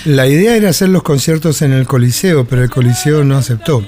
La 0.05 0.28
idea 0.28 0.55
era 0.55 0.69
hacer 0.69 0.89
los 0.89 1.03
conciertos 1.03 1.61
en 1.61 1.74
el 1.74 1.86
Coliseo, 1.86 2.45
pero 2.45 2.63
el 2.63 2.69
Coliseo 2.69 3.24
no 3.24 3.38
aceptó. 3.38 3.86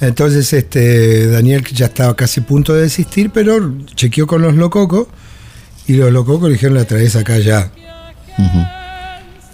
Entonces, 0.00 0.52
este, 0.52 1.28
Daniel 1.28 1.64
ya 1.72 1.86
estaba 1.86 2.14
casi 2.16 2.40
a 2.40 2.44
punto 2.46 2.74
de 2.74 2.82
desistir, 2.82 3.30
pero 3.30 3.72
chequeó 3.94 4.26
con 4.26 4.42
los 4.42 4.54
lococos 4.54 5.06
y 5.86 5.94
los 5.94 6.12
lococos 6.12 6.48
le 6.48 6.54
dijeron 6.54 6.76
la 6.76 6.84
traes 6.84 7.14
acá 7.16 7.38
ya. 7.38 7.70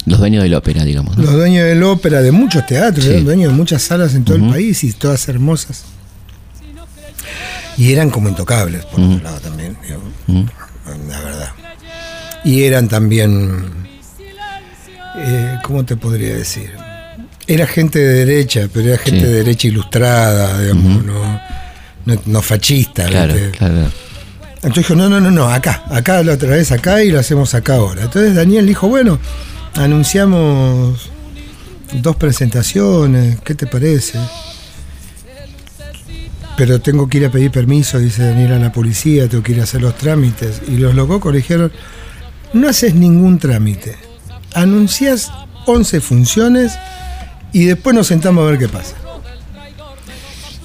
Los 0.08 0.18
dueños 0.18 0.42
del 0.42 0.54
ópera, 0.54 0.84
digamos. 0.84 1.16
¿no? 1.16 1.24
Los 1.24 1.32
dueños 1.34 1.64
del 1.66 1.82
ópera, 1.82 2.22
de 2.22 2.32
muchos 2.32 2.66
teatros, 2.66 3.04
Sí. 3.04 3.10
eran 3.12 3.24
dueños 3.24 3.52
de 3.52 3.56
muchas 3.56 3.82
salas 3.82 4.14
en 4.14 4.24
todo 4.24 4.36
el 4.36 4.48
país 4.48 4.82
y 4.84 4.92
todas 4.92 5.28
hermosas. 5.28 5.84
Y 7.76 7.92
eran 7.92 8.10
como 8.10 8.28
intocables, 8.28 8.84
por 8.86 9.00
otro 9.00 9.22
lado 9.22 9.38
también, 9.40 9.76
digo, 9.86 10.46
la 11.08 11.20
verdad. 11.20 11.48
Y 12.44 12.62
eran 12.64 12.88
también, 12.88 13.66
eh, 15.16 15.58
¿cómo 15.62 15.84
te 15.84 15.96
podría 15.96 16.34
decir? 16.36 16.70
Era 17.46 17.66
gente 17.66 17.98
de 17.98 18.24
derecha, 18.24 18.68
pero 18.72 18.88
era 18.88 18.98
gente 18.98 19.20
Sí. 19.20 19.26
de 19.26 19.32
derecha 19.32 19.68
ilustrada, 19.68 20.60
digamos, 20.60 21.04
no, 21.04 21.40
no, 22.04 22.20
no 22.26 22.42
fascista. 22.42 23.06
Claro, 23.06 23.34
¿viste? 23.34 23.50
claro. 23.52 23.90
Entonces 24.56 24.76
dijo, 24.88 24.94
no, 24.96 25.08
no, 25.08 25.20
no, 25.20 25.30
no, 25.30 25.48
acá, 25.48 25.84
acá 25.88 26.22
la 26.24 26.32
otra 26.32 26.50
vez 26.50 26.72
acá 26.72 27.02
y 27.04 27.10
lo 27.10 27.20
hacemos 27.20 27.54
acá 27.54 27.76
ahora. 27.76 28.02
Entonces 28.02 28.34
Daniel 28.34 28.66
dijo, 28.66 28.88
bueno, 28.88 29.18
anunciamos 29.78 31.10
dos 31.92 32.16
presentaciones, 32.16 33.40
¿qué 33.40 33.54
te 33.54 33.66
parece? 33.66 34.18
Pero 36.56 36.80
tengo 36.80 37.08
que 37.08 37.18
ir 37.18 37.26
a 37.26 37.30
pedir 37.30 37.50
permiso, 37.52 37.98
dice 37.98 38.24
Daniel 38.24 38.54
a 38.54 38.58
la 38.58 38.72
policía, 38.72 39.28
tengo 39.28 39.44
que 39.44 39.52
ir 39.52 39.60
a 39.60 39.62
hacer 39.62 39.80
los 39.80 39.96
trámites. 39.96 40.60
Y 40.66 40.76
los 40.76 40.94
locos 40.94 41.32
le 41.32 41.38
dijeron, 41.38 41.72
no 42.52 42.68
haces 42.68 42.94
ningún 42.94 43.38
trámite, 43.38 43.96
anuncias 44.54 45.30
11 45.66 46.00
funciones 46.00 46.72
y 47.52 47.66
después 47.66 47.94
nos 47.94 48.08
sentamos 48.08 48.46
a 48.46 48.50
ver 48.50 48.58
qué 48.58 48.68
pasa. 48.68 48.96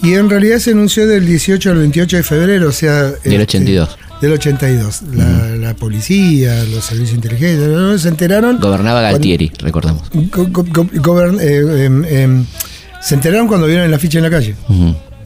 Y 0.02 0.16
en 0.16 0.30
realidad 0.30 0.58
se 0.58 0.72
anunció 0.72 1.08
del 1.08 1.26
18 1.26 1.72
al 1.72 1.78
28 1.78 2.18
de 2.18 2.24
febrero, 2.24 2.70
o 2.70 2.72
sea... 2.74 3.04
Del 3.04 3.14
este, 3.24 3.42
82. 3.42 3.98
Del 4.24 4.34
82. 4.34 5.02
La, 5.14 5.26
la 5.58 5.74
policía, 5.76 6.64
los 6.66 6.84
servicios 6.86 7.12
de 7.12 7.16
inteligencia, 7.16 7.68
¿no? 7.68 7.98
se 7.98 8.08
enteraron. 8.10 8.60
Gobernaba 8.60 9.02
cuando- 9.02 9.18
Galtieri, 9.18 9.52
recordamos. 9.60 10.10
go- 10.12 10.48
go- 10.50 10.66
go- 10.68 10.88
gobern- 11.02 11.40
eh, 11.40 11.86
em, 11.86 12.06
em, 12.06 12.46
se 13.02 13.16
enteraron 13.16 13.48
cuando 13.48 13.68
vieron 13.68 13.86
el 13.86 13.94
afiche 13.94 14.18
en 14.18 14.24
la 14.24 14.30
calle. 14.30 14.56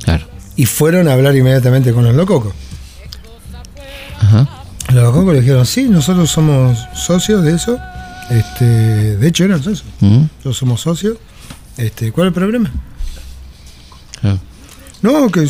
Claro. 0.03 0.25
Y 0.55 0.65
fueron 0.65 1.07
a 1.07 1.13
hablar 1.13 1.35
inmediatamente 1.35 1.93
con 1.93 2.03
los 2.03 2.15
lococos. 2.15 2.53
Ajá. 4.19 4.47
Los 4.93 5.03
lococos 5.03 5.33
le 5.33 5.41
dijeron, 5.41 5.65
sí, 5.65 5.83
nosotros 5.89 6.29
somos 6.31 6.77
socios 6.93 7.43
de 7.43 7.53
eso. 7.55 7.77
Este, 8.29 8.65
de 8.65 9.27
hecho 9.27 9.45
eran 9.45 9.61
socios. 9.63 9.85
Nosotros 10.01 10.57
somos 10.57 10.81
socios. 10.81 11.17
Este, 11.77 12.11
¿Cuál 12.11 12.27
es 12.27 12.29
el 12.29 12.33
problema? 12.33 12.71
claro. 14.21 14.39
No, 15.01 15.29
que, 15.29 15.45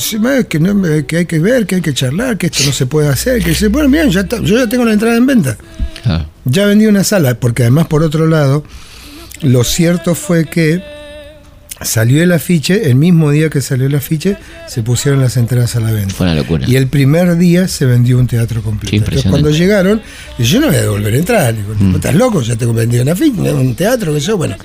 que, 0.49 0.59
no, 0.59 0.81
que 1.07 1.17
hay 1.17 1.25
que 1.25 1.39
ver, 1.39 1.65
que 1.65 1.75
hay 1.75 1.81
que 1.81 1.93
charlar, 1.93 2.37
que 2.37 2.47
esto 2.47 2.63
no 2.65 2.71
se 2.73 2.85
puede 2.85 3.07
hacer. 3.09 3.41
Que 3.43 3.53
se 3.55 3.67
bueno, 3.69 3.89
bien, 3.89 4.09
ya 4.11 4.21
está, 4.21 4.39
yo 4.41 4.57
ya 4.57 4.67
tengo 4.67 4.83
la 4.85 4.93
entrada 4.93 5.15
en 5.15 5.25
venta. 5.25 5.57
Claro. 6.03 6.25
Ya 6.45 6.65
vendí 6.65 6.85
una 6.85 7.03
sala, 7.03 7.39
porque 7.39 7.63
además 7.63 7.87
por 7.87 8.03
otro 8.03 8.27
lado, 8.27 8.63
lo 9.41 9.63
cierto 9.63 10.15
fue 10.15 10.45
que 10.45 10.81
salió 11.81 12.23
el 12.23 12.31
afiche, 12.31 12.89
el 12.89 12.95
mismo 12.95 13.29
día 13.31 13.49
que 13.49 13.61
salió 13.61 13.85
el 13.85 13.95
afiche, 13.95 14.35
se 14.67 14.81
pusieron 14.83 15.21
las 15.21 15.37
entradas 15.37 15.75
a 15.75 15.79
la 15.79 15.91
venta. 15.91 16.13
Fue 16.13 16.25
una 16.25 16.35
locura. 16.35 16.65
Y 16.67 16.75
el 16.75 16.87
primer 16.87 17.37
día 17.37 17.67
se 17.67 17.85
vendió 17.85 18.17
un 18.17 18.25
teatro 18.27 18.61
completo. 18.63 18.89
Qué 18.89 18.97
Entonces 18.97 19.29
cuando 19.29 19.51
llegaron, 19.51 20.01
yo 20.39 20.59
no 20.59 20.67
voy 20.67 20.75
a 20.75 20.81
devolver 20.81 21.13
a 21.13 21.17
entrar. 21.17 21.55
Digo, 21.55 21.75
Mm. 21.77 21.95
estás 21.95 22.15
loco, 22.15 22.41
ya 22.41 22.55
tengo 22.55 22.73
vendido 22.73 23.03
un 23.03 23.09
afiche, 23.09 23.39
un 23.53 23.75
teatro, 23.75 24.13
que 24.13 24.19
yo, 24.19 24.37
bueno. 24.37 24.55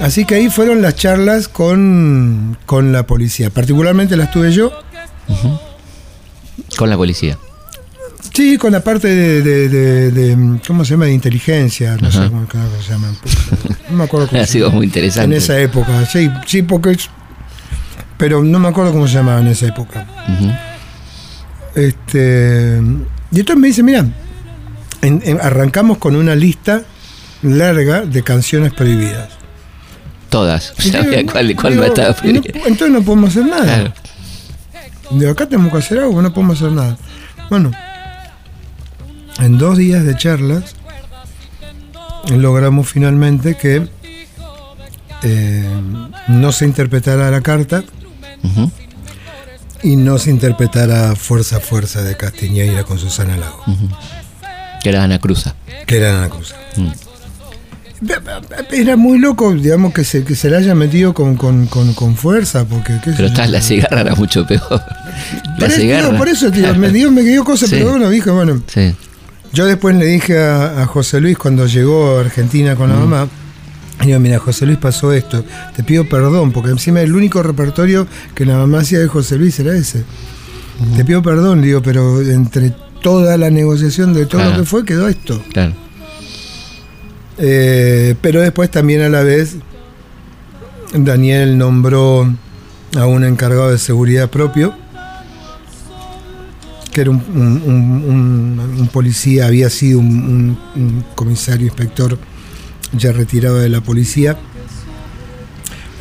Así 0.00 0.24
que 0.26 0.34
ahí 0.34 0.50
fueron 0.50 0.82
las 0.82 0.94
charlas 0.96 1.48
con, 1.48 2.56
con 2.66 2.92
la 2.92 3.06
policía. 3.06 3.50
Particularmente 3.50 4.16
las 4.16 4.30
tuve 4.30 4.52
yo. 4.52 4.72
Con 6.76 6.90
la 6.90 6.96
policía. 6.96 7.38
Sí, 8.34 8.58
con 8.58 8.72
la 8.72 8.80
parte 8.84 9.08
de, 9.08 9.40
de- 9.42 9.68
de- 9.70 10.10
de- 10.10 10.60
¿cómo 10.66 10.84
se 10.84 10.90
llama? 10.92 11.06
De 11.06 11.12
inteligencia, 11.12 11.96
no 11.96 12.08
Ajá. 12.08 12.24
sé 12.24 12.28
cómo 12.30 12.46
se 12.82 12.90
llama. 12.92 13.08
No 13.88 13.96
me 13.96 14.04
acuerdo 14.04 14.28
cómo 14.28 14.42
Ha 14.42 14.46
sido 14.46 14.70
muy 14.70 14.84
interesante. 14.86 15.24
En 15.36 15.42
esa 15.42 15.58
época, 15.58 16.04
sí, 16.04 16.30
sí, 16.46 16.60
porque 16.62 16.90
es- 16.90 17.08
pero 18.18 18.42
no 18.44 18.58
me 18.58 18.68
acuerdo 18.68 18.92
cómo 18.92 19.08
se 19.08 19.14
llamaba 19.14 19.40
en 19.40 19.46
esa 19.48 19.66
época. 19.66 20.06
Este, 21.74 22.80
y 23.32 23.40
entonces 23.40 23.56
me 23.60 23.68
dice, 23.68 23.82
mira, 23.82 24.04
en- 25.02 25.22
en- 25.24 25.40
arrancamos 25.40 25.96
con 25.98 26.16
una 26.16 26.34
lista 26.34 26.82
larga 27.42 28.02
de 28.02 28.22
canciones 28.22 28.72
prohibidas. 28.74 29.30
Todas. 30.30 30.72
Sabía 30.78 31.24
cuál, 31.26 31.54
cuál 31.56 31.72
digo, 31.74 31.80
va 31.82 31.86
a 31.86 31.88
estar 31.88 32.08
no- 32.08 32.14
prohibida. 32.16 32.60
entonces 32.66 32.90
no 32.90 33.02
podemos 33.02 33.30
hacer 33.30 33.46
nada. 33.46 33.64
Claro. 33.64 33.92
De 35.10 35.30
acá 35.30 35.46
tenemos 35.48 35.70
que 35.72 35.78
hacer 35.78 35.98
algo, 36.00 36.20
no 36.20 36.32
podemos 36.34 36.56
hacer 36.60 36.72
nada. 36.72 36.96
Bueno, 37.48 37.70
en 39.38 39.56
dos 39.58 39.78
días 39.78 40.04
de 40.04 40.16
charlas 40.16 40.74
logramos 42.30 42.88
finalmente 42.88 43.56
que 43.56 43.86
eh, 45.22 45.68
no 46.28 46.52
se 46.52 46.64
interpretara 46.64 47.30
la 47.30 47.40
carta 47.40 47.84
y 49.82 49.96
no 49.96 50.18
se 50.18 50.30
interpretara 50.30 51.14
Fuerza 51.14 51.60
Fuerza 51.60 52.02
de 52.02 52.16
Castiñeira 52.16 52.82
con 52.84 52.98
Susana 52.98 53.36
Lago, 53.36 53.62
Que 54.82 54.88
era 54.88 55.04
Ana 55.04 55.18
Cruza. 55.20 55.54
que 55.86 55.98
era 55.98 56.18
Ana 56.18 56.28
Cruz. 56.28 56.54
Mm. 56.76 56.88
Era 58.70 58.96
muy 58.96 59.18
loco, 59.18 59.52
digamos, 59.54 59.92
que 59.94 60.04
se, 60.04 60.22
que 60.24 60.34
se 60.34 60.50
la 60.50 60.58
haya 60.58 60.74
metido 60.74 61.14
con, 61.14 61.36
con, 61.36 61.66
con, 61.66 61.94
con 61.94 62.16
fuerza, 62.16 62.64
porque... 62.66 62.94
qué 63.02 63.10
Pero 63.12 63.18
yo. 63.22 63.26
está, 63.26 63.46
la 63.46 63.60
cigarra 63.60 64.02
era 64.02 64.14
mucho 64.14 64.46
peor. 64.46 64.62
Por 64.68 64.80
La 65.58 65.66
eso, 65.68 65.80
cigarra. 65.80 66.16
por 66.18 66.28
eso, 66.28 66.50
tío, 66.50 66.74
me 66.74 66.90
dio, 66.90 67.10
me 67.10 67.22
dio 67.22 67.42
cosas, 67.44 67.70
Sí. 67.70 67.76
pero 67.78 67.90
bueno, 67.90 68.10
dije, 68.10 68.30
bueno, 68.30 68.60
Sí. 68.66 68.94
Yo 69.52 69.64
después 69.64 69.96
le 69.96 70.04
dije 70.06 70.38
a, 70.38 70.82
a 70.82 70.86
José 70.86 71.20
Luis 71.20 71.38
cuando 71.38 71.66
llegó 71.66 72.18
a 72.18 72.20
Argentina 72.20 72.76
con 72.76 72.90
la 72.90 72.96
mamá, 72.96 73.28
digo, 74.04 74.18
mira, 74.20 74.38
José 74.38 74.66
Luis 74.66 74.76
pasó 74.76 75.12
esto, 75.14 75.42
te 75.74 75.82
pido 75.82 76.06
perdón, 76.06 76.52
porque 76.52 76.70
encima 76.70 77.00
el 77.00 77.14
único 77.14 77.42
repertorio 77.42 78.06
que 78.34 78.44
la 78.44 78.56
mamá 78.58 78.80
hacía 78.80 78.98
de 78.98 79.06
José 79.06 79.38
Luis 79.38 79.58
era 79.58 79.74
ese. 79.74 80.04
Te 80.96 81.04
pido 81.06 81.22
perdón, 81.22 81.62
digo, 81.62 81.80
pero 81.80 82.20
entre 82.20 82.74
toda 83.00 83.38
la 83.38 83.48
negociación 83.48 84.12
de 84.12 84.26
todo 84.26 84.44
lo 84.44 84.58
que 84.58 84.64
fue, 84.66 84.84
quedó 84.84 85.08
esto. 85.08 85.42
Claro. 85.52 85.72
Eh, 87.38 88.14
pero 88.20 88.40
después 88.40 88.70
también 88.70 89.02
a 89.02 89.08
la 89.08 89.22
vez, 89.22 89.56
Daniel 90.94 91.58
nombró 91.58 92.32
a 92.96 93.06
un 93.06 93.24
encargado 93.24 93.70
de 93.70 93.78
seguridad 93.78 94.30
propio, 94.30 94.74
que 96.92 97.02
era 97.02 97.10
un, 97.10 97.22
un- 97.34 97.62
un- 97.66 98.04
un- 98.08 98.76
un 98.80 98.88
policía, 98.88 99.46
había 99.46 99.68
sido 99.68 99.98
un, 99.98 100.56
comisario 101.14 101.66
inspector 101.66 102.18
ya 102.92 103.12
retirado 103.12 103.58
de 103.58 103.68
la 103.68 103.82
policía, 103.82 104.38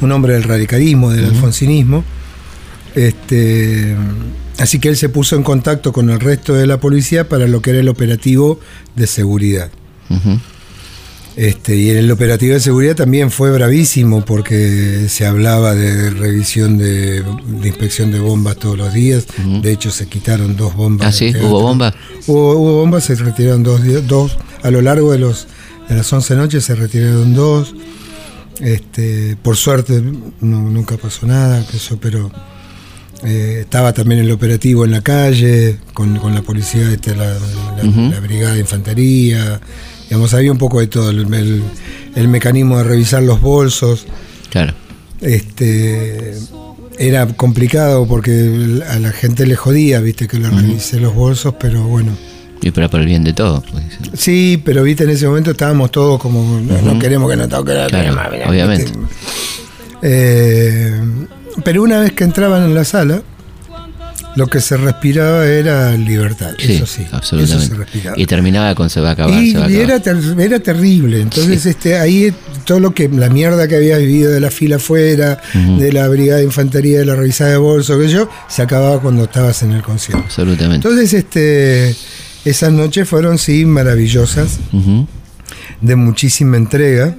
un 0.01 0.11
hombre 0.11 0.33
del 0.33 0.43
radicalismo, 0.43 1.11
del 1.11 1.25
alfonsinismo. 1.25 2.03
Este, 2.93 3.93
así 4.57 4.79
que 4.79 4.88
él 4.88 4.95
se 4.95 5.09
puso 5.09 5.36
en 5.36 5.43
contacto 5.43 5.91
con 5.91 6.09
el 6.09 6.19
resto 6.21 6.53
de 6.53 6.65
la 6.65 6.79
policía 6.79 7.27
para 7.27 7.45
lo 7.47 7.61
que 7.61 7.71
era 7.71 7.79
el 7.79 7.89
operativo 7.89 8.59
de 8.95 9.07
seguridad. 9.07 9.69
Ujú. 10.09 10.39
Este, 11.38 11.75
y 11.75 11.89
en 11.89 11.97
el 11.97 12.11
operativo 12.11 12.53
de 12.53 12.61
seguridad 12.61 12.95
también 12.95 13.29
fue 13.29 13.51
bravísimo 13.51 14.23
porque 14.23 15.07
se 15.09 15.25
hablaba 15.25 15.75
de 15.75 16.09
revisión 16.11 16.77
de, 16.77 17.23
de 17.23 17.67
inspección 17.67 18.11
de 18.11 18.19
bombas 18.19 18.55
todos 18.55 18.77
los 18.77 18.93
días. 18.93 19.25
De 19.61 19.71
hecho, 19.71 19.91
se 19.91 20.07
quitaron 20.07 20.55
dos 20.55 20.75
bombas. 20.75 21.07
Ah, 21.07 21.11
sí, 21.11 21.33
hubo 21.47 21.61
bomba. 21.61 21.93
Hubo, 22.27 22.55
hubo 22.57 22.73
bombas, 22.79 23.03
se 23.03 23.15
retiraron 23.15 23.63
dos, 23.63 23.81
dos. 24.07 24.38
A 24.63 24.71
lo 24.71 24.81
largo 24.81 25.11
de, 25.11 25.19
los, 25.19 25.47
de 25.89 25.95
las 25.95 26.11
11 26.13 26.36
noches 26.36 26.63
se 26.63 26.73
retiraron 26.75 27.33
dos. 27.33 27.75
Este, 28.61 29.36
por 29.41 29.57
suerte 29.57 30.01
no- 30.39 30.69
nunca 30.69 30.95
pasó 30.95 31.27
nada, 31.27 31.65
eso, 31.73 31.97
pero 31.99 32.31
eh, 33.25 33.57
estaba 33.61 33.91
también 33.91 34.21
el 34.21 34.31
operativo 34.31 34.86
en 34.86 34.91
la 34.91 35.01
calle, 35.01 35.79
con, 35.93 36.15
con 36.19 36.33
la 36.33 36.41
policía, 36.41 36.89
este, 36.89 37.13
la, 37.15 37.33
la 38.11 38.19
brigada 38.21 38.53
de 38.53 38.61
infantería. 38.61 39.59
Digamos, 40.09 40.33
había 40.33 40.51
un 40.51 40.57
poco 40.57 40.79
de 40.79 40.87
todo, 40.87 41.09
el, 41.09 41.31
el- 41.33 41.63
el 42.15 42.27
mecanismo 42.27 42.77
de 42.77 42.83
revisar 42.85 43.23
los 43.23 43.41
bolsos. 43.41 44.05
Claro. 44.49 44.73
Este 45.21 46.33
era 46.97 47.27
complicado 47.27 48.07
porque 48.07 48.81
a 48.89 48.99
la 48.99 49.11
gente 49.11 49.45
le 49.45 49.55
jodía, 49.55 49.99
viste, 49.99 50.27
que 50.27 50.37
le 50.39 50.49
revise 50.49 50.99
los 50.99 51.13
bolsos, 51.13 51.55
pero 51.59 51.83
bueno. 51.83 52.11
Y 52.61 52.71
pero 52.71 52.89
por 52.89 53.01
el 53.01 53.05
bien 53.05 53.23
de 53.23 53.33
todo. 53.33 53.61
pues. 53.71 53.83
Sí, 54.13 54.61
pero 54.63 54.81
viste, 54.83 55.03
en 55.03 55.09
ese 55.09 55.27
momento 55.27 55.51
estábamos 55.51 55.91
todos 55.91 56.19
como, 56.21 56.59
no, 56.61 56.81
no 56.81 56.99
queremos 56.99 57.29
que 57.29 57.35
nos 57.37 57.49
toque 57.49 57.73
la 57.73 57.87
Claro, 57.87 58.15
obviamente. 58.49 58.91
Eh, 60.01 60.99
pero 61.63 61.83
una 61.83 61.99
vez 61.99 62.11
que 62.13 62.23
entraban 62.23 62.63
en 62.63 62.73
la 62.75 62.83
sala, 62.85 63.21
lo 64.36 64.47
que 64.47 64.59
se 64.59 64.75
respiraba 64.77 65.45
era 65.47 65.91
libertad, 65.95 66.51
Sí, 66.59 66.73
eso 66.73 66.86
sí, 66.86 67.05
absolutamente. 67.11 67.63
eso 67.65 67.73
se 67.73 67.79
respiraba. 67.79 68.19
Y 68.19 68.25
terminaba 68.25 68.75
con 68.75 68.89
se 68.89 68.99
va 68.99 69.09
a 69.09 69.11
acabar, 69.13 69.41
Y, 69.41 69.51
se 69.51 69.57
va 69.57 69.63
a 69.63 69.67
acabar. 69.67 69.83
era, 69.83 69.99
ter- 70.01 70.39
era 70.41 70.59
terrible. 70.59 71.21
Entonces, 71.21 71.65
este, 71.65 71.97
ahí 71.97 72.33
todo 72.65 72.79
lo 72.79 72.93
que, 72.93 73.07
la 73.09 73.29
mierda 73.29 73.67
que 73.67 73.75
habías 73.77 73.99
vivido 73.99 74.31
de 74.31 74.39
la 74.41 74.51
fila 74.51 74.75
afuera, 74.77 75.39
de 75.77 75.91
la 75.93 76.07
brigada 76.09 76.39
de 76.39 76.45
infantería, 76.45 76.99
de 76.99 77.05
la 77.05 77.15
revisada 77.15 77.51
de 77.51 77.57
bolso, 77.57 77.97
que 77.97 78.07
yo, 78.09 78.29
se 78.49 78.61
acababa 78.61 78.99
cuando 79.01 79.23
estabas 79.23 79.61
en 79.63 79.71
el 79.71 79.81
concierto. 79.81 80.23
Absolutamente. 80.25 80.88
Entonces, 80.88 81.13
este, 81.13 81.95
esas 82.43 82.71
noches 82.73 83.07
fueron 83.07 83.38
sí 83.38 83.65
maravillosas, 83.65 84.57
de 85.81 85.95
muchísima 85.95 86.57
entrega. 86.57 87.15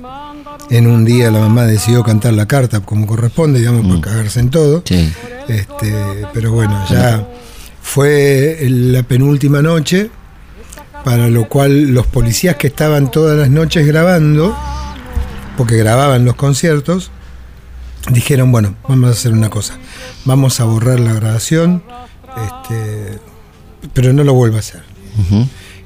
En 0.68 0.88
un 0.88 1.04
día 1.04 1.30
la 1.30 1.38
mamá 1.38 1.64
decidió 1.64 2.02
cantar 2.02 2.32
la 2.34 2.46
carta 2.46 2.80
como 2.80 3.06
corresponde, 3.06 3.60
digamos, 3.60 3.86
por 3.86 4.00
cagarse 4.00 4.40
en 4.40 4.50
todo. 4.50 4.82
Sí. 4.84 5.08
Este, 5.48 6.26
pero 6.34 6.52
bueno, 6.52 6.84
ya 6.90 7.26
fue 7.82 8.58
la 8.68 9.02
penúltima 9.04 9.62
noche, 9.62 10.10
para 11.04 11.28
lo 11.28 11.48
cual 11.48 11.94
los 11.94 12.06
policías 12.06 12.56
que 12.56 12.66
estaban 12.66 13.10
todas 13.10 13.38
las 13.38 13.48
noches 13.48 13.86
grabando, 13.86 14.56
porque 15.56 15.76
grababan 15.76 16.24
los 16.24 16.34
conciertos, 16.34 17.10
dijeron, 18.10 18.50
bueno, 18.50 18.76
vamos 18.88 19.08
a 19.08 19.12
hacer 19.12 19.32
una 19.32 19.50
cosa, 19.50 19.78
vamos 20.24 20.60
a 20.60 20.64
borrar 20.64 20.98
la 21.00 21.12
grabación, 21.12 21.82
este, 22.44 23.18
pero 23.94 24.12
no 24.12 24.24
lo 24.24 24.34
vuelvo 24.34 24.56
a 24.56 24.60
hacer. 24.60 24.82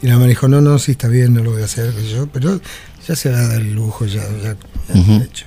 Y 0.02 0.06
la 0.06 0.14
mamá 0.14 0.26
dijo, 0.26 0.48
no, 0.48 0.62
no, 0.62 0.78
sí 0.78 0.92
está 0.92 1.08
bien, 1.08 1.34
no 1.34 1.44
lo 1.44 1.52
voy 1.52 1.62
a 1.62 1.66
hacer, 1.66 1.94
yo, 2.02 2.26
pero 2.26 2.58
ya 3.06 3.14
se 3.14 3.30
va 3.30 3.38
a 3.38 3.48
dar 3.48 3.60
el 3.60 3.74
lujo, 3.74 4.06
ya, 4.06 4.22
ya, 4.42 4.56
ya 4.94 5.16
hecho. 5.22 5.46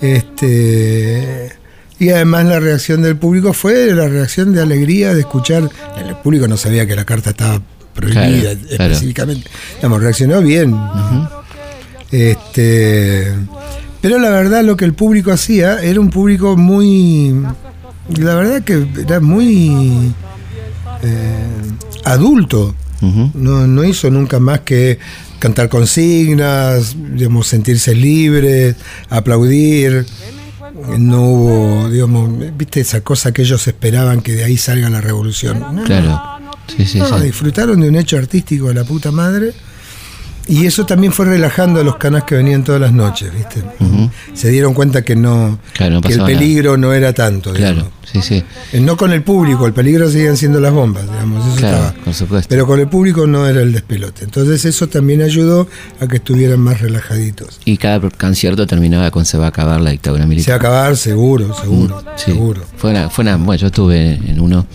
Este, 0.00 1.52
y 1.98 2.10
además 2.10 2.46
la 2.46 2.60
reacción 2.60 3.02
del 3.02 3.16
público 3.16 3.52
fue 3.52 3.92
la 3.94 4.08
reacción 4.08 4.52
de 4.52 4.62
alegría 4.62 5.14
de 5.14 5.20
escuchar. 5.20 5.70
El 5.96 6.16
público 6.16 6.48
no 6.48 6.56
sabía 6.56 6.86
que 6.86 6.96
la 6.96 7.04
carta 7.04 7.30
estaba 7.30 7.62
prohibida 7.94 8.20
Claro, 8.54 8.58
claro. 8.68 8.84
específicamente. 8.84 9.50
Digamos, 9.76 10.02
reaccionó 10.02 10.40
bien. 10.42 10.76
Este, 12.10 13.32
pero 14.00 14.18
la 14.18 14.30
verdad 14.30 14.62
lo 14.64 14.76
que 14.76 14.84
el 14.84 14.94
público 14.94 15.32
hacía 15.32 15.82
era 15.82 16.00
un 16.00 16.10
público 16.10 16.56
muy. 16.56 17.34
La 18.18 18.34
verdad 18.34 18.62
que 18.62 18.86
era 19.00 19.20
muy 19.20 20.12
eh, 21.02 21.46
adulto. 22.04 22.74
No, 23.34 23.66
no 23.66 23.84
hizo 23.84 24.10
nunca 24.10 24.40
más 24.40 24.60
que 24.60 24.98
cantar 25.38 25.68
consignas, 25.68 26.96
digamos, 27.14 27.46
sentirse 27.46 27.94
libres, 27.94 28.76
aplaudir. 29.10 30.06
No 30.98 31.22
hubo, 31.22 31.88
digamos, 31.90 32.30
viste 32.56 32.80
esa 32.80 33.00
cosa 33.00 33.32
que 33.32 33.42
ellos 33.42 33.66
esperaban 33.66 34.20
que 34.20 34.32
de 34.32 34.44
ahí 34.44 34.56
salga 34.56 34.90
la 34.90 35.00
revolución. 35.00 35.60
No, 35.60 35.84
Claro. 35.84 36.20
Sí, 36.66 36.86
sí, 36.86 36.98
no, 36.98 37.18
sí. 37.18 37.24
disfrutaron 37.26 37.80
de 37.80 37.88
un 37.88 37.96
hecho 37.96 38.16
artístico 38.16 38.68
de 38.68 38.74
la 38.74 38.84
puta 38.84 39.10
madre. 39.10 39.52
Y 40.46 40.66
eso 40.66 40.84
también 40.84 41.12
fue 41.12 41.24
relajando 41.24 41.80
a 41.80 41.84
los 41.84 41.96
canas 41.96 42.24
que 42.24 42.34
venían 42.34 42.64
todas 42.64 42.80
las 42.80 42.92
noches, 42.92 43.32
¿viste? 43.32 43.62
Se 44.34 44.50
dieron 44.50 44.74
cuenta 44.74 45.02
que 45.02 45.16
no, 45.16 45.58
Claro, 45.72 45.94
no 45.94 46.00
que 46.02 46.12
el 46.12 46.18
nada. 46.18 46.28
peligro 46.28 46.76
no 46.76 46.92
era 46.92 47.12
tanto, 47.14 47.52
digamos. 47.52 47.84
Claro. 47.84 47.92
Sí, 48.12 48.20
sí. 48.20 48.44
Eh, 48.72 48.80
No 48.80 48.96
con 48.98 49.12
el 49.12 49.22
público, 49.22 49.66
el 49.66 49.72
peligro 49.72 50.08
seguían 50.10 50.36
siendo 50.36 50.60
las 50.60 50.72
bombas, 50.72 51.04
digamos, 51.10 51.46
eso 51.46 51.56
Claro, 51.56 51.76
estaba. 51.78 52.04
por 52.04 52.14
supuesto. 52.14 52.46
Pero 52.50 52.66
con 52.66 52.78
el 52.78 52.88
público 52.88 53.26
no 53.26 53.46
era 53.48 53.62
el 53.62 53.72
despelote. 53.72 54.24
Entonces 54.24 54.64
eso 54.66 54.86
también 54.88 55.22
ayudó 55.22 55.66
a 55.98 56.06
que 56.06 56.16
estuvieran 56.16 56.60
más 56.60 56.80
relajaditos. 56.82 57.60
Y 57.64 57.78
cada 57.78 58.00
concierto 58.10 58.66
terminaba 58.66 59.10
con 59.10 59.24
se 59.24 59.38
va 59.38 59.46
a 59.46 59.48
acabar 59.48 59.80
la 59.80 59.90
dictadura 59.90 60.22
Se 60.22 60.26
va 60.26 60.26
a 60.26 60.28
militar. 60.28 60.54
acabar, 60.56 60.96
seguro, 60.98 61.54
seguro, 61.54 61.96
Mm, 62.02 62.08
Sí. 62.16 62.24
seguro. 62.32 62.62
Fue 62.76 62.90
una, 62.90 63.08
fue 63.08 63.22
una, 63.22 63.36
bueno, 63.36 63.54
yo 63.60 63.68
estuve 63.68 64.14
en 64.26 64.38
uno, 64.38 64.66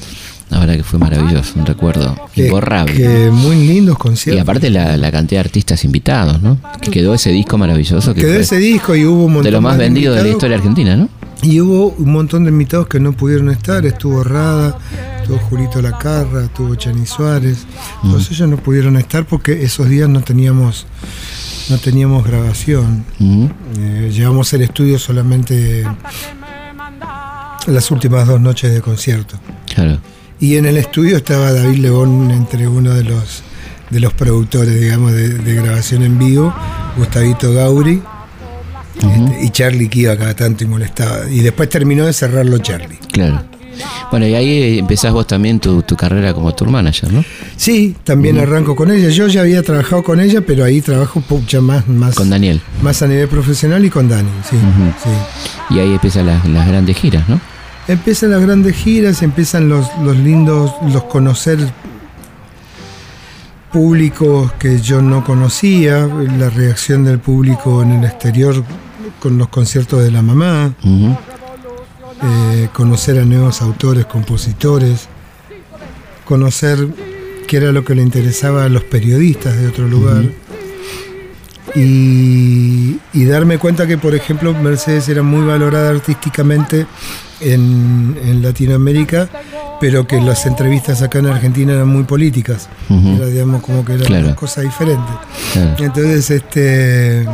la 0.49 0.59
verdad 0.59 0.75
que 0.75 0.83
fue 0.83 0.99
maravilloso, 0.99 1.53
un 1.59 1.65
recuerdo 1.65 2.15
Que- 2.33 2.45
imborrable. 2.47 2.93
que 2.93 3.29
muy 3.31 3.55
lindos 3.67 3.95
y 3.95 3.99
conciertos. 3.99 4.41
aparte 4.41 4.69
la, 4.69 4.97
la 4.97 5.11
cantidad 5.11 5.41
de 5.41 5.47
artistas 5.47 5.83
invitados, 5.85 6.41
¿no? 6.41 6.57
Que 6.81 6.89
quedó 6.91 7.13
ese 7.13 7.31
disco 7.31 7.57
maravilloso 7.57 8.13
que 8.13 8.21
Quedó 8.21 8.33
fue 8.33 8.41
ese 8.41 8.57
disco 8.57 8.95
y 8.95 9.05
hubo 9.05 9.25
un 9.25 9.33
montón 9.33 9.43
de 9.43 9.51
lo 9.51 9.61
más 9.61 9.77
de 9.77 9.83
vendido 9.83 10.13
de 10.15 10.23
la 10.23 10.29
historia 10.29 10.57
argentina, 10.57 10.95
¿no? 10.95 11.07
Y 11.41 11.61
hubo 11.61 11.89
un 11.97 12.11
montón 12.11 12.43
de 12.45 12.49
invitados 12.51 12.87
que 12.87 12.99
no 12.99 13.13
pudieron 13.13 13.49
estar. 13.49 13.85
Estuvo 13.85 14.23
Rada, 14.25 14.77
estuvo 15.21 15.37
Julito 15.37 15.81
Lacarra, 15.81 16.43
estuvo 16.43 16.75
Chani 16.75 17.05
Suárez. 17.05 17.65
Mm. 18.03 18.09
Todos 18.11 18.29
ellos 18.31 18.49
no 18.49 18.57
pudieron 18.57 18.97
estar 18.97 19.25
porque 19.25 19.63
esos 19.63 19.87
días 19.87 20.09
no 20.09 20.19
teníamos, 20.21 20.85
no 21.69 21.77
teníamos 21.77 22.25
grabación. 22.25 23.05
Eh, 23.21 24.11
llevamos 24.13 24.51
el 24.51 24.63
estudio 24.63 24.99
solamente 24.99 25.85
las 27.67 27.91
últimas 27.91 28.27
dos 28.27 28.41
noches 28.41 28.73
de 28.73 28.81
concierto. 28.81 29.37
Claro. 29.73 29.99
Y 30.39 30.55
en 30.55 30.65
el 30.65 30.77
estudio 30.77 31.17
estaba 31.17 31.51
David 31.51 31.79
Lebón 31.79 32.31
entre 32.31 32.67
uno 32.67 32.93
de 32.93 33.03
los 33.03 33.43
de 33.89 33.99
los 33.99 34.13
productores, 34.13 34.79
digamos, 34.79 35.11
de, 35.13 35.29
de 35.29 35.55
grabación 35.55 36.03
en 36.03 36.19
vivo, 36.19 36.53
Gustavito 36.95 37.51
Gauri, 37.53 38.01
este, 38.95 39.43
y 39.43 39.49
Charlie 39.49 39.89
que 39.89 40.01
iba 40.01 40.15
cada 40.15 40.35
tanto 40.35 40.63
y 40.63 40.67
molestaba. 40.67 41.27
Y 41.29 41.39
después 41.39 41.69
terminó 41.69 42.05
de 42.05 42.13
cerrarlo 42.13 42.59
Charlie. 42.59 42.99
Claro. 43.11 43.43
Bueno, 44.11 44.27
y 44.27 44.35
ahí 44.35 44.79
empezás 44.79 45.11
vos 45.13 45.25
también 45.25 45.59
tu, 45.59 45.81
tu 45.83 45.95
carrera 45.95 46.33
como 46.33 46.53
tour 46.53 46.69
manager, 46.69 47.11
¿no? 47.13 47.23
Sí, 47.55 47.95
también 48.03 48.37
arranco 48.37 48.75
con 48.75 48.91
ella. 48.91 49.09
Yo 49.09 49.27
ya 49.27 49.41
había 49.41 49.63
trabajado 49.63 50.03
con 50.03 50.19
ella, 50.19 50.41
pero 50.41 50.63
ahí 50.65 50.81
trabajo 50.81 51.23
ya 51.47 51.61
más, 51.61 51.87
más, 51.87 52.13
Con 52.15 52.29
Daniel. 52.29 52.61
más 52.81 53.01
a 53.01 53.07
nivel 53.07 53.27
profesional 53.27 53.83
y 53.85 53.89
con 53.89 54.09
Dani. 54.09 54.29
Sí, 54.49 54.57
sí. 55.03 55.75
Y 55.75 55.79
ahí 55.79 55.93
empiezan 55.93 56.25
las, 56.25 56.45
las 56.47 56.67
grandes 56.67 56.97
giras, 56.97 57.27
¿no? 57.29 57.39
Empiezan 57.89 58.29
las 58.29 58.41
grandes 58.41 58.75
giras, 58.75 59.23
empiezan 59.23 59.67
los, 59.67 59.87
los 60.03 60.15
lindos, 60.15 60.71
los 60.93 61.05
conocer 61.05 61.57
públicos 63.73 64.51
que 64.59 64.79
yo 64.79 65.01
no 65.01 65.23
conocía, 65.23 66.05
la 66.37 66.51
reacción 66.51 67.03
del 67.03 67.17
público 67.17 67.81
en 67.81 67.93
el 67.93 68.05
exterior 68.05 68.63
con 69.19 69.39
los 69.39 69.47
conciertos 69.49 70.03
de 70.03 70.11
la 70.11 70.21
mamá, 70.21 70.71
eh, 70.83 72.69
conocer 72.73 73.17
a 73.17 73.25
nuevos 73.25 73.59
autores, 73.63 74.05
compositores, 74.05 75.07
conocer 76.25 76.89
qué 77.47 77.57
era 77.57 77.71
lo 77.71 77.83
que 77.83 77.95
le 77.95 78.03
interesaba 78.03 78.65
a 78.65 78.69
los 78.69 78.83
periodistas 78.83 79.57
de 79.57 79.67
otro 79.67 79.87
lugar. 79.87 80.25
Y, 81.75 82.97
y 83.13 83.25
darme 83.25 83.57
cuenta 83.57 83.85
que, 83.87 83.97
por 83.97 84.15
ejemplo, 84.15 84.53
Mercedes 84.53 85.07
era 85.09 85.21
muy 85.23 85.45
valorada 85.45 85.89
artísticamente 85.91 86.85
en, 87.41 88.17
en 88.23 88.41
Latinoamérica, 88.41 89.29
pero 89.79 90.05
que 90.07 90.19
las 90.19 90.45
entrevistas 90.45 91.01
acá 91.01 91.19
en 91.19 91.27
Argentina 91.27 91.73
eran 91.73 91.87
muy 91.87 92.03
políticas. 92.03 92.69
Era, 92.89 93.25
digamos, 93.27 93.61
como 93.61 93.85
que 93.85 93.93
era 93.93 94.05
Claro. 94.05 94.25
una 94.27 94.35
cosa 94.35 94.61
diferente. 94.61 95.11
Claro. 95.53 95.75
Entonces, 95.83 96.29
este. 96.31 97.25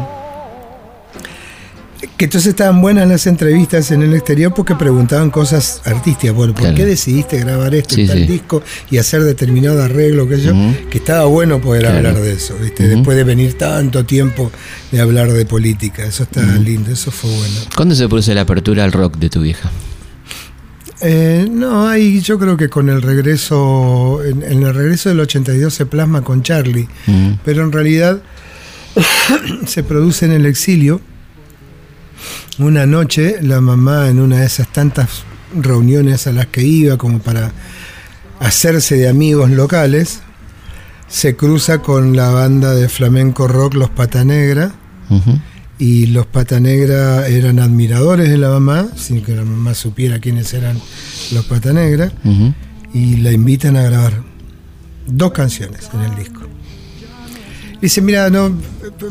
Que 2.17 2.25
entonces 2.25 2.51
estaban 2.51 2.79
buenas 2.79 3.09
las 3.09 3.27
entrevistas 3.27 3.91
en 3.91 4.01
el 4.01 4.13
exterior 4.13 4.53
porque 4.53 4.73
preguntaban 4.75 5.29
cosas 5.31 5.81
artísticas. 5.83 6.33
Bueno, 6.33 6.53
¿por 6.53 6.61
Claro. 6.61 6.77
qué 6.77 6.85
decidiste 6.85 7.37
grabar 7.39 7.75
esto 7.75 7.95
Sí, 7.95 8.07
tal 8.07 8.19
sí. 8.19 8.25
disco 8.25 8.63
y 8.89 8.99
hacer 8.99 9.21
determinado 9.23 9.83
arreglo? 9.83 10.25
Que 10.29 10.39
yo, 10.39 10.53
que 10.89 10.97
estaba 10.99 11.25
bueno 11.25 11.59
poder 11.59 11.81
Claro. 11.81 11.97
hablar 11.97 12.15
de 12.21 12.31
eso, 12.31 12.55
¿viste? 12.61 12.87
Después 12.87 13.17
de 13.17 13.25
venir 13.25 13.57
tanto 13.57 14.05
tiempo 14.05 14.49
de 14.93 15.01
hablar 15.01 15.29
de 15.33 15.45
política. 15.45 16.05
Eso 16.05 16.23
está 16.23 16.41
lindo, 16.55 16.89
eso 16.89 17.11
fue 17.11 17.29
bueno. 17.29 17.55
¿Cuándo 17.75 17.93
se 17.95 18.07
produce 18.07 18.33
la 18.33 18.41
apertura 18.41 18.85
al 18.85 18.93
rock 18.93 19.17
de 19.17 19.29
tu 19.29 19.41
vieja? 19.41 19.69
Eh, 21.01 21.49
no, 21.51 21.85
hay, 21.89 22.21
yo 22.21 22.39
creo 22.39 22.55
que 22.55 22.69
con 22.69 22.87
el 22.87 23.01
regreso, 23.01 24.23
en, 24.23 24.41
en 24.41 24.63
el 24.63 24.73
regreso 24.73 25.09
del 25.09 25.19
82 25.19 25.73
se 25.73 25.85
plasma 25.85 26.21
con 26.21 26.43
Charlie, 26.43 26.87
pero 27.43 27.63
en 27.65 27.73
realidad 27.73 28.21
se 29.67 29.83
produce 29.83 30.23
en 30.25 30.31
el 30.31 30.45
exilio. 30.45 31.01
Una 32.57 32.85
noche, 32.85 33.37
la 33.41 33.59
mamá 33.59 34.07
en 34.07 34.19
una 34.19 34.37
de 34.39 34.45
esas 34.45 34.71
tantas 34.71 35.23
reuniones 35.53 36.25
a 36.25 36.31
las 36.31 36.47
que 36.47 36.63
iba 36.63 36.97
como 36.97 37.19
para 37.19 37.51
hacerse 38.39 38.95
de 38.95 39.09
amigos 39.09 39.49
locales, 39.49 40.21
se 41.09 41.35
cruza 41.35 41.79
con 41.79 42.15
la 42.15 42.29
banda 42.29 42.73
de 42.73 42.87
flamenco 42.87 43.49
rock 43.49 43.73
Los 43.73 43.89
Pata 43.89 44.23
Negra, 44.23 44.71
y 45.77 46.05
los 46.07 46.27
Pata 46.27 46.61
Negra 46.61 47.27
eran 47.27 47.59
admiradores 47.59 48.29
de 48.29 48.37
la 48.37 48.49
mamá, 48.49 48.87
sin 48.95 49.21
que 49.21 49.35
la 49.35 49.43
mamá 49.43 49.73
supiera 49.73 50.19
quiénes 50.19 50.53
eran 50.53 50.79
los 51.33 51.43
Pata 51.45 51.73
Negra, 51.73 52.13
y 52.93 53.17
la 53.17 53.33
invitan 53.33 53.75
a 53.75 53.83
grabar 53.83 54.23
dos 55.07 55.33
canciones 55.33 55.89
en 55.93 55.99
el 55.99 56.15
disco. 56.15 56.41
Dice, 57.81 58.01
mira, 58.01 58.29
no, 58.29 58.53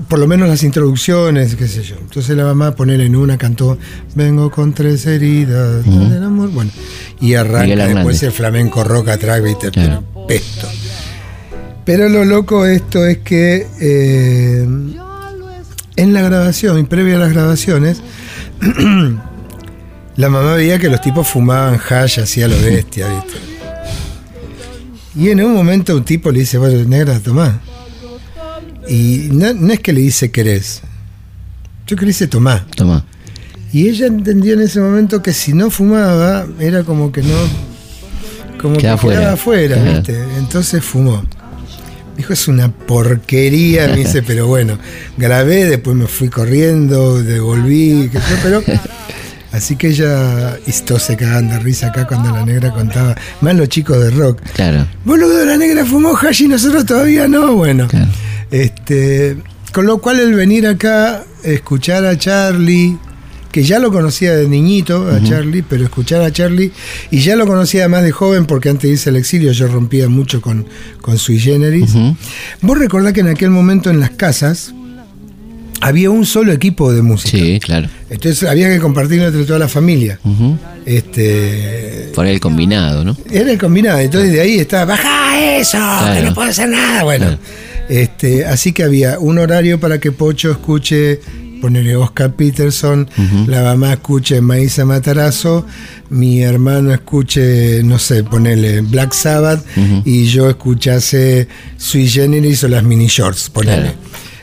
por 0.08 0.18
lo 0.18 0.26
menos 0.26 0.48
las 0.48 0.62
introducciones, 0.62 1.56
qué 1.56 1.68
sé 1.68 1.82
yo. 1.82 1.96
Entonces 2.00 2.36
la 2.36 2.44
mamá 2.44 2.74
poner 2.74 3.00
en 3.00 3.16
una 3.16 3.36
cantó 3.38 3.78
Vengo 4.14 4.50
con 4.50 4.72
tres 4.72 5.06
heridas 5.06 5.84
amor. 5.86 6.50
Bueno, 6.50 6.70
y 7.20 7.34
arranca 7.34 7.86
después 7.86 8.22
el 8.22 8.32
flamenco 8.32 8.84
rock 8.84 9.08
atrás, 9.08 9.42
viste, 9.42 9.70
Claro. 9.70 10.02
pero 10.12 10.26
pesto. 10.26 10.68
Pero 11.84 12.08
lo 12.08 12.24
loco 12.24 12.64
esto 12.64 13.04
es 13.04 13.18
que 13.18 13.66
eh, 13.80 14.66
en 15.96 16.12
la 16.12 16.22
grabación, 16.22 16.78
y 16.78 16.84
previa 16.84 17.16
a 17.16 17.18
las 17.18 17.32
grabaciones, 17.32 18.00
la 20.16 20.28
mamá 20.28 20.54
veía 20.54 20.78
que 20.78 20.88
los 20.88 21.00
tipos 21.00 21.28
fumaban 21.28 21.78
hash 21.88 22.20
así 22.20 22.42
a 22.42 22.48
lo 22.48 22.56
bestia, 22.60 23.08
¿viste? 23.08 23.38
Y 25.16 25.28
en 25.30 25.44
un 25.44 25.54
momento 25.54 25.94
un 25.94 26.04
tipo 26.04 26.32
le 26.32 26.40
dice, 26.40 26.58
bueno, 26.58 26.82
negra, 26.88 27.20
tomá. 27.20 27.60
Y 28.88 29.28
no, 29.32 29.52
no 29.54 29.72
es 29.72 29.80
que 29.80 29.92
le 29.92 30.00
dice 30.00 30.30
querés, 30.30 30.82
yo 31.86 31.96
que 31.96 32.02
le 32.02 32.08
dice 32.08 32.26
tomá. 32.26 32.66
Toma. 32.76 33.04
Y 33.72 33.88
ella 33.88 34.06
entendió 34.06 34.54
en 34.54 34.60
ese 34.60 34.80
momento 34.80 35.22
que 35.22 35.32
si 35.32 35.52
no 35.52 35.70
fumaba, 35.70 36.46
era 36.60 36.84
como 36.84 37.10
que 37.10 37.22
no. 37.22 37.34
Como 38.60 38.76
Quedaba 38.76 38.96
que 38.96 39.02
fuera. 39.02 39.18
quedaba 39.20 39.34
afuera. 39.34 39.76
¿viste? 39.82 40.24
Entonces 40.38 40.82
fumó. 40.84 41.24
Dijo, 42.16 42.32
es 42.32 42.46
una 42.46 42.70
porquería, 42.70 43.88
me 43.88 43.96
dice, 43.96 44.22
pero 44.26 44.46
bueno, 44.46 44.78
grabé, 45.16 45.64
después 45.64 45.96
me 45.96 46.06
fui 46.06 46.28
corriendo, 46.28 47.22
devolví, 47.22 48.08
qué 48.12 48.18
sé 48.18 48.36
pero. 48.42 48.62
Así 49.52 49.76
que 49.76 49.88
ella, 49.88 50.56
y 50.66 50.72
todos 50.84 51.02
se 51.04 51.16
cagaban 51.16 51.48
de 51.48 51.58
risa 51.60 51.86
acá 51.88 52.06
cuando 52.08 52.30
la 52.32 52.44
negra 52.44 52.72
contaba, 52.72 53.14
más 53.40 53.54
los 53.54 53.68
chicos 53.68 54.00
de 54.02 54.10
rock. 54.10 54.40
Claro. 54.54 54.84
Boludo, 55.04 55.44
la 55.44 55.56
negra 55.56 55.84
fumó 55.84 56.16
hash 56.16 56.42
y 56.42 56.48
nosotros 56.48 56.84
todavía 56.84 57.28
no. 57.28 57.54
Bueno, 57.54 57.86
Claro. 57.86 58.08
Este, 58.54 59.36
con 59.72 59.86
lo 59.86 59.98
cual 59.98 60.20
el 60.20 60.34
venir 60.34 60.66
acá, 60.66 61.24
escuchar 61.42 62.04
a 62.06 62.16
Charlie, 62.16 62.96
que 63.50 63.62
ya 63.64 63.78
lo 63.78 63.90
conocía 63.92 64.34
de 64.36 64.48
niñito, 64.48 65.08
a 65.08 65.22
Charlie, 65.22 65.62
pero 65.68 65.84
escuchar 65.84 66.22
a 66.22 66.32
Charlie, 66.32 66.72
y 67.10 67.18
ya 67.20 67.36
lo 67.36 67.46
conocía 67.46 67.82
además 67.82 68.02
de 68.04 68.12
joven, 68.12 68.46
porque 68.46 68.68
antes 68.68 68.82
de 68.84 68.90
irse 68.90 69.10
al 69.10 69.16
exilio 69.16 69.52
yo 69.52 69.66
rompía 69.68 70.08
mucho 70.08 70.40
con, 70.40 70.66
con 71.00 71.18
Sui 71.18 71.38
Generis. 71.38 71.94
Vos 72.62 72.78
recordás 72.78 73.12
que 73.12 73.20
en 73.20 73.28
aquel 73.28 73.50
momento 73.50 73.90
en 73.90 74.00
las 74.00 74.10
casas 74.10 74.72
había 75.80 76.10
un 76.10 76.24
solo 76.26 76.52
equipo 76.52 76.92
de 76.92 77.02
música. 77.02 77.36
Sí, 77.36 77.60
claro. 77.60 77.88
Entonces 78.10 78.48
había 78.48 78.68
que 78.68 78.78
compartirlo 78.80 79.26
entre 79.26 79.44
toda 79.44 79.58
la 79.58 79.68
familia. 79.68 80.18
Ujú. 80.24 80.56
Este, 80.86 82.10
Por 82.14 82.26
el 82.26 82.40
combinado, 82.40 83.04
¿no? 83.04 83.16
era 83.30 83.50
el 83.50 83.58
combinado, 83.58 83.98
entonces 83.98 84.32
de 84.32 84.40
ahí 84.40 84.58
estaba, 84.58 84.84
baja 84.96 85.56
eso, 85.58 85.78
que 86.14 86.22
no 86.22 86.34
puedo 86.34 86.48
hacer 86.50 86.68
nada. 86.68 87.02
Bueno, 87.04 87.26
Claro. 87.26 87.40
Este, 87.88 88.46
así 88.46 88.72
que 88.72 88.82
había 88.82 89.18
un 89.18 89.38
horario 89.38 89.78
para 89.80 89.98
que 89.98 90.12
Pocho 90.12 90.50
escuche, 90.50 91.20
ponerle 91.60 91.96
Oscar 91.96 92.34
Peterson, 92.34 93.08
la 93.46 93.62
mamá 93.62 93.94
escuche 93.94 94.40
Maísa 94.40 94.84
Matarazo, 94.84 95.66
mi 96.10 96.42
hermano 96.42 96.92
escuche, 96.92 97.82
no 97.82 97.98
sé, 97.98 98.22
ponerle 98.24 98.80
Black 98.82 99.12
Sabbath 99.14 99.64
y 100.04 100.26
yo 100.26 100.50
escuchase 100.50 101.48
Sui 101.76 102.08
Generis 102.08 102.64
o 102.64 102.68
las 102.68 102.82
mini 102.82 103.06
shorts, 103.06 103.50
ponerle. 103.50 103.92
Claro. 103.92 103.98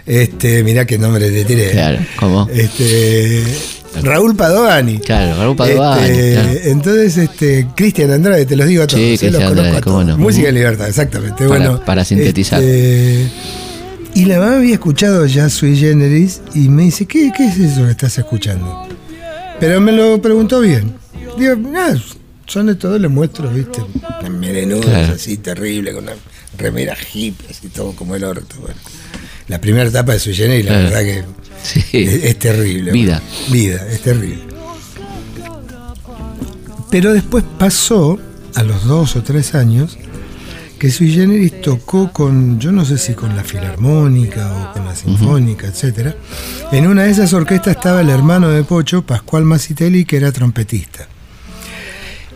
Este, 0.05 0.63
mirá 0.63 0.85
qué 0.85 0.97
nombre 0.97 1.29
te 1.29 1.45
tiré. 1.45 1.71
Claro. 1.71 1.99
¿Cómo? 2.17 2.49
Este, 2.51 3.43
Raúl 4.03 4.35
Padovani. 4.35 4.99
Claro, 4.99 5.35
Raúl 5.37 5.55
Padovani, 5.55 6.07
Este, 6.09 6.33
claro. 6.33 6.49
Entonces, 6.63 7.17
este, 7.17 7.67
Cristian 7.75 8.11
Andrade, 8.11 8.45
te 8.45 8.55
los 8.55 8.67
digo 8.67 8.83
a 8.83 8.87
todos. 8.87 9.01
Sí. 9.01 9.17
Cristian 9.17 9.41
Andrade, 9.43 9.77
a 9.77 9.81
cómo 9.81 9.97
todos. 9.97 10.07
no. 10.07 10.17
Música 10.17 10.47
de 10.47 10.53
libertad, 10.53 10.87
exactamente. 10.87 11.45
Para- 11.47 11.47
bueno, 11.47 11.85
para 11.85 12.05
sintetizar. 12.05 12.61
este, 12.61 13.27
y 14.13 14.25
la 14.25 14.39
mamá 14.39 14.57
había 14.57 14.73
escuchado 14.73 15.25
ya 15.25 15.49
Sui 15.49 15.75
Generis 15.77 16.41
y 16.53 16.69
me 16.69 16.83
dice, 16.83 17.05
¿qué, 17.05 17.31
qué 17.35 17.45
es 17.47 17.57
eso 17.57 17.85
que 17.85 17.91
estás 17.91 18.17
escuchando? 18.17 18.87
Pero 19.59 19.79
me 19.81 19.91
lo 19.91 20.21
preguntó 20.21 20.59
bien. 20.59 20.93
Digo, 21.37 21.53
ah, 21.77 21.93
son 22.47 22.67
de 22.67 22.75
todo, 22.75 22.97
le 22.99 23.07
muestro, 23.07 23.49
¿viste? 23.49 23.81
Unas 24.19 24.31
merenudas 24.31 24.85
Claro. 24.85 25.13
así 25.15 25.37
terrible, 25.37 25.93
con 25.93 26.03
una 26.03 26.13
remera 26.57 26.95
hippie, 27.13 27.47
así 27.49 27.69
todo 27.69 27.93
como 27.93 28.15
el 28.15 28.23
orto. 28.23 28.55
bueno. 28.59 28.75
La 29.47 29.59
primera 29.61 29.87
etapa 29.87 30.13
de 30.13 30.19
Sui 30.19 30.33
Generis, 30.33 30.65
la 30.65 30.71
Claro. 30.71 30.89
verdad 30.89 31.01
que 31.03 31.23
Sí. 31.63 31.83
es, 31.93 32.23
es 32.23 32.39
terrible. 32.39 32.91
Vida. 32.91 33.21
bueno. 33.21 33.51
Vida, 33.51 33.87
es 33.91 34.01
terrible. 34.01 34.51
Pero 36.89 37.13
después 37.13 37.43
pasó, 37.57 38.19
a 38.53 38.63
los 38.63 38.83
dos 38.85 39.15
o 39.15 39.23
tres 39.23 39.55
años, 39.55 39.97
que 40.77 40.91
Sui 40.91 41.13
Generis 41.13 41.61
tocó 41.61 42.11
con, 42.11 42.59
yo 42.59 42.71
no 42.71 42.83
sé 42.83 42.97
si 42.97 43.13
con 43.13 43.35
la 43.35 43.43
Filarmónica 43.43 44.51
o 44.51 44.73
con 44.73 44.83
la 44.83 44.95
Sinfónica, 44.95 45.67
etcétera. 45.67 46.15
En 46.71 46.87
una 46.87 47.03
de 47.03 47.11
esas 47.11 47.31
orquestas 47.33 47.75
estaba 47.77 48.01
el 48.01 48.09
hermano 48.09 48.49
de 48.49 48.63
Pocho, 48.63 49.03
Pascual 49.03 49.45
Macitelli, 49.45 50.05
que 50.05 50.17
era 50.17 50.31
trompetista. 50.31 51.07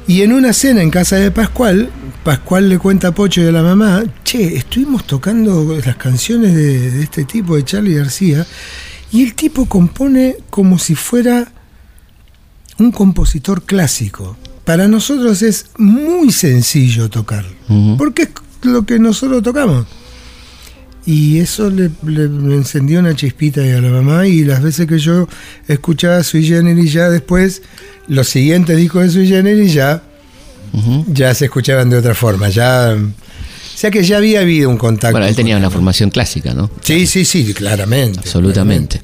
Y 0.07 0.21
en 0.21 0.31
una 0.31 0.53
cena 0.53 0.83
en 0.83 0.91
casa 0.91 1.15
de 1.15 1.31
Pascual, 1.31 1.89
Pascual 2.23 2.69
le 2.69 2.77
cuenta 2.77 3.07
a 3.07 3.11
Pocho 3.13 3.41
y 3.41 3.47
a 3.47 3.51
la 3.51 3.63
mamá, 3.63 4.03
che, 4.23 4.55
estuvimos 4.55 5.05
tocando 5.05 5.77
las 5.83 5.95
canciones 5.95 6.53
de, 6.53 6.91
de 6.91 7.03
este 7.03 7.25
tipo, 7.25 7.55
de 7.55 7.65
Charlie 7.65 7.95
García, 7.95 8.45
y 9.15 9.23
el 9.23 9.33
tipo 9.33 9.65
compone 9.65 10.35
como 10.49 10.77
si 10.77 10.93
fuera 10.93 11.49
un 12.77 12.91
compositor 12.91 13.63
clásico. 13.63 14.35
Para 14.65 14.89
nosotros 14.89 15.41
es 15.41 15.67
muy 15.77 16.33
sencillo 16.33 17.09
tocar, 17.09 17.45
porque 17.97 18.23
es 18.23 18.29
lo 18.63 18.85
que 18.85 18.99
nosotros 18.99 19.41
tocamos. 19.41 19.85
Y 21.05 21.37
eso 21.37 21.69
le, 21.69 21.91
encendió 22.53 22.99
una 22.99 23.15
chispita 23.15 23.61
a 23.61 23.79
la 23.79 23.87
mamá 23.87 24.27
y 24.27 24.43
las 24.43 24.61
veces 24.61 24.85
que 24.85 24.99
yo 24.99 25.29
escuchaba 25.69 26.21
Sui 26.21 26.43
Generis 26.45 26.91
ya 26.91 27.09
después, 27.09 27.61
los 28.09 28.27
siguientes 28.27 28.75
discos 28.75 29.03
de 29.03 29.09
Sui 29.11 29.27
Generis 29.29 29.73
ya, 29.73 30.03
ya 31.07 31.33
se 31.33 31.45
escuchaban 31.45 31.89
de 31.89 31.99
otra 31.99 32.15
forma, 32.15 32.49
ya 32.49 32.97
o 33.75 33.77
sea 33.77 33.91
que 33.91 34.03
ya 34.03 34.17
había 34.17 34.39
habido 34.39 34.69
un 34.69 34.77
contacto. 34.77 35.11
Bueno, 35.11 35.27
él 35.27 35.35
tenía 35.35 35.57
una 35.57 35.69
formación 35.69 36.09
clásica, 36.09 36.53
¿no? 36.53 36.71
Sí, 36.81 37.05
sí, 37.05 37.25
sí, 37.25 37.53
claramente. 37.53 38.19
Absolutamente. 38.19 39.01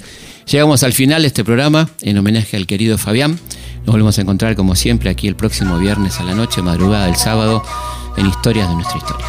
Llegamos 0.50 0.84
al 0.84 0.94
final 0.94 1.24
de 1.24 1.28
este 1.28 1.44
programa 1.44 1.90
en 2.02 2.18
homenaje 2.18 2.56
al 2.56 2.66
querido 2.66 2.98
Fabián. 2.98 3.38
Nos 3.86 3.88
volvemos 3.88 4.18
a 4.18 4.22
encontrar 4.22 4.56
como 4.56 4.76
siempre 4.76 5.10
aquí 5.10 5.28
el 5.28 5.36
próximo 5.36 5.78
viernes 5.78 6.22
a 6.22 6.24
la 6.24 6.36
noche, 6.36 6.62
madrugada 6.62 7.08
del 7.08 7.18
sábado, 7.18 7.62
en 8.16 8.28
Historias 8.28 8.70
de 8.70 8.76
nuestra 8.76 8.98
historia. 8.98 9.26